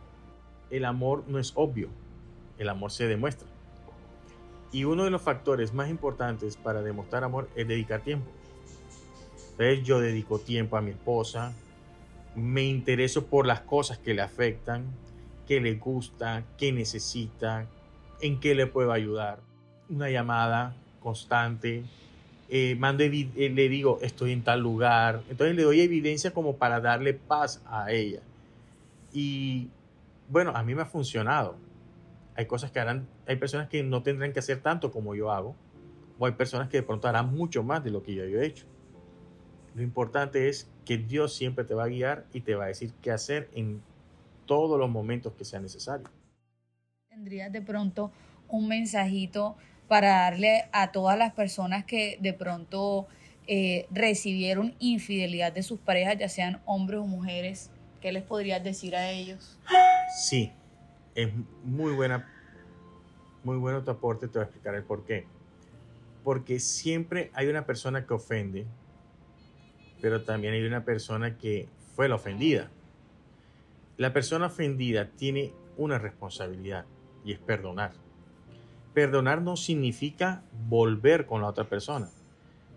El 0.69 0.85
amor 0.85 1.23
no 1.27 1.39
es 1.39 1.51
obvio, 1.55 1.89
el 2.57 2.69
amor 2.69 2.91
se 2.91 3.07
demuestra. 3.07 3.47
Y 4.71 4.85
uno 4.85 5.03
de 5.03 5.09
los 5.09 5.21
factores 5.21 5.73
más 5.73 5.89
importantes 5.89 6.55
para 6.55 6.81
demostrar 6.81 7.23
amor 7.23 7.49
es 7.55 7.67
dedicar 7.67 8.01
tiempo. 8.01 8.29
Entonces 9.51 9.83
yo 9.83 9.99
dedico 9.99 10.39
tiempo 10.39 10.77
a 10.77 10.81
mi 10.81 10.91
esposa, 10.91 11.53
me 12.35 12.63
intereso 12.63 13.25
por 13.25 13.45
las 13.45 13.61
cosas 13.61 13.97
que 13.97 14.13
le 14.13 14.21
afectan, 14.21 14.85
que 15.51 15.59
le 15.59 15.75
gusta, 15.75 16.45
que 16.57 16.71
necesita, 16.71 17.67
en 18.21 18.39
qué 18.39 18.55
le 18.55 18.67
puedo 18.67 18.93
ayudar. 18.93 19.41
Una 19.89 20.09
llamada 20.09 20.77
constante, 21.01 21.83
eh, 22.47 22.77
mando 22.79 23.03
eh, 23.03 23.51
le 23.53 23.67
digo 23.67 23.99
estoy 24.01 24.31
en 24.31 24.45
tal 24.45 24.61
lugar, 24.61 25.23
entonces 25.29 25.53
le 25.57 25.63
doy 25.63 25.81
evidencia 25.81 26.31
como 26.31 26.55
para 26.55 26.79
darle 26.79 27.13
paz 27.13 27.61
a 27.65 27.91
ella. 27.91 28.21
Y 29.11 29.67
bueno, 30.29 30.53
a 30.55 30.63
mí 30.63 30.73
me 30.73 30.83
ha 30.83 30.85
funcionado 30.85 31.57
hay 32.33 32.45
cosas 32.45 32.71
que 32.71 32.79
harán, 32.79 33.09
hay 33.27 33.35
personas 33.35 33.67
que 33.67 33.83
no 33.83 34.03
tendrán 34.03 34.31
que 34.31 34.39
hacer 34.39 34.61
tanto 34.61 34.89
como 34.89 35.15
yo 35.15 35.33
hago, 35.33 35.53
o 36.17 36.27
hay 36.27 36.31
personas 36.31 36.69
que 36.69 36.77
de 36.77 36.83
pronto 36.83 37.09
harán 37.09 37.35
mucho 37.35 37.61
más 37.61 37.83
de 37.83 37.91
lo 37.91 38.03
que 38.03 38.15
yo, 38.15 38.23
he 38.23 38.45
hecho. 38.45 38.65
Lo 39.75 39.81
importante 39.81 40.47
es 40.47 40.71
que 40.85 40.97
Dios 40.97 41.35
siempre 41.35 41.65
te 41.65 41.73
va 41.73 41.83
a 41.83 41.87
guiar 41.87 42.25
y 42.31 42.39
te 42.39 42.55
va 42.55 42.63
a 42.63 42.67
decir 42.67 42.93
qué 43.01 43.11
hacer 43.11 43.49
en 43.53 43.81
todos 44.51 44.77
los 44.77 44.89
momentos 44.89 45.31
que 45.31 45.45
sea 45.45 45.61
necesario. 45.61 46.09
¿Tendrías 47.07 47.53
de 47.53 47.61
pronto 47.61 48.11
un 48.49 48.67
mensajito 48.67 49.55
para 49.87 50.09
darle 50.09 50.65
a 50.73 50.91
todas 50.91 51.17
las 51.17 51.31
personas 51.31 51.85
que 51.85 52.17
de 52.19 52.33
pronto 52.33 53.07
eh, 53.47 53.87
recibieron 53.91 54.75
infidelidad 54.79 55.53
de 55.53 55.63
sus 55.63 55.79
parejas, 55.79 56.17
ya 56.17 56.27
sean 56.27 56.59
hombres 56.65 56.99
o 56.99 57.05
mujeres? 57.05 57.71
¿Qué 58.01 58.11
les 58.11 58.23
podrías 58.23 58.61
decir 58.61 58.93
a 58.93 59.09
ellos? 59.09 59.57
Sí, 60.21 60.51
es 61.15 61.29
muy 61.63 61.93
buena, 61.93 62.29
muy 63.45 63.55
bueno 63.55 63.85
tu 63.85 63.91
aporte, 63.91 64.27
te 64.27 64.33
voy 64.33 64.41
a 64.41 64.43
explicar 64.47 64.75
el 64.75 64.83
por 64.83 65.05
qué. 65.05 65.27
Porque 66.25 66.59
siempre 66.59 67.31
hay 67.33 67.47
una 67.47 67.65
persona 67.65 68.05
que 68.05 68.13
ofende, 68.13 68.67
pero 70.01 70.25
también 70.25 70.55
hay 70.55 70.65
una 70.65 70.83
persona 70.83 71.37
que 71.37 71.69
fue 71.95 72.09
la 72.09 72.15
ofendida. 72.15 72.69
La 74.01 74.13
persona 74.13 74.47
ofendida 74.47 75.11
tiene 75.11 75.53
una 75.77 75.99
responsabilidad 75.99 76.87
y 77.23 77.33
es 77.33 77.37
perdonar. 77.37 77.91
Perdonar 78.95 79.43
no 79.43 79.55
significa 79.55 80.43
volver 80.67 81.27
con 81.27 81.41
la 81.41 81.47
otra 81.49 81.65
persona. 81.69 82.09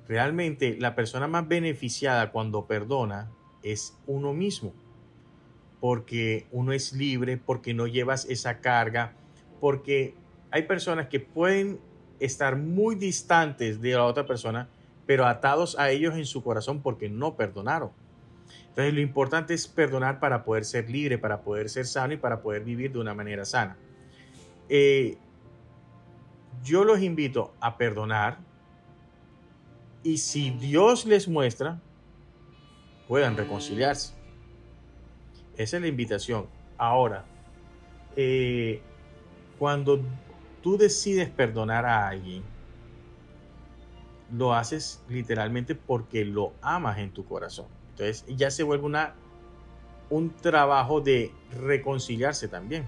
Realmente 0.06 0.76
la 0.78 0.94
persona 0.94 1.26
más 1.26 1.48
beneficiada 1.48 2.30
cuando 2.30 2.66
perdona 2.66 3.30
es 3.62 3.96
uno 4.06 4.34
mismo 4.34 4.74
porque 5.80 6.46
uno 6.52 6.74
es 6.74 6.92
libre, 6.92 7.38
porque 7.38 7.72
no 7.72 7.86
llevas 7.86 8.26
esa 8.26 8.60
carga, 8.60 9.14
porque 9.62 10.14
hay 10.50 10.64
personas 10.64 11.06
que 11.06 11.20
pueden 11.20 11.80
estar 12.20 12.58
muy 12.58 12.96
distantes 12.96 13.80
de 13.80 13.92
la 13.92 14.04
otra 14.04 14.26
persona, 14.26 14.68
pero 15.06 15.24
atados 15.24 15.78
a 15.78 15.88
ellos 15.88 16.16
en 16.16 16.26
su 16.26 16.44
corazón 16.44 16.82
porque 16.82 17.08
no 17.08 17.34
perdonaron. 17.34 17.92
Entonces 18.68 18.92
lo 18.92 19.00
importante 19.00 19.54
es 19.54 19.68
perdonar 19.68 20.18
para 20.18 20.44
poder 20.44 20.64
ser 20.64 20.90
libre, 20.90 21.16
para 21.18 21.42
poder 21.42 21.68
ser 21.68 21.86
sano 21.86 22.14
y 22.14 22.16
para 22.16 22.42
poder 22.42 22.64
vivir 22.64 22.92
de 22.92 22.98
una 22.98 23.14
manera 23.14 23.44
sana. 23.44 23.76
Eh, 24.68 25.16
yo 26.62 26.84
los 26.84 27.00
invito 27.00 27.54
a 27.60 27.76
perdonar 27.76 28.38
y 30.02 30.18
si 30.18 30.50
Dios 30.50 31.06
les 31.06 31.28
muestra, 31.28 31.80
puedan 33.06 33.36
reconciliarse. 33.36 34.14
Esa 35.56 35.76
es 35.76 35.82
la 35.82 35.88
invitación. 35.88 36.46
Ahora, 36.76 37.24
eh, 38.16 38.80
cuando 39.58 40.00
tú 40.62 40.76
decides 40.76 41.28
perdonar 41.30 41.86
a 41.86 42.08
alguien, 42.08 42.42
lo 44.32 44.52
haces 44.52 45.02
literalmente 45.08 45.74
porque 45.74 46.24
lo 46.24 46.54
amas 46.60 46.98
en 46.98 47.12
tu 47.12 47.24
corazón. 47.24 47.66
Entonces 47.94 48.24
ya 48.36 48.50
se 48.50 48.62
vuelve 48.62 48.84
una, 48.84 49.14
un 50.10 50.30
trabajo 50.30 51.00
de 51.00 51.30
reconciliarse 51.60 52.48
también. 52.48 52.86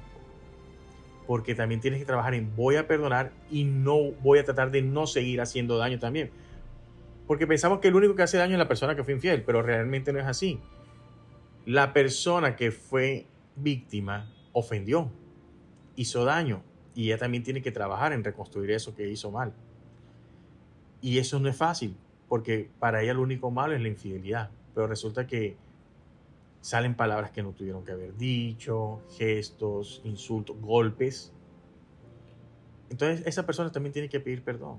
Porque 1.26 1.54
también 1.54 1.80
tienes 1.80 1.98
que 1.98 2.06
trabajar 2.06 2.34
en 2.34 2.54
voy 2.54 2.76
a 2.76 2.86
perdonar 2.86 3.32
y 3.50 3.64
no 3.64 4.12
voy 4.22 4.38
a 4.38 4.44
tratar 4.44 4.70
de 4.70 4.82
no 4.82 5.06
seguir 5.06 5.40
haciendo 5.40 5.78
daño 5.78 5.98
también. 5.98 6.30
Porque 7.26 7.46
pensamos 7.46 7.80
que 7.80 7.88
el 7.88 7.96
único 7.96 8.14
que 8.14 8.22
hace 8.22 8.38
daño 8.38 8.52
es 8.52 8.58
la 8.58 8.68
persona 8.68 8.94
que 8.94 9.02
fue 9.02 9.14
infiel, 9.14 9.42
pero 9.42 9.62
realmente 9.62 10.12
no 10.12 10.20
es 10.20 10.26
así 10.26 10.60
la 11.66 11.92
persona 11.92 12.54
que 12.54 12.70
fue 12.70 13.26
víctima 13.56 14.32
ofendió, 14.52 15.10
hizo 15.96 16.24
daño 16.24 16.62
y 16.94 17.06
ella 17.06 17.18
también 17.18 17.42
tiene 17.42 17.60
que 17.60 17.72
trabajar 17.72 18.12
en 18.12 18.22
reconstruir 18.22 18.70
eso 18.70 18.94
que 18.94 19.08
hizo 19.08 19.32
mal. 19.32 19.52
Y 21.02 21.18
eso 21.18 21.40
no 21.40 21.48
es 21.48 21.56
fácil, 21.56 21.96
porque 22.28 22.70
para 22.78 23.02
ella 23.02 23.14
lo 23.14 23.22
único 23.22 23.50
malo 23.50 23.74
es 23.74 23.82
la 23.82 23.88
infidelidad, 23.88 24.50
pero 24.76 24.86
resulta 24.86 25.26
que 25.26 25.56
salen 26.60 26.94
palabras 26.94 27.30
que 27.30 27.42
no 27.42 27.52
tuvieron 27.52 27.82
que 27.82 27.92
haber 27.92 28.14
dicho, 28.18 29.00
gestos, 29.16 30.02
insultos, 30.04 30.54
golpes. 30.60 31.32
Entonces 32.90 33.26
esa 33.26 33.46
persona 33.46 33.72
también 33.72 33.94
tiene 33.94 34.10
que 34.10 34.20
pedir 34.20 34.44
perdón. 34.44 34.76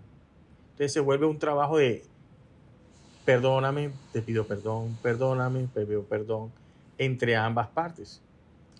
Entonces 0.70 0.94
se 0.94 1.00
vuelve 1.00 1.26
un 1.26 1.40
trabajo 1.40 1.78
de 1.80 2.04
perdóname, 3.26 3.90
te 4.14 4.22
pido 4.22 4.46
perdón, 4.46 4.96
perdóname, 5.02 5.68
te 5.74 5.84
pido 5.84 6.04
perdón 6.04 6.52
entre 7.00 7.36
ambas 7.36 7.68
partes. 7.70 8.22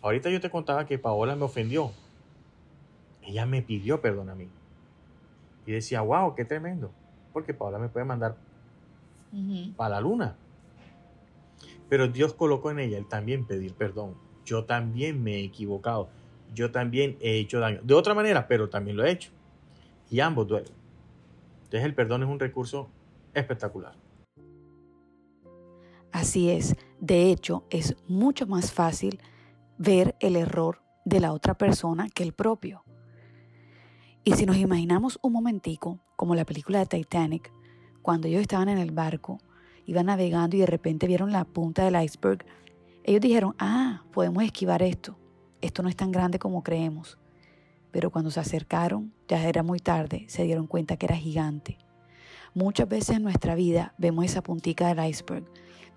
Ahorita 0.04 0.30
yo 0.30 0.40
te 0.40 0.52
contaba 0.52 0.86
que 0.86 1.00
Paola 1.00 1.36
me 1.36 1.46
ofendió. 1.46 1.94
Ella 3.24 3.48
me 3.48 3.64
pidió 3.64 4.02
perdón 4.02 4.30
a 4.30 4.36
mí. 4.36 4.50
Y 5.66 5.72
decía, 5.72 6.02
wow, 6.02 6.36
qué 6.36 6.46
tremendo. 6.46 6.92
Porque 7.34 7.56
Paola 7.56 7.80
me 7.80 7.90
puede 7.90 8.06
mandar 8.06 8.36
para 9.76 9.96
la 9.96 10.02
luna. 10.02 10.36
Pero 11.90 12.08
Dios 12.08 12.34
colocó 12.34 12.72
en 12.72 12.80
ella 12.80 12.98
el 12.98 13.08
también 13.08 13.46
pedir 13.46 13.74
perdón. 13.74 14.16
Yo 14.46 14.66
también 14.66 15.24
me 15.24 15.36
he 15.36 15.44
equivocado. 15.44 16.10
Yo 16.54 16.72
también 16.72 17.18
he 17.22 17.38
hecho 17.38 17.60
daño. 17.60 17.80
De 17.84 17.94
otra 17.94 18.14
manera, 18.14 18.48
pero 18.48 18.70
también 18.70 18.98
lo 18.98 19.06
he 19.06 19.12
hecho. 19.12 19.32
Y 20.10 20.20
ambos 20.20 20.48
duelen. 20.48 20.72
Entonces 21.64 21.84
el 21.84 21.94
perdón 21.94 22.24
es 22.24 22.30
un 22.30 22.40
recurso 22.40 22.90
espectacular. 23.34 23.94
Así 26.12 26.50
es, 26.50 26.76
de 27.00 27.30
hecho 27.30 27.66
es 27.70 27.96
mucho 28.08 28.48
más 28.48 28.72
fácil 28.72 29.20
ver 29.78 30.16
el 30.20 30.36
error 30.36 30.82
de 31.06 31.20
la 31.20 31.34
otra 31.34 31.58
persona 31.58 32.10
que 32.10 32.24
el 32.24 32.34
propio. 32.34 32.84
Y 34.24 34.34
si 34.34 34.46
nos 34.46 34.58
imaginamos 34.58 35.20
un 35.22 35.34
momentico, 35.34 36.00
como 36.16 36.36
la 36.36 36.44
película 36.44 36.80
de 36.80 36.86
Titanic, 36.86 37.52
cuando 38.02 38.28
ellos 38.28 38.42
estaban 38.42 38.68
en 38.70 38.78
el 38.78 38.92
barco, 38.92 39.40
iban 39.88 40.06
navegando 40.06 40.56
y 40.56 40.60
de 40.60 40.68
repente 40.68 41.08
vieron 41.08 41.32
la 41.32 41.44
punta 41.44 41.84
del 41.84 42.00
iceberg, 42.02 42.46
ellos 43.04 43.22
dijeron, 43.22 43.56
ah, 43.58 44.04
podemos 44.12 44.44
esquivar 44.44 44.84
esto, 44.84 45.18
esto 45.62 45.82
no 45.82 45.90
es 45.90 45.96
tan 45.96 46.12
grande 46.12 46.38
como 46.38 46.62
creemos. 46.62 47.18
Pero 47.90 48.12
cuando 48.12 48.30
se 48.30 48.40
acercaron, 48.40 49.12
ya 49.28 49.44
era 49.48 49.64
muy 49.64 49.80
tarde, 49.80 50.26
se 50.28 50.44
dieron 50.44 50.68
cuenta 50.68 50.98
que 50.98 51.08
era 51.08 51.16
gigante. 51.16 51.80
Muchas 52.54 52.88
veces 52.88 53.16
en 53.16 53.24
nuestra 53.24 53.56
vida 53.56 53.96
vemos 53.98 54.26
esa 54.26 54.44
puntica 54.44 54.94
del 54.94 55.04
iceberg, 55.10 55.46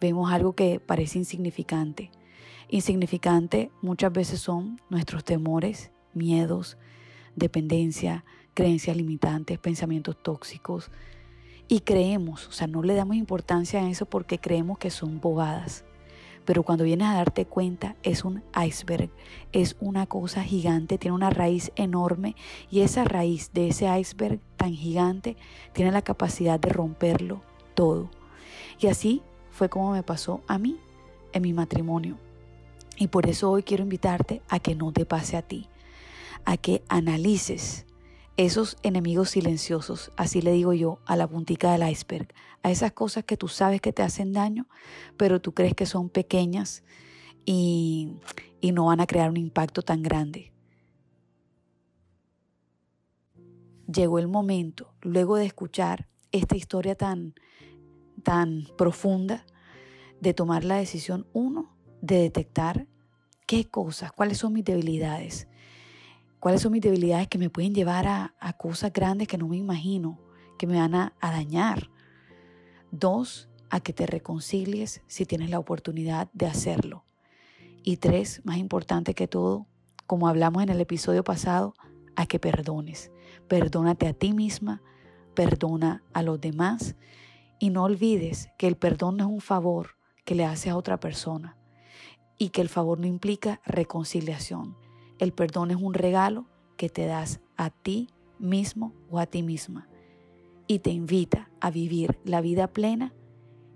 vemos 0.01 0.33
algo 0.33 0.55
que 0.55 0.81
parece 0.81 1.19
insignificante 1.19 2.11
Insignificante 2.73 3.73
muchas 3.83 4.13
veces 4.13 4.41
son 4.41 4.81
nuestros 4.91 5.25
temores, 5.25 5.91
miedos, 6.15 6.79
dependencia, 7.35 8.25
creencias 8.55 8.97
limitantes, 8.97 9.59
pensamientos 9.59 10.17
tóxicos. 10.23 10.93
Y 11.73 11.83
creemos, 11.83 12.49
o 12.49 12.51
sea, 12.51 12.67
no 12.67 12.83
le 12.83 12.97
damos 12.97 13.15
importancia 13.15 13.81
a 13.81 13.89
eso 13.89 14.05
porque 14.05 14.41
creemos 14.41 14.77
que 14.79 14.91
son 14.91 15.21
bobadas. 15.21 15.85
Pero 16.45 16.65
cuando 16.65 16.83
vienes 16.83 17.07
a 17.07 17.15
darte 17.15 17.47
cuenta, 17.47 17.95
es 18.03 18.25
un 18.25 18.43
iceberg, 18.61 19.09
es 19.53 19.77
una 19.79 20.07
cosa 20.07 20.43
gigante, 20.43 20.99
tiene 20.99 21.15
una 21.15 21.31
raíz 21.31 21.71
enorme 21.77 22.35
y 22.73 22.81
esa 22.81 23.05
raíz 23.05 23.53
de 23.53 23.69
ese 23.69 23.87
iceberg 24.01 24.41
tan 24.57 24.75
gigante 24.75 25.37
tiene 25.73 25.93
la 25.93 26.03
capacidad 26.03 26.59
de 26.59 26.71
romperlo 26.71 27.41
todo. 27.75 28.11
Y 28.81 28.89
así 28.89 29.23
fue 29.53 29.69
como 29.69 29.93
me 29.93 30.03
pasó 30.03 30.41
a 30.49 30.59
mí 30.59 30.77
en 31.33 31.43
mi 31.43 31.53
matrimonio. 31.53 32.19
Y 32.97 33.07
por 33.07 33.29
eso 33.29 33.49
hoy 33.49 33.63
quiero 33.63 33.85
invitarte 33.85 34.43
a 34.49 34.59
que 34.59 34.75
no 34.75 34.91
te 34.91 35.07
pase 35.07 35.37
a 35.37 35.43
ti, 35.43 35.69
a 36.45 36.57
que 36.57 36.83
analices 36.89 37.87
esos 38.37 38.77
enemigos 38.83 39.31
silenciosos, 39.31 40.13
así 40.17 40.41
le 40.41 40.53
digo 40.53 40.73
yo, 40.73 41.01
a 41.07 41.17
la 41.17 41.27
puntica 41.27 41.73
del 41.73 41.89
iceberg, 41.89 42.33
a 42.63 42.71
esas 42.71 42.93
cosas 42.93 43.25
que 43.25 43.37
tú 43.37 43.49
sabes 43.49 43.81
que 43.81 43.93
te 43.93 44.03
hacen 44.03 44.33
daño, 44.33 44.69
pero 45.17 45.41
tú 45.41 45.53
crees 45.53 45.75
que 45.75 45.87
son 45.87 46.09
pequeñas 46.09 46.83
y, 47.45 48.17
y 48.61 48.73
no 48.73 48.87
van 48.87 49.01
a 49.01 49.07
crear 49.07 49.31
un 49.31 49.37
impacto 49.37 49.83
tan 49.83 50.03
grande. 50.03 50.53
Llegó 53.93 54.19
el 54.19 54.29
momento, 54.29 54.95
luego 55.03 55.37
de 55.37 55.47
escuchar 55.47 56.09
esta 56.33 56.57
historia 56.57 56.95
tan, 56.95 57.35
tan 58.23 58.67
profunda, 58.79 59.45
de 60.21 60.35
tomar 60.35 60.65
la 60.65 60.77
decisión, 60.77 61.27
uno, 61.33 61.77
de 62.03 62.19
detectar 62.19 62.87
qué 63.47 63.69
cosas, 63.69 64.13
cuáles 64.13 64.39
son 64.39 64.53
mis 64.53 64.65
debilidades, 64.65 65.49
cuáles 66.41 66.63
son 66.63 66.73
mis 66.73 66.83
debilidades 66.83 67.29
que 67.29 67.39
me 67.39 67.51
pueden 67.51 67.75
llevar 67.75 68.09
a, 68.09 68.35
cosas 68.59 68.93
grandes 68.93 69.29
que 69.29 69.39
no 69.39 69.47
me 69.47 69.57
imagino, 69.57 70.19
que 70.59 70.67
me 70.67 70.79
van 70.79 70.95
a, 70.95 71.15
a 71.21 71.31
dañar. 71.31 71.91
Dos, 72.91 73.49
a 73.71 73.81
que 73.81 73.93
te 73.93 74.07
reconcilies 74.07 75.03
si 75.07 75.25
tienes 75.27 75.51
la 75.51 75.59
oportunidad 75.59 76.29
de 76.33 76.47
hacerlo. 76.47 77.05
Y 77.83 77.99
tres, 77.99 78.41
más 78.45 78.57
importante 78.57 79.15
que 79.15 79.29
todo, 79.29 79.67
como 80.07 80.27
hablamos 80.27 80.63
en 80.63 80.71
el 80.71 80.81
episodio 80.81 81.23
pasado, 81.23 81.75
a 82.17 82.27
que 82.27 82.39
perdones. 82.39 83.13
Perdónate 83.49 84.09
a 84.09 84.13
ti 84.13 84.33
misma, 84.33 84.83
perdona 85.35 86.03
a 86.13 86.23
los 86.23 86.41
demás 86.41 86.97
y 87.59 87.71
no 87.71 87.85
olvides 87.85 88.51
que 88.59 88.67
el 88.67 88.77
perdón 88.77 89.19
no 89.19 89.25
es 89.25 89.31
un 89.31 89.41
favor 89.41 89.97
que 90.25 90.35
le 90.35 90.45
haces 90.45 90.73
a 90.73 90.77
otra 90.77 90.99
persona 90.99 91.57
y 92.39 92.49
que 92.49 92.61
el 92.61 92.69
favor 92.69 92.99
no 92.99 93.07
implica 93.07 93.61
reconciliación. 93.65 94.77
El 95.21 95.33
perdón 95.33 95.71
es 95.71 95.77
un 95.77 95.93
regalo 95.93 96.47
que 96.79 96.89
te 96.89 97.05
das 97.05 97.41
a 97.59 97.69
ti 97.69 98.09
mismo 98.39 98.95
o 99.11 99.19
a 99.19 99.27
ti 99.27 99.43
misma 99.43 99.87
y 100.67 100.79
te 100.79 100.91
invita 100.91 101.51
a 101.61 101.71
vivir 101.71 102.19
la 102.25 102.41
vida 102.41 102.69
plena 102.69 103.13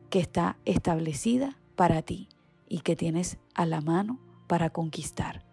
que 0.08 0.20
está 0.20 0.56
establecida 0.64 1.58
para 1.76 2.00
ti 2.00 2.30
y 2.66 2.80
que 2.80 2.96
tienes 2.96 3.36
a 3.54 3.66
la 3.66 3.82
mano 3.82 4.18
para 4.46 4.70
conquistar. 4.70 5.44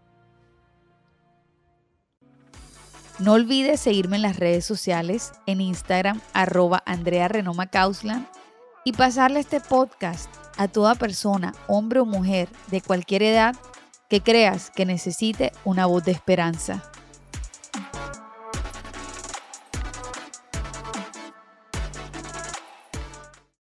No 3.19 3.33
olvides 3.33 3.81
seguirme 3.81 4.15
en 4.15 4.21
las 4.21 4.37
redes 4.37 4.63
sociales, 4.63 5.33
en 5.45 5.59
Instagram, 5.59 6.21
arroba 6.33 6.81
Andrea 6.85 7.27
Renoma 7.27 7.69
y 8.85 8.93
pasarle 8.93 9.41
este 9.41 9.59
podcast 9.59 10.33
a 10.57 10.69
toda 10.69 10.95
persona, 10.95 11.53
hombre 11.67 11.99
o 11.99 12.05
mujer, 12.05 12.47
de 12.69 12.81
cualquier 12.81 13.23
edad, 13.23 13.55
que 14.11 14.19
creas 14.19 14.71
que 14.71 14.85
necesite 14.85 15.53
una 15.63 15.85
voz 15.85 16.03
de 16.03 16.11
esperanza. 16.11 16.83